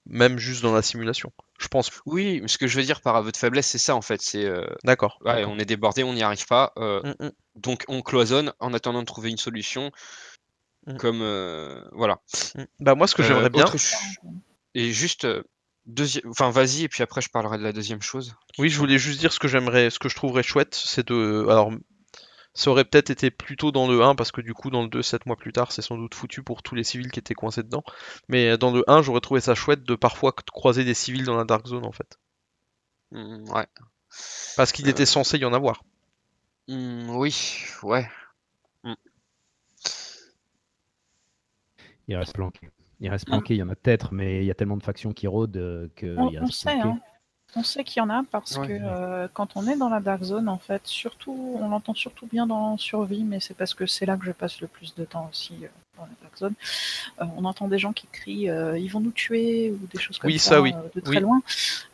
même 0.06 0.38
juste 0.38 0.64
dans 0.64 0.74
la 0.74 0.82
simulation. 0.82 1.32
Je 1.60 1.68
pense. 1.68 1.92
Oui, 2.06 2.40
mais 2.42 2.48
ce 2.48 2.58
que 2.58 2.68
je 2.68 2.78
veux 2.78 2.84
dire 2.84 3.02
par 3.02 3.16
aveu 3.16 3.32
de 3.32 3.38
faiblesse, 3.38 3.68
c'est 3.68 3.78
ça 3.78 3.96
en 3.96 4.02
fait. 4.02 4.22
C'est 4.22 4.46
euh, 4.46 4.66
D'accord. 4.84 5.20
ouais, 5.26 5.44
on 5.46 5.60
est 5.60 5.66
débordé, 5.66 6.04
on 6.04 6.14
n'y 6.14 6.24
arrive 6.24 6.46
pas. 6.48 6.72
euh, 6.78 7.02
Mm, 7.04 7.26
mm, 7.26 7.32
donc 7.56 7.84
on 7.88 8.02
cloisonne 8.02 8.54
en 8.60 8.74
attendant 8.74 9.02
de 9.02 9.06
trouver 9.06 9.30
une 9.30 9.38
solution. 9.38 9.92
Mm. 10.88 10.98
Comme 10.98 11.84
voilà. 11.92 12.20
Bah 12.80 12.96
moi, 12.96 13.08
ce 13.08 13.16
que 13.16 13.24
j'aimerais 13.24 13.50
bien, 13.50 13.66
autre 13.66 13.76
Et 14.74 14.92
juste 14.92 15.28
deuxième, 15.86 16.24
enfin 16.30 16.50
vas-y 16.52 16.84
et 16.84 16.90
puis 16.90 17.04
après 17.04 17.22
je 17.22 17.30
parlerai 17.30 17.58
de 17.58 17.64
la 17.64 17.74
deuxième 17.74 18.02
chose. 18.02 18.36
oui, 18.58 18.70
je 18.70 18.78
voulais 18.78 18.98
juste 18.98 19.20
dire 19.20 19.34
ce 19.34 19.40
que 19.40 19.48
j'aimerais, 19.48 19.90
ce 19.90 20.00
que 20.00 20.10
je 20.10 20.16
trouverais 20.16 20.44
chouette, 20.44 20.74
c'est 20.76 21.08
de, 21.08 21.46
alors. 21.50 21.72
Ça 22.54 22.70
aurait 22.72 22.84
peut-être 22.86 23.10
été 23.10 23.32
plutôt 23.32 23.72
dans 23.72 23.88
le 23.88 24.02
1 24.04 24.16
parce 24.16 24.32
que 24.32 24.42
du 24.42 24.54
coup 24.54 24.70
dans 24.70 24.82
le 24.84 24.90
2, 24.90 25.02
7 25.02 25.26
mois 25.26 25.38
plus 25.38 25.54
tard, 25.54 25.72
c'est 25.72 25.82
sans 25.82 25.98
doute 25.98 26.14
foutu 26.16 26.44
pour 26.44 26.64
tous 26.64 26.76
les 26.76 26.84
civils 26.84 27.10
qui 27.12 27.20
étaient 27.20 27.34
coincés 27.34 27.64
dedans. 27.64 27.84
Mais 28.28 28.58
dans 28.58 28.72
le 28.72 28.84
1, 28.90 29.02
j'aurais 29.02 29.22
trouvé 29.22 29.40
ça 29.40 29.56
chouette 29.56 29.84
de 29.84 29.96
parfois 29.96 30.34
croiser 30.52 30.84
des 30.84 30.94
civils 30.94 31.24
dans 31.24 31.38
la 31.38 31.46
Dark 31.46 31.66
Zone 31.68 31.86
en 31.86 31.92
fait. 31.94 32.20
Mm, 33.12 33.50
ouais. 33.52 33.68
Parce 34.58 34.72
qu'il 34.74 34.86
Euh. 34.88 34.92
était 34.92 35.06
censé 35.06 35.38
y 35.38 35.46
en 35.46 35.54
avoir. 35.54 35.84
Mm, 36.68 37.16
oui, 37.16 37.34
ouais. 37.84 38.08
Il 42.08 42.16
reste 42.18 42.34
planqué. 42.34 42.70
Il 43.00 43.10
reste 43.10 43.26
planqué, 43.26 43.54
il 43.56 43.58
y 43.58 43.64
en 43.64 43.70
a 43.70 43.76
peut-être, 43.76 44.14
mais 44.14 44.42
il 44.42 44.46
y 44.46 44.52
a 44.52 44.56
tellement 44.56 44.78
de 44.78 44.84
factions 44.84 45.14
qui 45.14 45.26
rôdent 45.28 45.58
euh, 45.58 45.88
que 45.96 46.18
On, 46.18 46.30
il 46.30 46.40
on 46.40 46.46
reste 46.46 46.54
sait, 46.54 46.74
planqué. 46.74 46.88
hein. 46.90 47.00
On 47.56 47.64
sait 47.64 47.84
qu'il 47.84 48.00
y 48.00 48.02
en 48.02 48.10
a 48.10 48.24
parce 48.32 48.56
Ouais. 48.58 48.68
que 48.68 48.74
euh, 48.82 49.28
quand 49.34 49.58
on 49.58 49.68
est 49.68 49.76
dans 49.76 49.90
la 49.90 50.00
Dark 50.00 50.24
Zone, 50.24 50.48
en 50.48 50.58
fait, 50.58 50.82
surtout, 50.88 51.58
on 51.60 51.68
l'entend 51.68 51.94
surtout 51.94 52.26
bien 52.26 52.48
dans 52.48 52.78
Survie, 52.78 53.24
mais 53.26 53.42
c'est 53.42 53.54
parce 53.56 53.74
que 53.74 53.86
c'est 53.86 54.06
là 54.06 54.16
que 54.16 54.26
je 54.26 54.32
passe 54.32 54.62
le 54.62 54.68
plus 54.68 54.96
de 54.96 55.04
temps 55.04 55.28
aussi 55.30 55.56
euh, 55.64 55.68
dans 55.98 56.04
la 56.04 56.12
Dark 56.22 56.38
Zone. 56.38 56.54
Euh, 57.22 57.26
on 57.36 57.44
entend 57.44 57.68
des 57.68 57.78
gens 57.78 57.92
qui 57.92 58.08
crient 58.08 58.50
ils 58.78 58.88
vont 58.88 59.02
nous 59.02 59.12
tuer 59.12 59.72
ou 59.72 59.86
des 59.94 60.00
choses 60.00 60.18
comme 60.18 60.30
Oui, 60.30 60.40
ça, 60.40 60.52
ça, 60.52 60.62
oui. 60.62 60.74
de 60.96 61.02
très 61.02 61.16
Oui. 61.18 61.22
loin. 61.22 61.42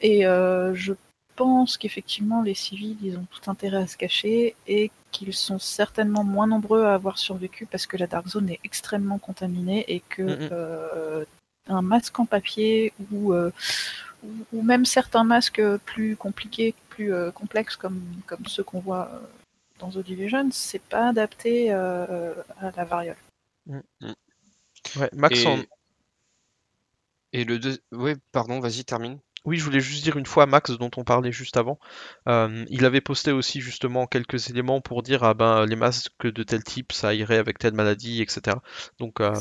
Et 0.02 0.22
je 0.24 0.93
pense 1.36 1.78
qu'effectivement 1.78 2.41
les 2.41 2.56
civils 2.56 2.98
ils 3.04 3.15
ont 3.17 3.26
tout 3.32 3.50
intérêt 3.50 3.78
à 3.78 3.88
se 3.88 3.96
cacher 3.98 4.56
et 4.67 4.91
qu'ils 5.12 5.34
sont 5.34 5.60
certainement 5.60 6.24
moins 6.24 6.48
nombreux 6.48 6.84
à 6.86 6.93
avoir 6.96 7.17
survécu 7.20 7.65
parce 7.67 7.86
que 7.88 7.96
la 7.98 8.08
Dark 8.08 8.28
Zone 8.28 8.50
est 8.50 8.60
extrêmement 8.63 9.17
contaminée 9.20 9.86
et 9.88 10.02
que 10.10 11.26
un 11.70 11.82
masque 11.82 12.17
en 12.20 12.26
papier 12.26 12.93
ou 13.12 13.34
ou, 14.23 14.30
ou 14.53 14.62
même 14.62 14.86
certains 14.86 15.23
masques 15.23 15.62
plus 15.86 16.15
compliqués, 16.15 16.73
plus 16.89 17.13
euh, 17.13 17.32
complexes 17.32 17.75
comme, 17.75 18.01
comme 18.25 18.45
ceux 18.47 18.63
qu'on 18.63 18.80
voit 18.80 19.10
euh, 19.13 19.19
dans 19.80 19.89
The 19.89 19.99
Division, 19.99 20.49
c'est 20.51 20.82
pas 20.82 21.10
adapté 21.10 21.71
euh, 21.71 22.34
à 22.60 22.71
la 22.75 22.86
variole. 22.86 23.17
Ouais, 23.67 25.10
Max, 25.13 25.39
Et, 25.39 25.47
en- 25.47 25.63
et 27.34 27.43
le 27.43 27.60
deux, 27.60 27.77
ouais, 27.91 28.15
pardon, 28.32 28.60
vas-y 28.60 28.86
termine. 28.86 29.19
Oui, 29.47 29.57
je 29.57 29.63
voulais 29.63 29.79
juste 29.79 30.03
dire 30.03 30.17
une 30.17 30.25
fois, 30.27 30.45
Max, 30.45 30.71
dont 30.71 30.91
on 30.97 31.03
parlait 31.03 31.31
juste 31.31 31.57
avant, 31.57 31.79
euh, 32.27 32.65
il 32.69 32.86
avait 32.86 33.01
posté 33.01 33.31
aussi 33.31 33.62
justement 33.62 34.05
quelques 34.05 34.49
éléments 34.51 34.81
pour 34.81 35.01
dire 35.01 35.23
ah 35.23 35.33
ben 35.33 35.65
les 35.65 35.75
masques 35.75 36.27
de 36.27 36.43
tel 36.43 36.63
type, 36.63 36.91
ça 36.91 37.13
irait 37.15 37.38
avec 37.38 37.57
telle 37.57 37.73
maladie, 37.73 38.21
etc. 38.21 38.57
Donc 38.99 39.21
euh, 39.21 39.33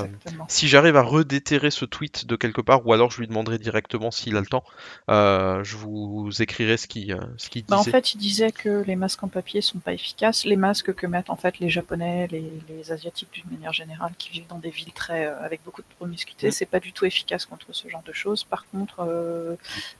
si 0.48 0.68
j'arrive 0.68 0.96
à 0.96 1.02
redéterrer 1.02 1.70
ce 1.70 1.84
tweet 1.84 2.26
de 2.26 2.36
quelque 2.36 2.62
part, 2.62 2.86
ou 2.86 2.92
alors 2.94 3.10
je 3.10 3.20
lui 3.20 3.26
demanderai 3.26 3.58
directement 3.58 4.10
s'il 4.10 4.36
a 4.36 4.40
le 4.40 4.46
temps, 4.46 4.64
euh, 5.11 5.62
je 5.64 5.76
vous 5.76 6.30
écrirai 6.40 6.76
ce 6.78 6.86
qu'il 6.86 7.18
ce 7.36 7.48
Bah, 7.68 7.76
en 7.76 7.78
disait. 7.80 7.90
fait, 7.90 8.14
il 8.14 8.18
disait 8.18 8.52
que 8.52 8.82
les 8.86 8.96
masques 8.96 9.22
en 9.24 9.28
papier 9.28 9.61
sont 9.61 9.78
pas 9.78 9.92
efficaces. 9.92 10.44
Les 10.44 10.57
masques 10.57 10.94
que 10.94 11.07
mettent 11.07 11.30
en 11.30 11.36
fait 11.36 11.59
les 11.59 11.68
Japonais, 11.68 12.28
les, 12.30 12.52
les 12.68 12.92
Asiatiques 12.92 13.32
d'une 13.32 13.50
manière 13.50 13.72
générale, 13.72 14.12
qui 14.18 14.30
vivent 14.30 14.46
dans 14.48 14.59
des 14.59 14.70
villes 14.70 14.92
très 14.92 15.26
avec 15.26 15.62
beaucoup 15.64 15.82
de 15.82 15.86
promiscuité, 15.96 16.48
Mm. 16.48 16.52
c'est 16.52 16.66
pas 16.66 16.80
du 16.80 16.92
tout 16.92 17.04
efficace 17.04 17.44
contre 17.46 17.66
ce 17.72 17.88
genre 17.88 18.02
de 18.04 18.12
choses. 18.12 18.44
Par 18.44 18.66
contre, 18.70 19.00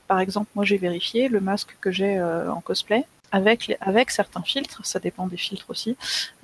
par 0.07 0.20
exemple, 0.20 0.51
moi 0.55 0.64
j'ai 0.64 0.78
vérifié 0.78 1.28
le 1.28 1.40
masque 1.40 1.76
que 1.80 1.90
j'ai 1.90 2.18
euh, 2.18 2.51
en 2.53 2.61
cosplay 2.61 3.05
avec 3.32 3.66
les- 3.66 3.76
avec 3.80 4.11
certains 4.11 4.42
filtres, 4.42 4.84
ça 4.86 5.01
dépend 5.01 5.26
des 5.26 5.36
filtres 5.36 5.68
aussi, 5.70 5.97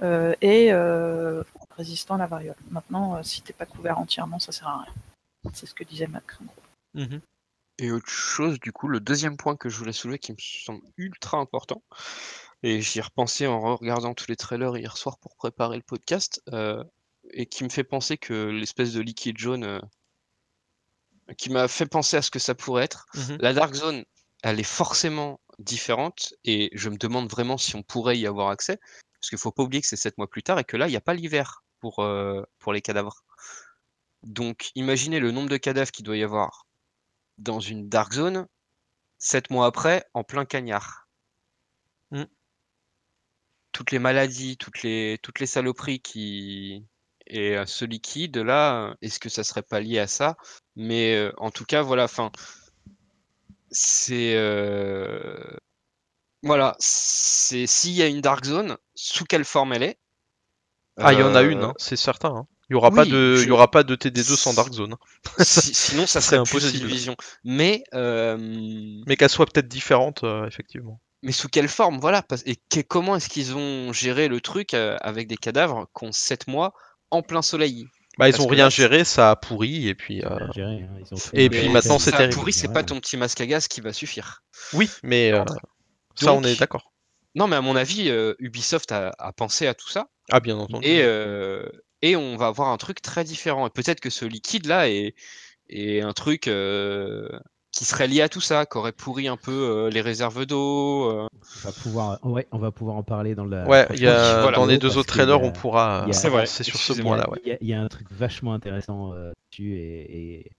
euh, 0.03 0.35
et 0.43 0.73
euh, 0.73 1.43
résistant 1.77 2.17
à 2.17 2.19
la 2.19 2.27
variole. 2.27 2.57
Maintenant, 2.71 3.17
euh, 3.17 3.23
si 3.23 3.41
t'es 3.43 3.53
pas 3.53 3.67
couvert 3.67 3.99
entièrement, 3.99 4.39
ça 4.39 4.53
sert 4.53 4.69
à 4.69 4.83
rien. 4.83 4.95
C'est 5.55 5.67
ce 5.67 5.75
que 5.75 5.85
disait 5.85 6.07
Mac. 6.09 6.25
en 6.41 6.45
gros. 6.45 6.55
Mhm. 6.95 7.21
Et 7.79 7.91
autre 7.91 8.09
chose, 8.11 8.61
du 8.61 8.71
coup, 8.73 8.87
le 8.89 9.01
deuxième 9.01 9.37
point 9.37 9.57
que 9.57 9.69
je 9.69 9.79
voulais 9.79 9.93
soulever 9.93 10.19
qui 10.19 10.33
me 10.33 10.37
semble 10.39 10.83
ultra 10.99 11.39
important, 11.39 11.83
et 12.63 12.81
j'y 12.81 12.99
ai 12.99 13.03
repensé 13.03 13.47
en 13.47 13.77
regardant 13.77 14.15
tous 14.15 14.29
les 14.29 14.37
trailers 14.37 14.77
hier 14.77 14.97
soir 14.97 15.19
pour 15.19 15.35
préparer 15.37 15.77
le 15.77 15.83
podcast, 15.83 16.43
euh, 16.53 16.85
et 17.31 17.47
qui 17.47 17.65
me 17.65 17.69
fait 17.71 17.85
penser 17.85 18.19
que 18.19 18.51
l'espèce 18.51 18.93
de 18.93 19.01
liquide 19.01 19.39
jaune, 19.39 19.65
euh, 19.65 19.81
qui 21.33 21.51
m'a 21.51 21.69
fait 21.69 21.87
penser 21.87 22.17
à 22.17 22.23
ce 22.23 22.31
que 22.31 22.39
ça 22.39 22.55
pourrait 22.55 22.85
être, 22.85 23.07
Mhm. 23.15 23.39
la 23.41 23.53
Dark 23.53 23.75
Zone, 23.75 24.05
elle 24.43 24.59
est 24.61 24.65
forcément 24.65 25.41
différentes 25.59 26.35
et 26.45 26.71
je 26.75 26.89
me 26.89 26.97
demande 26.97 27.31
vraiment 27.31 27.59
si 27.59 27.77
on 27.77 27.83
pourrait 27.83 28.19
y 28.19 28.27
avoir 28.27 28.49
accès. 28.49 28.79
Parce 29.21 29.29
qu'il 29.31 29.39
faut 29.39 29.53
pas 29.53 29.63
oublier 29.63 29.81
que 29.81 29.87
c'est 29.87 29.97
7 29.97 30.19
mois 30.19 30.29
plus 30.29 30.43
tard 30.43 30.59
et 30.59 30.65
que 30.65 30.77
là, 30.77 30.89
il 30.89 30.91
n'y 30.91 30.97
a 30.97 31.01
pas 31.01 31.15
l'hiver 31.15 31.63
pour, 31.79 32.01
euh, 32.01 32.43
pour 32.59 32.73
les 32.73 32.83
cadavres. 32.83 33.23
Donc 34.25 34.71
imaginez 34.75 35.21
le 35.21 35.31
nombre 35.31 35.49
de 35.49 35.57
cadavres 35.57 35.91
qu'il 35.93 36.05
doit 36.05 36.17
y 36.17 36.23
avoir 36.23 36.67
dans 37.39 37.61
une 37.61 37.89
dark 37.89 38.13
zone, 38.13 38.47
7 39.19 39.51
mois 39.51 39.67
après, 39.67 40.05
en 40.15 40.25
plein 40.25 40.45
cagnard. 40.45 41.07
Mm. 42.11 42.25
Toutes 43.73 43.91
les 43.91 43.99
maladies, 43.99 44.57
toutes 44.57 44.83
les, 44.83 45.19
toutes 45.23 45.41
les 45.41 45.47
saloperies 45.47 46.01
qui. 46.01 46.85
Et 47.27 47.57
ce 47.67 47.85
liquide 47.85 48.37
là, 48.37 48.97
est-ce 49.01 49.19
que 49.19 49.29
ça 49.29 49.45
serait 49.45 49.63
pas 49.63 49.81
lié 49.81 50.01
à 50.01 50.07
ça? 50.07 50.37
Mais 50.77 51.15
euh, 51.15 51.33
en 51.39 51.51
tout 51.51 51.65
cas, 51.65 51.83
voilà, 51.83 52.05
enfin. 52.05 52.31
C'est. 53.71 54.35
euh, 54.37 55.35
Voilà, 56.43 56.77
c'est 56.79 57.67
s'il 57.67 57.93
y 57.93 58.03
a 58.03 58.07
une 58.07 58.21
dark 58.21 58.45
zone, 58.45 58.77
sous 58.95 59.25
quelle 59.25 59.45
forme 59.45 59.73
elle 59.73 59.83
est 59.85 59.99
Ah, 60.99 61.13
il 61.13 61.19
y 61.21 61.23
en 61.23 61.35
a 61.35 61.43
une, 61.43 61.59
Euh, 61.59 61.67
hein, 61.69 61.75
c'est 61.79 61.97
certain. 61.97 62.29
hein. 62.35 62.47
Il 62.71 62.75
y 62.75 62.77
aura 62.77 62.91
pas 62.91 63.05
de, 63.05 63.35
il 63.37 63.43
je- 63.43 63.49
y 63.49 63.51
aura 63.51 63.71
pas 63.71 63.83
de 63.83 63.95
TD2 63.95 64.37
sans 64.37 64.55
Dark 64.55 64.73
Zone. 64.73 64.97
si- 65.39 65.75
sinon, 65.75 66.07
ça 66.07 66.21
serait 66.21 66.37
impossible. 66.39 66.87
Division. 66.87 67.17
Mais, 67.45 67.83
Mais 67.95 69.17
qu'elle 69.17 69.29
soit 69.31 69.47
peut-être 69.47 69.69
différente, 69.69 70.25
effectivement. 70.47 71.01
mais 71.23 71.33
sous 71.33 71.49
quelle 71.49 71.69
forme 71.69 71.99
Voilà. 71.99 72.25
Et 72.47 72.57
que- 72.57 72.81
comment 72.81 73.17
est-ce 73.17 73.29
qu'ils 73.29 73.55
ont 73.57 73.93
géré 73.93 74.29
le 74.29 74.41
truc 74.41 74.75
avec 74.75 75.29
des 75.29 75.37
cadavres 75.37 75.87
qui 75.97 76.05
ont 76.05 76.13
7 76.13 76.47
mois 76.47 76.73
en 77.11 77.23
plein 77.23 77.43
soleil? 77.43 77.87
Bah, 78.19 78.29
ils 78.29 78.33
Parce 78.33 78.45
ont 78.45 78.47
rien 78.47 78.65
là, 78.65 78.71
géré, 78.71 79.05
ça 79.05 79.31
a 79.31 79.37
pourri, 79.37 79.89
et 79.89 79.95
puis. 79.95 80.23
euh, 80.25 80.53
géré, 80.55 80.83
hein, 80.83 80.89
ils 81.01 81.15
ont 81.15 81.17
fait 81.17 81.45
Et 81.45 81.49
puis 81.49 81.69
maintenant, 81.69 81.99
c'est 81.99 82.11
ça 82.11 82.19
terrible. 82.19 82.35
pourri, 82.35 82.53
c'est 82.53 82.69
Ouais, 82.69 82.75
pas 82.75 82.81
ouais. 82.81 82.87
ton 82.87 83.01
petit 83.01 83.17
masque 83.17 83.41
à 83.41 83.47
gaz 83.47 83.69
qui 83.69 83.81
va 83.81 83.93
suffire. 83.93 84.43
Oui, 84.75 84.91
mais 85.03 85.33
euh, 85.33 85.45
ça, 86.15 86.35
on 86.35 86.43
est 86.45 86.59
d'accord. 86.59 86.93
Non, 87.35 87.47
mais 87.49 87.57
à 87.57 87.63
mon 87.63 87.75
avis, 87.77 88.11
euh, 88.11 88.35
Ubisoft 88.39 88.93
a, 88.93 89.13
a 89.19 89.33
pensé 89.33 89.67
à 89.67 89.75
tout 89.75 89.89
ça. 89.89 90.09
Ah, 90.31 90.41
bien 90.41 90.57
entendu. 90.57 90.87
Et, 90.87 91.01
euh, 91.03 91.67
et 92.03 92.15
on 92.17 92.37
va 92.37 92.49
avoir 92.49 92.69
un 92.69 92.77
truc 92.77 93.01
très 93.01 93.25
différent. 93.25 93.67
Et 93.67 93.71
peut-être 93.71 94.01
que 94.01 94.11
ce 94.11 94.27
liquide-là 94.27 94.91
est, 94.91 95.15
est 95.71 96.03
un 96.03 96.13
truc 96.13 96.49
euh, 96.49 97.29
qui 97.73 97.85
serait 97.85 98.07
lié 98.07 98.21
à 98.21 98.29
tout 98.29 98.41
ça, 98.41 98.67
qui 98.67 98.77
aurait 98.79 98.93
pourri 98.93 99.29
un 99.29 99.37
peu 99.37 99.51
euh, 99.51 99.91
les 99.91 100.01
réserves 100.03 100.47
d'eau. 100.47 101.11
euh. 101.11 101.27
On 101.33 101.67
va 101.69 101.73
pouvoir, 101.73 102.19
ouais, 102.25 102.47
on 102.53 102.59
va 102.59 102.71
pouvoir 102.71 102.97
en 102.97 103.03
parler 103.03 103.35
dans 103.35 103.45
la. 103.47 103.67
Ouais, 103.67 103.87
y 103.97 104.07
a, 104.07 104.43
Voilà. 104.43 104.59
dans 104.59 104.67
les 104.67 104.79
deux 104.79 104.99
autres 104.99 105.17
y 105.17 105.21
a- 105.21 105.25
trailers, 105.25 105.43
on 105.43 105.51
pourra 105.53 106.05
il 106.07 106.09
y 106.09 106.11
a- 106.11 106.11
euh, 106.11 106.13
C'est 106.13 106.29
vrai, 106.29 106.43
avancer 106.43 106.63
sur 106.65 106.77
ce 106.79 107.01
point-là. 107.01 107.29
Ouais. 107.31 107.39
Il 107.45 107.49
y, 107.49 107.53
a, 107.53 107.59
il 107.61 107.67
y 107.69 107.75
a 107.75 107.81
un 107.83 107.89
truc 107.89 108.07
vachement 108.13 108.53
intéressant 108.53 109.15
euh, 109.15 109.33
dessus 109.51 109.75
et, 109.77 110.37
et, 110.41 110.53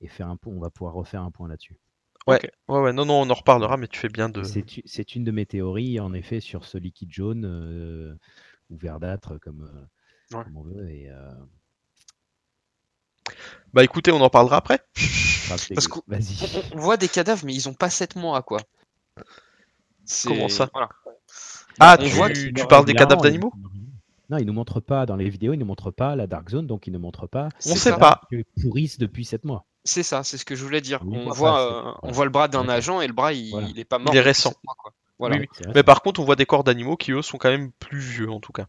et 0.00 0.08
faire 0.08 0.28
un 0.28 0.36
point, 0.36 0.52
on 0.54 0.58
va 0.60 0.70
pouvoir 0.70 0.94
refaire 0.94 1.22
un 1.22 1.30
point 1.30 1.48
là-dessus. 1.48 1.78
Ouais. 2.26 2.40
Ouais, 2.68 2.80
ouais, 2.80 2.92
non, 2.94 3.04
non, 3.04 3.20
on 3.20 3.28
en 3.30 3.34
reparlera, 3.34 3.76
mais 3.76 3.86
tu 3.86 3.98
fais 4.00 4.08
bien 4.08 4.30
de. 4.30 4.42
C'est 4.42 4.64
C'est 4.86 5.14
une 5.14 5.24
de 5.24 5.30
mes 5.30 5.44
théories, 5.44 6.00
en 6.00 6.14
effet, 6.14 6.40
sur 6.40 6.64
ce 6.64 6.78
liquide 6.78 7.12
jaune 7.12 7.44
euh, 7.44 8.14
ou 8.70 8.78
verdâtre, 8.78 9.38
comme, 9.40 9.70
Ouais. 10.32 10.42
comme 10.44 10.56
on 10.56 10.62
veut. 10.62 10.90
Et, 10.90 11.10
euh, 11.10 11.30
Bah 13.72 13.82
écoutez, 13.84 14.12
on 14.12 14.20
en 14.20 14.30
parlera 14.30 14.56
après. 14.58 14.80
Parce 15.48 15.88
qu'on-. 15.88 16.02
On, 16.72 16.78
voit 16.78 16.96
des 16.96 17.08
cadavres, 17.08 17.44
mais 17.44 17.54
ils 17.54 17.68
ont 17.68 17.74
pas 17.74 17.90
7 17.90 18.16
mois, 18.16 18.42
quoi. 18.42 18.60
Comment 20.24 20.48
ça 20.48 20.68
voilà. 20.72 20.88
Ah, 21.80 21.96
on 21.98 22.04
tu, 22.04 22.08
voit 22.10 22.30
tu 22.30 22.52
parles 22.68 22.84
des 22.84 22.94
cadavres 22.94 23.22
ils- 23.22 23.30
d'animaux 23.30 23.52
Non, 24.30 24.38
ils 24.38 24.46
nous 24.46 24.52
montrent 24.52 24.80
pas 24.80 25.06
dans 25.06 25.16
les 25.16 25.28
vidéos, 25.28 25.52
ils 25.54 25.58
nous 25.58 25.66
montrent 25.66 25.90
pas 25.90 26.14
la 26.14 26.26
Dark 26.26 26.48
Zone, 26.50 26.66
donc 26.66 26.86
ils 26.86 26.92
ne 26.92 26.98
montrent 26.98 27.26
pas 27.26 27.46
On 27.46 27.50
C'est 27.60 27.76
sait 27.76 27.90
ça. 27.90 27.96
pas. 27.98 28.20
qu'ils 28.28 28.44
pourrissent 28.62 28.98
depuis 28.98 29.24
7 29.24 29.44
mois. 29.44 29.64
C'est 29.84 30.02
ça, 30.02 30.22
c'est 30.24 30.38
ce 30.38 30.44
que 30.44 30.54
je 30.54 30.62
voulais 30.62 30.80
dire. 30.80 31.00
On, 31.06 31.30
voit, 31.30 31.60
euh, 31.60 31.92
on 32.02 32.10
voit 32.12 32.24
le 32.24 32.30
bras 32.30 32.48
d'un 32.48 32.68
agent 32.68 33.00
et 33.00 33.06
le 33.06 33.12
bras, 33.12 33.32
il, 33.32 33.50
Voilà. 33.50 33.66
il 33.68 33.78
est 33.78 33.84
pas 33.84 33.98
mort. 33.98 34.14
Il 34.14 34.16
est 34.16 34.20
récent. 34.22 34.50
sept 34.50 34.58
mois, 34.64 34.74
quoi. 34.78 34.92
Voilà. 35.18 35.36
Oui, 35.36 35.42
oui. 35.42 35.48
C'est 35.52 35.64
vrai, 35.64 35.72
Mais 35.74 35.82
par 35.82 36.00
contre, 36.02 36.20
on 36.20 36.24
voit 36.24 36.36
des 36.36 36.46
corps 36.46 36.64
d'animaux 36.64 36.96
qui, 36.96 37.12
eux, 37.12 37.22
sont 37.22 37.36
quand 37.38 37.50
même 37.50 37.70
plus 37.72 37.98
vieux, 37.98 38.30
en 38.30 38.40
tout 38.40 38.52
cas. 38.52 38.66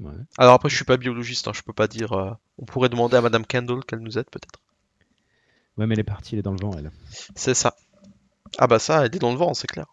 Ouais. 0.00 0.12
Alors 0.38 0.54
après, 0.54 0.68
je 0.68 0.76
suis 0.76 0.84
pas 0.84 0.96
biologiste, 0.96 1.46
hein, 1.48 1.52
je 1.54 1.62
peux 1.62 1.72
pas 1.72 1.88
dire. 1.88 2.12
euh, 2.12 2.32
On 2.58 2.64
pourrait 2.66 2.88
demander 2.88 3.16
à 3.16 3.20
Madame 3.20 3.46
Kendall 3.46 3.84
qu'elle 3.84 4.00
nous 4.00 4.18
aide, 4.18 4.28
peut-être. 4.30 4.60
Ouais, 5.76 5.86
mais 5.86 5.94
elle 5.94 6.00
est 6.00 6.04
partie, 6.04 6.34
elle 6.34 6.40
est 6.40 6.42
dans 6.42 6.52
le 6.52 6.60
vent, 6.60 6.72
elle. 6.76 6.90
C'est 7.34 7.54
ça. 7.54 7.74
Ah 8.58 8.66
bah 8.68 8.78
ça, 8.80 9.06
elle 9.06 9.14
est 9.16 9.18
dans 9.20 9.32
le 9.32 9.38
vent, 9.38 9.54
c'est 9.54 9.68
clair. 9.68 9.86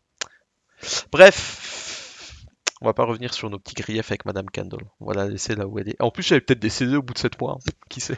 Bref, 1.11 2.45
on 2.81 2.85
va 2.85 2.93
pas 2.93 3.05
revenir 3.05 3.33
sur 3.33 3.49
nos 3.49 3.59
petits 3.59 3.75
griefs 3.75 4.11
avec 4.11 4.25
Madame 4.25 4.49
Kendall. 4.49 4.85
On 4.99 5.05
va 5.07 5.13
la 5.13 5.27
laisser 5.27 5.55
là 5.55 5.67
où 5.67 5.79
elle 5.79 5.89
est. 5.89 6.01
En 6.01 6.11
plus, 6.11 6.31
elle 6.31 6.37
est 6.39 6.41
peut-être 6.41 6.59
décédée 6.59 6.95
au 6.95 7.01
bout 7.01 7.13
de 7.13 7.19
7 7.19 7.39
mois. 7.41 7.53
hein. 7.59 7.71
Qui 7.89 8.01
sait 8.01 8.17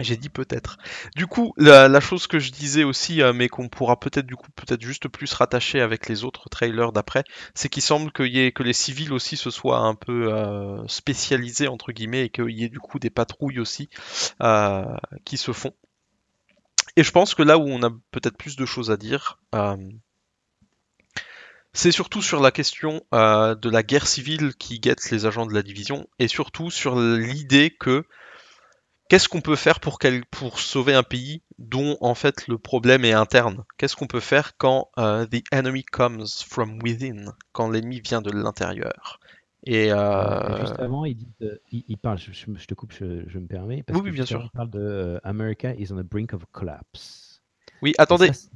J'ai 0.00 0.16
dit 0.16 0.28
peut-être. 0.28 0.78
Du 1.14 1.28
coup, 1.28 1.54
la, 1.56 2.00
chose 2.00 2.26
que 2.26 2.40
je 2.40 2.50
disais 2.50 2.82
aussi, 2.82 3.22
euh, 3.22 3.32
mais 3.32 3.48
qu'on 3.48 3.68
pourra 3.68 4.00
peut-être 4.00 4.26
du 4.26 4.34
coup 4.34 4.50
peut-être 4.56 4.82
juste 4.82 5.06
plus 5.06 5.32
rattacher 5.32 5.80
avec 5.80 6.08
les 6.08 6.24
autres 6.24 6.48
trailers 6.48 6.90
d'après, 6.90 7.22
c'est 7.54 7.68
qu'il 7.68 7.82
semble 7.82 8.10
y 8.26 8.40
ait, 8.40 8.50
que 8.50 8.64
les 8.64 8.72
civils 8.72 9.12
aussi 9.12 9.36
se 9.36 9.50
soient 9.50 9.78
un 9.78 9.94
peu 9.94 10.32
euh, 10.32 10.84
spécialisés 10.88 11.68
entre 11.68 11.92
guillemets 11.92 12.24
et 12.24 12.28
qu'il 12.28 12.50
y 12.50 12.64
ait 12.64 12.68
du 12.68 12.80
coup 12.80 12.98
des 12.98 13.10
patrouilles 13.10 13.60
aussi 13.60 13.88
euh, 14.42 14.84
qui 15.24 15.36
se 15.36 15.52
font. 15.52 15.72
Et 16.96 17.04
je 17.04 17.12
pense 17.12 17.36
que 17.36 17.44
là 17.44 17.56
où 17.56 17.68
on 17.68 17.82
a 17.84 17.90
peut-être 18.10 18.36
plus 18.36 18.56
de 18.56 18.66
choses 18.66 18.90
à 18.90 18.96
dire, 18.96 19.38
c'est 21.72 21.92
surtout 21.92 22.22
sur 22.22 22.40
la 22.40 22.50
question 22.52 23.02
de 23.12 23.68
la 23.68 23.82
guerre 23.82 24.06
civile 24.06 24.54
qui 24.54 24.78
guette 24.78 25.10
les 25.10 25.26
agents 25.26 25.46
de 25.46 25.54
la 25.54 25.62
division, 25.62 26.06
et 26.20 26.28
surtout 26.28 26.70
sur 26.70 26.96
l'idée 26.96 27.70
que 27.70 28.04
qu'est-ce 29.08 29.28
qu'on 29.28 29.40
peut 29.40 29.56
faire 29.56 29.80
pour, 29.80 29.98
quel- 29.98 30.24
pour 30.26 30.58
sauver 30.60 30.94
un 30.94 31.02
pays 31.02 31.42
dont 31.58 31.96
en 32.00 32.14
fait 32.14 32.46
le 32.48 32.58
problème 32.58 33.04
est 33.04 33.12
interne? 33.12 33.64
Qu'est-ce 33.78 33.96
qu'on 33.96 34.06
peut 34.06 34.20
faire 34.20 34.56
quand 34.56 34.88
euh, 34.98 35.26
the 35.26 35.42
enemy 35.52 35.84
comes 35.84 36.26
from 36.46 36.78
within, 36.82 37.32
quand 37.52 37.68
l'ennemi 37.70 38.00
vient 38.00 38.22
de 38.22 38.30
l'intérieur? 38.30 39.20
Et 39.66 39.90
Euh, 39.92 39.96
euh, 39.96 40.60
Juste 40.60 40.78
avant, 40.78 41.04
il, 41.06 41.16
dit, 41.16 41.28
euh, 41.42 41.56
il, 41.72 41.84
il 41.88 41.96
parle, 41.96 42.18
je, 42.18 42.32
je- 42.32 42.46
je 42.54 42.66
te 42.66 42.74
coupe, 42.74 42.92
je, 42.92 43.22
je 43.26 43.38
me 43.38 43.46
permets. 43.46 43.82
Parce 43.82 43.96
Oui, 43.98 44.04
que 44.04 44.10
oui, 44.10 44.14
bien 44.14 44.26
sûr. 44.26 44.42
Il 44.44 44.50
parle 44.50 44.70
de 44.70 44.78
euh, 44.80 45.18
America 45.24 45.72
is 45.74 45.90
on 45.90 45.96
the 45.96 46.02
brink 46.06 46.34
of 46.34 46.42
collapse. 46.52 47.40
oui, 47.80 47.94
attendez, 47.98 48.26
ça, 48.28 48.32
c'est- 48.34 48.50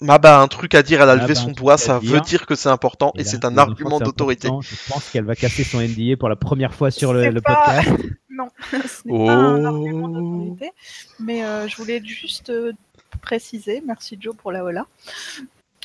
Maba 0.00 0.38
a 0.38 0.42
un 0.42 0.48
truc 0.48 0.74
à 0.74 0.82
dire, 0.82 1.00
elle 1.00 1.08
a 1.08 1.14
levé 1.14 1.28
Maba 1.28 1.40
a 1.40 1.42
son 1.44 1.52
doigt, 1.52 1.78
ça 1.78 2.00
dire. 2.00 2.12
veut 2.14 2.20
dire 2.20 2.46
que 2.46 2.56
c'est 2.56 2.68
important 2.68 3.12
et, 3.16 3.22
c'est 3.22 3.44
un 3.44 3.56
argument 3.56 4.00
d'autorité. 4.00 4.48
Je 4.60 4.92
pense 4.92 5.08
qu'elle 5.08 5.24
va 5.24 5.36
casser 5.36 5.62
son 5.62 5.80
NDA 5.80 6.16
pour 6.16 6.28
la 6.28 6.34
première 6.34 6.74
fois 6.74 6.90
sur 6.90 7.14
le, 7.14 7.30
le 7.30 7.40
pas- 7.40 7.54
podcast. 7.54 8.02
Non, 8.34 8.48
ce 8.70 9.06
n'est 9.06 9.26
pas 9.26 9.34
un 9.34 9.64
argument 9.64 10.08
d'autorité. 10.08 10.72
Mais 11.20 11.44
euh, 11.44 11.68
je 11.68 11.76
voulais 11.76 12.02
juste 12.04 12.50
euh, 12.50 12.72
préciser, 13.20 13.82
merci 13.86 14.16
Joe 14.20 14.34
pour 14.36 14.52
la 14.52 14.64
hola, 14.64 14.86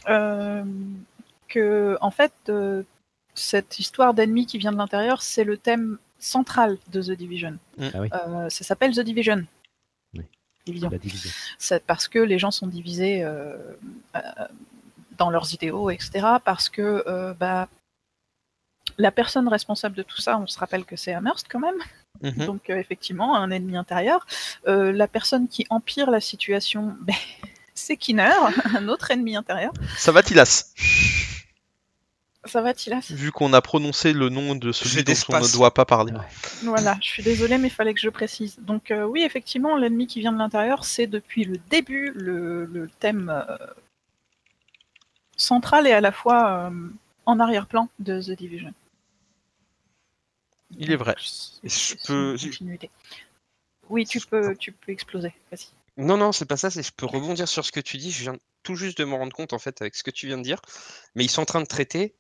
euh, 0.10 0.64
que 1.48 1.98
en 2.02 2.12
fait, 2.12 2.34
euh, 2.50 2.84
cette 3.36 3.80
histoire 3.80 4.14
d'ennemi 4.14 4.46
qui 4.46 4.58
vient 4.58 4.72
de 4.72 4.78
l'intérieur, 4.78 5.22
c'est 5.22 5.44
le 5.44 5.58
thème 5.58 5.98
central 6.20 6.78
de 6.92 7.02
The 7.02 7.12
Division. 7.12 7.58
Ah 7.80 8.00
oui. 8.00 8.10
Euh, 8.14 8.50
ça 8.50 8.64
s'appelle 8.64 8.94
The 8.94 9.02
Division. 9.02 9.46
Oui. 10.14 10.26
Division. 10.66 10.92
C'est 11.58 11.84
parce 11.86 12.08
que 12.08 12.20
les 12.20 12.38
gens 12.38 12.52
sont 12.52 12.68
divisés 12.68 13.24
euh, 13.24 13.56
euh, 14.16 14.20
dans 15.18 15.30
leurs 15.30 15.54
idéaux, 15.54 15.90
etc. 15.90 16.28
Parce 16.44 16.70
que 16.70 17.04
euh, 17.08 17.34
bah, 17.34 17.70
la 18.98 19.12
personne 19.12 19.48
responsable 19.48 19.96
de 19.96 20.04
tout 20.04 20.22
ça, 20.22 20.38
on 20.38 20.48
se 20.48 20.60
rappelle 20.60 20.86
que 20.86 20.96
c'est 20.96 21.14
Amherst 21.14 21.48
quand 21.50 21.60
même. 21.60 21.80
Mhm. 22.22 22.46
Donc 22.46 22.70
euh, 22.70 22.78
effectivement, 22.78 23.36
un 23.36 23.52
ennemi 23.52 23.78
intérieur. 23.78 24.26
Euh, 24.68 24.92
la 24.92 25.08
personne 25.08 25.48
qui 25.48 25.66
empire 25.70 26.10
la 26.12 26.22
situation, 26.22 26.96
ben, 27.02 27.16
c'est 27.74 27.98
Kinner, 27.98 28.34
un 28.76 28.88
autre 28.88 29.12
ennemi 29.12 29.36
intérieur. 29.36 29.74
Ça 29.98 30.12
va, 30.12 30.24
Tilas? 30.24 30.74
Ça 32.46 32.62
va, 32.62 32.74
Tilas? 32.74 33.12
Vu 33.12 33.32
qu'on 33.32 33.52
a 33.52 33.62
prononcé 33.62 34.14
le 34.14 34.30
nom 34.30 34.56
de 34.56 34.72
celui 34.72 35.04
dont 35.04 35.14
on 35.30 35.42
ne 35.42 35.54
doit 35.54 35.74
pas 35.74 35.86
parler. 35.86 36.14
Ouais. 36.14 36.20
Voilà, 36.64 36.98
je 37.02 37.08
suis 37.08 37.24
désolée, 37.24 37.58
mais 37.58 37.68
il 37.68 37.74
fallait 37.74 37.94
que 37.94 38.00
je 38.00 38.10
précise. 38.10 38.58
Donc 38.60 38.92
euh, 38.92 39.04
oui, 39.04 39.24
effectivement, 39.24 39.76
l'ennemi 39.76 40.08
qui 40.08 40.22
vient 40.22 40.32
de 40.32 40.38
l'intérieur, 40.38 40.86
c'est 40.86 41.06
depuis 41.06 41.44
le 41.44 41.58
début 41.70 42.12
le, 42.16 42.66
le 42.66 42.90
thème 43.00 43.30
euh, 43.30 43.58
central 45.36 45.86
et 45.86 45.92
à 45.92 46.02
la 46.02 46.12
fois 46.12 46.70
euh, 46.70 46.90
en 47.26 47.40
arrière-plan 47.40 47.90
de 48.00 48.22
The 48.22 48.32
Division. 48.32 48.74
Il 50.78 50.92
est 50.92 50.96
vrai. 50.96 51.16
Je 51.64 51.96
peux-. 52.06 52.38
Oui, 53.90 54.06
tu 54.06 54.20
peux, 54.22 54.56
tu 54.56 54.72
peux 54.72 54.92
exploser. 54.92 55.34
Vas-y. 55.52 55.68
Non, 55.98 56.16
non, 56.16 56.32
c'est 56.32 56.46
pas 56.46 56.58
ça, 56.58 56.70
c'est 56.70 56.84
je 56.84 56.92
peux 56.94 57.06
rebondir 57.06 57.48
sur 57.48 57.66
ce 57.66 57.72
que 57.72 57.80
tu 57.80 57.98
dis. 57.98 58.12
Je 58.12 58.22
viens 58.22 58.38
tout 58.64 58.76
juste 58.76 58.98
de 59.00 59.06
me 59.06 59.16
rendre 59.16 59.34
compte 59.34 59.54
en 59.54 59.60
fait 59.60 59.82
avec 59.82 59.96
ce 59.96 60.04
que 60.04 60.12
tu 60.12 60.28
viens 60.28 60.38
de 60.38 60.44
dire. 60.44 60.62
Mais 61.16 61.26
ils 61.26 61.30
sont 61.30 61.42
en 61.42 61.46
train 61.46 61.62
de 61.62 61.66
traiter 61.66 62.14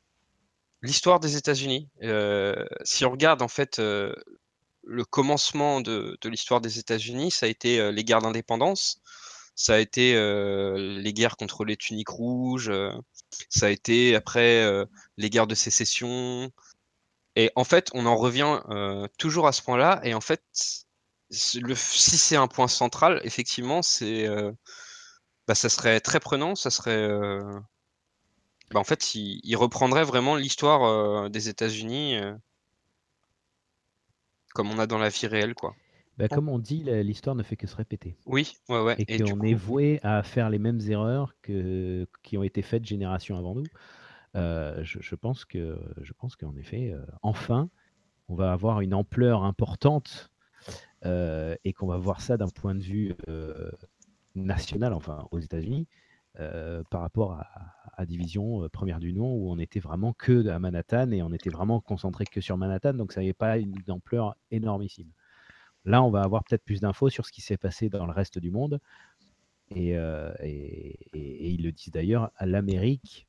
l'histoire 0.81 1.19
des 1.19 1.37
États-Unis. 1.37 1.87
Euh, 2.03 2.65
si 2.83 3.05
on 3.05 3.11
regarde 3.11 3.41
en 3.41 3.47
fait 3.47 3.79
euh, 3.79 4.13
le 4.83 5.05
commencement 5.05 5.81
de, 5.81 6.17
de 6.19 6.29
l'histoire 6.29 6.61
des 6.61 6.79
États-Unis, 6.79 7.31
ça 7.31 7.45
a 7.45 7.49
été 7.49 7.79
euh, 7.79 7.91
les 7.91 8.03
guerres 8.03 8.21
d'indépendance, 8.21 9.01
ça 9.55 9.75
a 9.75 9.79
été 9.79 10.15
euh, 10.15 10.97
les 10.99 11.13
guerres 11.13 11.37
contre 11.37 11.65
les 11.65 11.77
tuniques 11.77 12.09
rouges, 12.09 12.69
euh, 12.69 12.91
ça 13.49 13.67
a 13.67 13.69
été 13.69 14.15
après 14.15 14.63
euh, 14.63 14.85
les 15.17 15.29
guerres 15.29 15.47
de 15.47 15.55
sécession. 15.55 16.51
Et 17.39 17.51
en 17.55 17.63
fait, 17.63 17.89
on 17.93 18.05
en 18.05 18.15
revient 18.17 18.59
euh, 18.69 19.07
toujours 19.17 19.47
à 19.47 19.51
ce 19.51 19.61
point-là. 19.61 20.01
Et 20.03 20.13
en 20.13 20.21
fait, 20.21 20.43
le, 21.55 21.75
si 21.75 22.17
c'est 22.17 22.35
un 22.35 22.47
point 22.47 22.67
central, 22.67 23.21
effectivement, 23.23 23.81
c'est 23.81 24.27
euh, 24.27 24.51
bah, 25.47 25.55
ça 25.55 25.69
serait 25.69 25.99
très 26.01 26.19
prenant. 26.19 26.55
Ça 26.55 26.69
serait. 26.69 26.97
euh, 26.97 27.59
Bah, 28.71 28.79
en 28.79 28.83
fait, 28.83 29.15
il, 29.15 29.39
il 29.43 29.55
reprendrait 29.55 30.03
vraiment 30.03 30.35
l'histoire 30.35 31.29
des 31.29 31.49
États-Unis 31.49 32.19
comme 34.53 34.71
on 34.71 34.79
a 34.79 34.87
dans 34.87 34.97
la 34.97 35.09
vie 35.09 35.27
réelle, 35.27 35.53
quoi. 35.53 35.75
Bah, 36.17 36.27
comme 36.27 36.49
on 36.49 36.59
dit, 36.59 36.83
l'histoire 36.83 37.35
ne 37.35 37.43
fait 37.43 37.55
que 37.55 37.67
se 37.67 37.75
répéter. 37.75 38.17
Oui, 38.25 38.57
ouais, 38.67 38.81
ouais. 38.81 38.95
Et 38.99 39.15
Et 39.15 39.19
qu'on 39.19 39.39
coup, 39.39 39.45
est 39.45 39.53
voué 39.53 39.99
à 40.03 40.21
faire 40.23 40.49
les 40.49 40.59
mêmes 40.59 40.81
erreurs 40.89 41.33
que, 41.41 42.05
qui 42.23 42.37
ont 42.37 42.43
été 42.43 42.61
faites 42.61 42.85
génération 42.85 43.37
avant 43.37 43.55
nous. 43.55 43.63
Euh, 44.36 44.84
je, 44.84 45.15
pense 45.15 45.45
que, 45.45 45.80
je 46.01 46.13
qu'en 46.13 46.55
effet, 46.55 46.91
euh, 46.91 47.03
enfin, 47.21 47.69
on 48.27 48.36
va 48.36 48.51
avoir 48.51 48.82
une 48.82 48.93
ampleur 48.93 49.43
importante 49.43 50.32
euh, 51.05 51.55
et 51.63 51.73
qu'on 51.73 51.88
va 51.88 51.97
voir 51.97 52.21
ça 52.21 52.38
d'un 52.38 52.49
point 52.49 52.75
de 52.75 52.82
vue 52.82 53.15
national, 54.36 54.93
enfin 54.93 55.27
aux 55.32 55.39
États-Unis, 55.39 55.88
par 56.89 57.01
rapport 57.01 57.34
à, 57.34 58.05
Division 58.05 58.63
euh, 58.63 58.69
première 58.69 58.99
du 58.99 59.11
nom 59.11 59.34
où 59.34 59.51
on 59.51 59.59
était 59.59 59.82
vraiment 59.82 60.13
que 60.13 60.47
à 60.47 60.57
Manhattan 60.57 61.11
et 61.11 61.21
on 61.21 61.34
était 61.34 61.49
vraiment 61.49 61.82
concentré 61.82 62.23
que 62.23 62.39
sur 62.39 62.55
Manhattan, 62.55 62.93
donc 62.93 63.11
ça 63.11 63.19
n'avait 63.19 63.34
pas 63.34 63.57
une 63.57 63.75
ampleur 63.89 64.38
énormissime. 64.51 65.11
Là, 65.84 66.01
on 66.01 66.09
va 66.09 66.21
avoir 66.21 66.45
peut-être 66.45 66.63
plus 66.63 66.80
d'infos 66.80 67.09
sur 67.09 67.25
ce 67.25 67.34
qui 67.34 67.41
s'est 67.41 67.57
passé 67.57 67.89
dans 67.89 68.05
le 68.05 68.13
reste 68.13 68.39
du 68.39 68.51
monde. 68.51 68.80
Et 69.71 69.95
ils 71.13 71.61
le 71.61 71.71
disent 71.73 71.91
d'ailleurs, 71.91 72.32
à 72.38 72.45
l'Amérique 72.45 73.27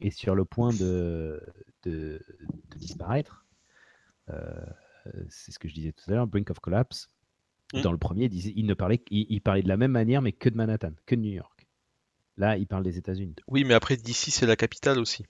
est 0.00 0.10
sur 0.10 0.34
le 0.34 0.44
point 0.44 0.72
de, 0.72 1.40
de- 1.84 2.20
de 2.70 2.78
disparaître. 2.78 3.44
Euh, 4.30 4.50
c'est 5.30 5.52
ce 5.52 5.58
que 5.58 5.68
je 5.68 5.74
disais 5.74 5.92
tout 5.92 6.10
à 6.10 6.14
l'heure, 6.14 6.26
brink 6.26 6.50
of 6.50 6.58
collapse. 6.60 7.08
Mm. 7.72 7.80
Dans 7.82 7.92
le 7.92 7.98
premier, 7.98 8.24
il, 8.24 8.28
disait- 8.30 8.52
il 8.56 8.66
ne 8.66 8.74
parlait, 8.74 9.02
il, 9.10 9.26
il 9.30 9.40
parlait 9.40 9.62
de 9.62 9.68
la 9.68 9.76
même 9.76 9.92
manière, 9.92 10.22
mais 10.22 10.32
que 10.32 10.48
de 10.48 10.56
Manhattan, 10.56 10.92
que 11.06 11.14
de 11.14 11.20
New 11.20 11.32
York. 11.32 11.66
Là, 12.36 12.56
il 12.56 12.66
parle 12.66 12.84
des 12.84 12.98
États-Unis. 12.98 13.34
Oui, 13.48 13.64
mais 13.64 13.74
après, 13.74 13.96
d'ici, 13.96 14.30
c'est 14.30 14.46
la 14.46 14.56
capitale 14.56 14.98
aussi. 14.98 15.24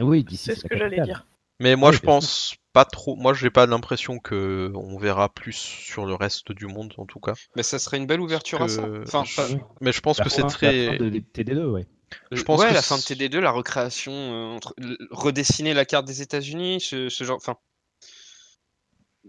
Oui, 0.00 0.24
d'ici. 0.24 0.44
C'est 0.44 0.54
ce 0.56 0.62
la 0.64 0.68
que 0.68 0.76
j'allais 0.76 0.96
capitale. 0.96 1.06
dire. 1.24 1.26
Mais 1.60 1.74
moi, 1.76 1.90
Oui, 1.90 1.96
je 1.96 2.00
pense 2.02 2.56
pas 2.74 2.84
trop. 2.84 3.16
Moi, 3.16 3.32
j'ai 3.32 3.48
pas 3.50 3.64
l'impression 3.66 4.18
que 4.18 4.70
on 4.74 4.98
verra 4.98 5.28
plus 5.32 5.54
sur 5.54 6.04
le 6.04 6.14
reste 6.14 6.52
du 6.52 6.66
monde, 6.66 6.92
en 6.98 7.06
tout 7.06 7.20
cas. 7.20 7.32
mais 7.56 7.62
ça 7.62 7.78
serait 7.78 7.96
une 7.96 8.06
belle 8.06 8.20
ouverture 8.20 8.60
à 8.60 8.68
ça. 8.68 8.82
que- 8.82 9.02
Enfin, 9.04 9.24
je- 9.24 9.36
pas- 9.36 9.46
Oui. 9.48 9.56
Mais 9.80 9.92
je 9.92 10.00
pense 10.00 10.18
La 10.18 10.24
que 10.24 10.30
c'est 10.30 10.42
très. 10.42 10.86
La 10.86 10.92
fin 10.98 11.04
de 11.04 11.18
TD2, 11.32 11.64
ouais. 11.70 11.86
Je 12.30 12.42
pense 12.42 12.60
ouais, 12.60 12.68
que 12.68 12.74
la 12.74 12.82
fin 12.82 12.96
de 12.96 13.00
c'est- 13.00 13.14
TD2, 13.14 13.40
la 13.40 13.50
recréation, 13.50 14.12
euh, 14.12 14.56
entre- 14.56 14.74
redessiner 15.10 15.72
la 15.72 15.84
carte 15.84 16.04
des 16.04 16.20
États-Unis, 16.20 16.80
ce, 16.80 17.08
ce 17.08 17.24
genre, 17.24 17.36
enfin, 17.38 17.56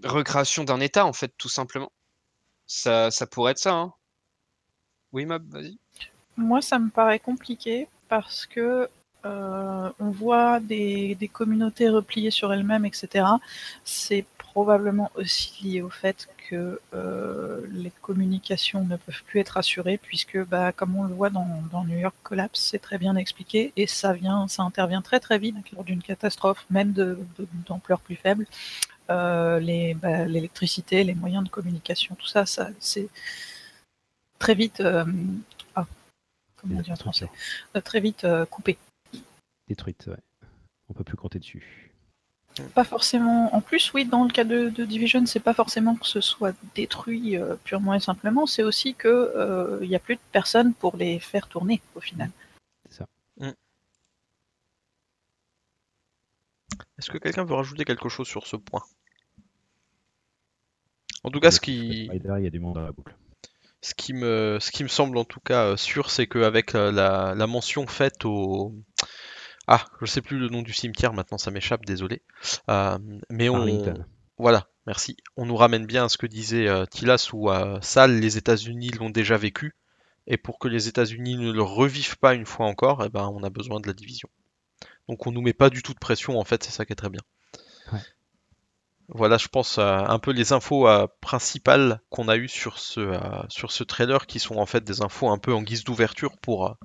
recréation 0.03 0.63
d'un 0.63 0.79
État 0.79 1.05
en 1.05 1.13
fait, 1.13 1.31
tout 1.37 1.49
simplement. 1.49 1.91
Ça, 2.67 3.11
ça 3.11 3.27
pourrait 3.27 3.51
être 3.53 3.59
ça. 3.59 3.73
Hein. 3.73 3.93
Oui, 5.13 5.25
Mab, 5.25 5.47
vas-y. 5.49 5.77
Moi, 6.37 6.61
ça 6.61 6.79
me 6.79 6.89
paraît 6.89 7.19
compliqué 7.19 7.87
parce 8.09 8.45
que 8.45 8.89
euh, 9.25 9.89
on 9.99 10.09
voit 10.11 10.59
des, 10.59 11.15
des 11.15 11.27
communautés 11.27 11.89
repliées 11.89 12.31
sur 12.31 12.53
elles-mêmes, 12.53 12.85
etc. 12.85 13.25
C'est 13.83 14.25
probablement 14.37 15.11
aussi 15.15 15.63
lié 15.63 15.81
au 15.81 15.89
fait 15.89 16.29
que 16.49 16.79
euh, 16.93 17.61
les 17.71 17.91
communications 18.01 18.85
ne 18.85 18.95
peuvent 18.97 19.23
plus 19.25 19.39
être 19.41 19.57
assurées, 19.57 19.97
puisque, 19.97 20.37
bah, 20.45 20.71
comme 20.71 20.95
on 20.95 21.03
le 21.03 21.13
voit 21.13 21.29
dans, 21.29 21.47
dans 21.71 21.83
New 21.83 21.97
York 21.97 22.15
Collapse, 22.23 22.59
c'est 22.61 22.79
très 22.79 22.97
bien 22.97 23.15
expliqué 23.15 23.73
et 23.75 23.87
ça 23.87 24.13
vient, 24.13 24.47
ça 24.47 24.63
intervient 24.63 25.01
très 25.01 25.19
très 25.19 25.39
vite 25.39 25.55
lors 25.73 25.83
d'une 25.83 26.01
catastrophe, 26.01 26.65
même 26.69 26.93
de- 26.93 27.19
de- 27.39 27.47
d'ampleur 27.67 27.99
plus 27.99 28.15
faible. 28.15 28.45
Euh, 29.09 29.59
les- 29.59 29.93
bah, 29.95 30.25
L'électricité, 30.25 31.03
les 31.03 31.15
moyens 31.15 31.43
de 31.43 31.49
communication, 31.49 32.15
tout 32.15 32.27
ça, 32.27 32.45
ça 32.45 32.69
c'est 32.79 33.09
très 34.39 34.55
vite. 34.55 34.81
ah, 35.75 35.85
comment 36.57 36.77
on 36.77 36.81
dit 36.81 36.91
en 36.91 36.95
français? 36.95 37.29
Très 37.83 37.99
vite 37.99 38.25
coupé. 38.49 38.77
Détruite, 39.67 40.05
ouais. 40.07 40.47
On 40.89 40.93
peut 40.93 41.03
plus 41.03 41.17
compter 41.17 41.39
dessus. 41.39 41.91
Pas 42.73 42.83
forcément. 42.85 43.53
En 43.53 43.59
plus, 43.59 43.93
oui, 43.93 44.05
dans 44.05 44.23
le 44.23 44.31
cas 44.31 44.45
de, 44.45 44.69
de 44.69 44.85
Division, 44.85 45.25
c'est 45.25 45.41
pas 45.41 45.53
forcément 45.53 45.95
que 45.95 46.05
ce 46.07 46.21
soit 46.21 46.55
détruit 46.73 47.37
euh, 47.37 47.55
purement 47.63 47.93
et 47.93 47.99
simplement, 47.99 48.45
c'est 48.45 48.63
aussi 48.63 48.95
que 48.95 49.07
euh, 49.09 49.79
il 49.81 49.89
y 49.89 49.95
a 49.95 49.99
plus 49.99 50.15
de 50.15 50.21
personnes 50.31 50.73
pour 50.73 50.95
les 50.95 51.19
faire 51.19 51.47
tourner 51.47 51.81
au 51.95 51.99
final. 51.99 52.31
C'est 52.89 52.99
ça. 52.99 53.07
Est-ce 56.97 57.09
que 57.09 57.17
quelqu'un 57.17 57.43
veut 57.43 57.55
rajouter 57.55 57.83
quelque 57.83 58.07
chose 58.07 58.27
sur 58.27 58.47
ce 58.47 58.55
point? 58.55 58.83
En 61.23 61.31
tout 61.31 61.39
cas, 61.39 61.51
ce 61.51 61.59
qui, 61.59 62.05
il 62.13 62.43
y 62.43 62.47
a 62.47 62.49
du 62.49 62.59
monde 62.59 62.75
dans 62.75 62.81
la 62.81 62.91
boucle. 62.91 63.15
ce 63.81 63.93
qui 63.93 64.13
me, 64.13 64.57
ce 64.59 64.71
qui 64.71 64.83
me 64.83 64.87
semble 64.87 65.17
en 65.17 65.25
tout 65.25 65.39
cas 65.39 65.65
euh, 65.65 65.77
sûr, 65.77 66.09
c'est 66.09 66.25
qu'avec 66.25 66.73
euh, 66.73 66.91
la, 66.91 67.35
la 67.35 67.47
mention 67.47 67.85
faite 67.85 68.25
au, 68.25 68.73
ah, 69.67 69.85
je 70.01 70.05
sais 70.05 70.21
plus 70.21 70.37
le 70.37 70.49
nom 70.49 70.61
du 70.61 70.73
cimetière 70.73 71.13
maintenant, 71.13 71.37
ça 71.37 71.51
m'échappe, 71.51 71.85
désolé. 71.85 72.21
Euh, 72.69 72.97
mais 73.29 73.49
on, 73.49 73.57
Arlington. 73.57 74.05
voilà, 74.37 74.67
merci. 74.85 75.17
On 75.37 75.45
nous 75.45 75.55
ramène 75.55 75.85
bien 75.85 76.05
à 76.05 76.09
ce 76.09 76.17
que 76.17 76.27
disait 76.27 76.67
euh, 76.67 76.85
Tilas 76.85 77.29
où 77.33 77.49
à 77.49 77.79
Salle, 77.81 78.19
les 78.19 78.37
États-Unis 78.37 78.91
l'ont 78.91 79.09
déjà 79.09 79.37
vécu, 79.37 79.75
et 80.27 80.37
pour 80.37 80.59
que 80.59 80.67
les 80.67 80.87
États-Unis 80.87 81.37
ne 81.37 81.51
le 81.51 81.63
revivent 81.63 82.17
pas 82.17 82.33
une 82.33 82.45
fois 82.45 82.67
encore, 82.67 83.03
eh 83.03 83.09
ben, 83.09 83.31
on 83.33 83.43
a 83.43 83.49
besoin 83.49 83.79
de 83.79 83.87
la 83.87 83.93
division. 83.93 84.29
Donc 85.07 85.25
on 85.27 85.31
nous 85.31 85.41
met 85.41 85.53
pas 85.53 85.69
du 85.69 85.81
tout 85.83 85.93
de 85.93 85.99
pression, 85.99 86.39
en 86.39 86.43
fait, 86.43 86.63
c'est 86.63 86.71
ça 86.71 86.85
qui 86.85 86.93
est 86.93 86.97
très 86.97 87.09
bien. 87.09 87.21
Ouais. 87.91 87.99
Voilà, 89.09 89.37
je 89.37 89.47
pense 89.47 89.77
euh, 89.77 89.83
un 89.83 90.17
peu 90.17 90.31
les 90.31 90.51
infos 90.51 90.87
euh, 90.87 91.07
principales 91.21 92.01
qu'on 92.09 92.27
a 92.27 92.37
eues 92.37 92.47
sur 92.47 92.79
ce, 92.79 92.99
euh, 92.99 93.19
sur 93.49 93.71
ce 93.71 93.83
trailer, 93.83 94.25
qui 94.25 94.39
sont 94.39 94.55
en 94.55 94.65
fait 94.65 94.83
des 94.83 95.01
infos 95.01 95.29
un 95.29 95.37
peu 95.37 95.53
en 95.53 95.61
guise 95.61 95.83
d'ouverture 95.83 96.37
pour 96.41 96.75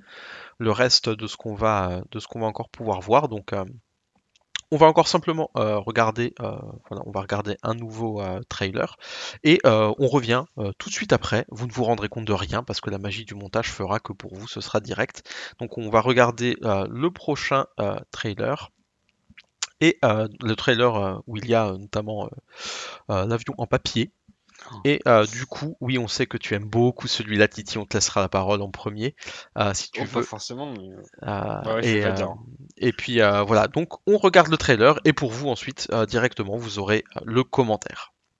le 0.59 0.71
reste 0.71 1.09
de 1.09 1.27
ce 1.27 1.35
qu'on 1.35 1.55
va, 1.55 2.01
encore 2.35 2.69
pouvoir 2.69 3.01
voir. 3.01 3.27
Donc, 3.27 3.55
on 4.73 4.77
va 4.77 4.85
encore 4.85 5.07
simplement 5.07 5.49
regarder, 5.55 6.33
un 6.39 7.73
nouveau 7.73 8.21
trailer 8.47 8.97
et 9.43 9.59
on 9.65 10.07
revient 10.07 10.45
tout 10.77 10.89
de 10.89 10.93
suite 10.93 11.13
après. 11.13 11.45
Vous 11.49 11.65
ne 11.65 11.71
vous 11.71 11.83
rendrez 11.83 12.09
compte 12.09 12.25
de 12.25 12.33
rien 12.33 12.63
parce 12.63 12.81
que 12.81 12.91
la 12.91 12.99
magie 12.99 13.25
du 13.25 13.33
montage 13.33 13.71
fera 13.71 13.99
que 13.99 14.13
pour 14.13 14.35
vous 14.35 14.47
ce 14.47 14.61
sera 14.61 14.79
direct. 14.79 15.23
Donc, 15.59 15.77
on 15.77 15.89
va 15.89 16.01
regarder 16.01 16.55
le 16.61 17.09
prochain 17.09 17.65
trailer. 18.11 18.71
Et 19.81 19.97
euh, 20.05 20.27
le 20.41 20.55
trailer 20.55 20.95
euh, 20.95 21.17
où 21.27 21.37
il 21.37 21.47
y 21.47 21.55
a 21.55 21.67
euh, 21.67 21.77
notamment 21.77 22.29
l'avion 23.09 23.53
en 23.57 23.67
papier. 23.67 24.11
Et 24.85 25.01
euh, 25.07 25.25
du 25.25 25.47
coup, 25.47 25.75
oui, 25.81 25.97
on 25.97 26.07
sait 26.07 26.27
que 26.27 26.37
tu 26.37 26.53
aimes 26.53 26.69
beaucoup 26.69 27.07
celui-là, 27.07 27.47
Titi. 27.47 27.79
On 27.79 27.85
te 27.85 27.97
laissera 27.97 28.21
la 28.21 28.29
parole 28.29 28.61
en 28.61 28.69
premier, 28.69 29.15
euh, 29.57 29.73
si 29.73 29.89
tu 29.89 30.01
Oh, 30.01 30.05
pas 30.05 30.19
veux. 30.19 30.23
forcément, 30.23 30.71
mais... 30.71 30.87
Euh, 31.23 31.75
ouais, 31.75 31.83
je 31.83 31.97
et, 31.97 32.13
dire. 32.13 32.35
et 32.77 32.93
puis 32.93 33.19
voilà, 33.19 33.67
donc 33.67 33.93
on 34.07 34.17
regarde 34.17 34.49
le 34.49 34.57
trailer 34.57 34.99
et 35.03 35.13
pour 35.13 35.31
vous 35.31 35.49
ensuite 35.49 35.89
directement 36.07 36.57
vous 36.57 36.77
aurez 36.77 37.03
le 37.25 37.43
commentaire. 37.43 38.10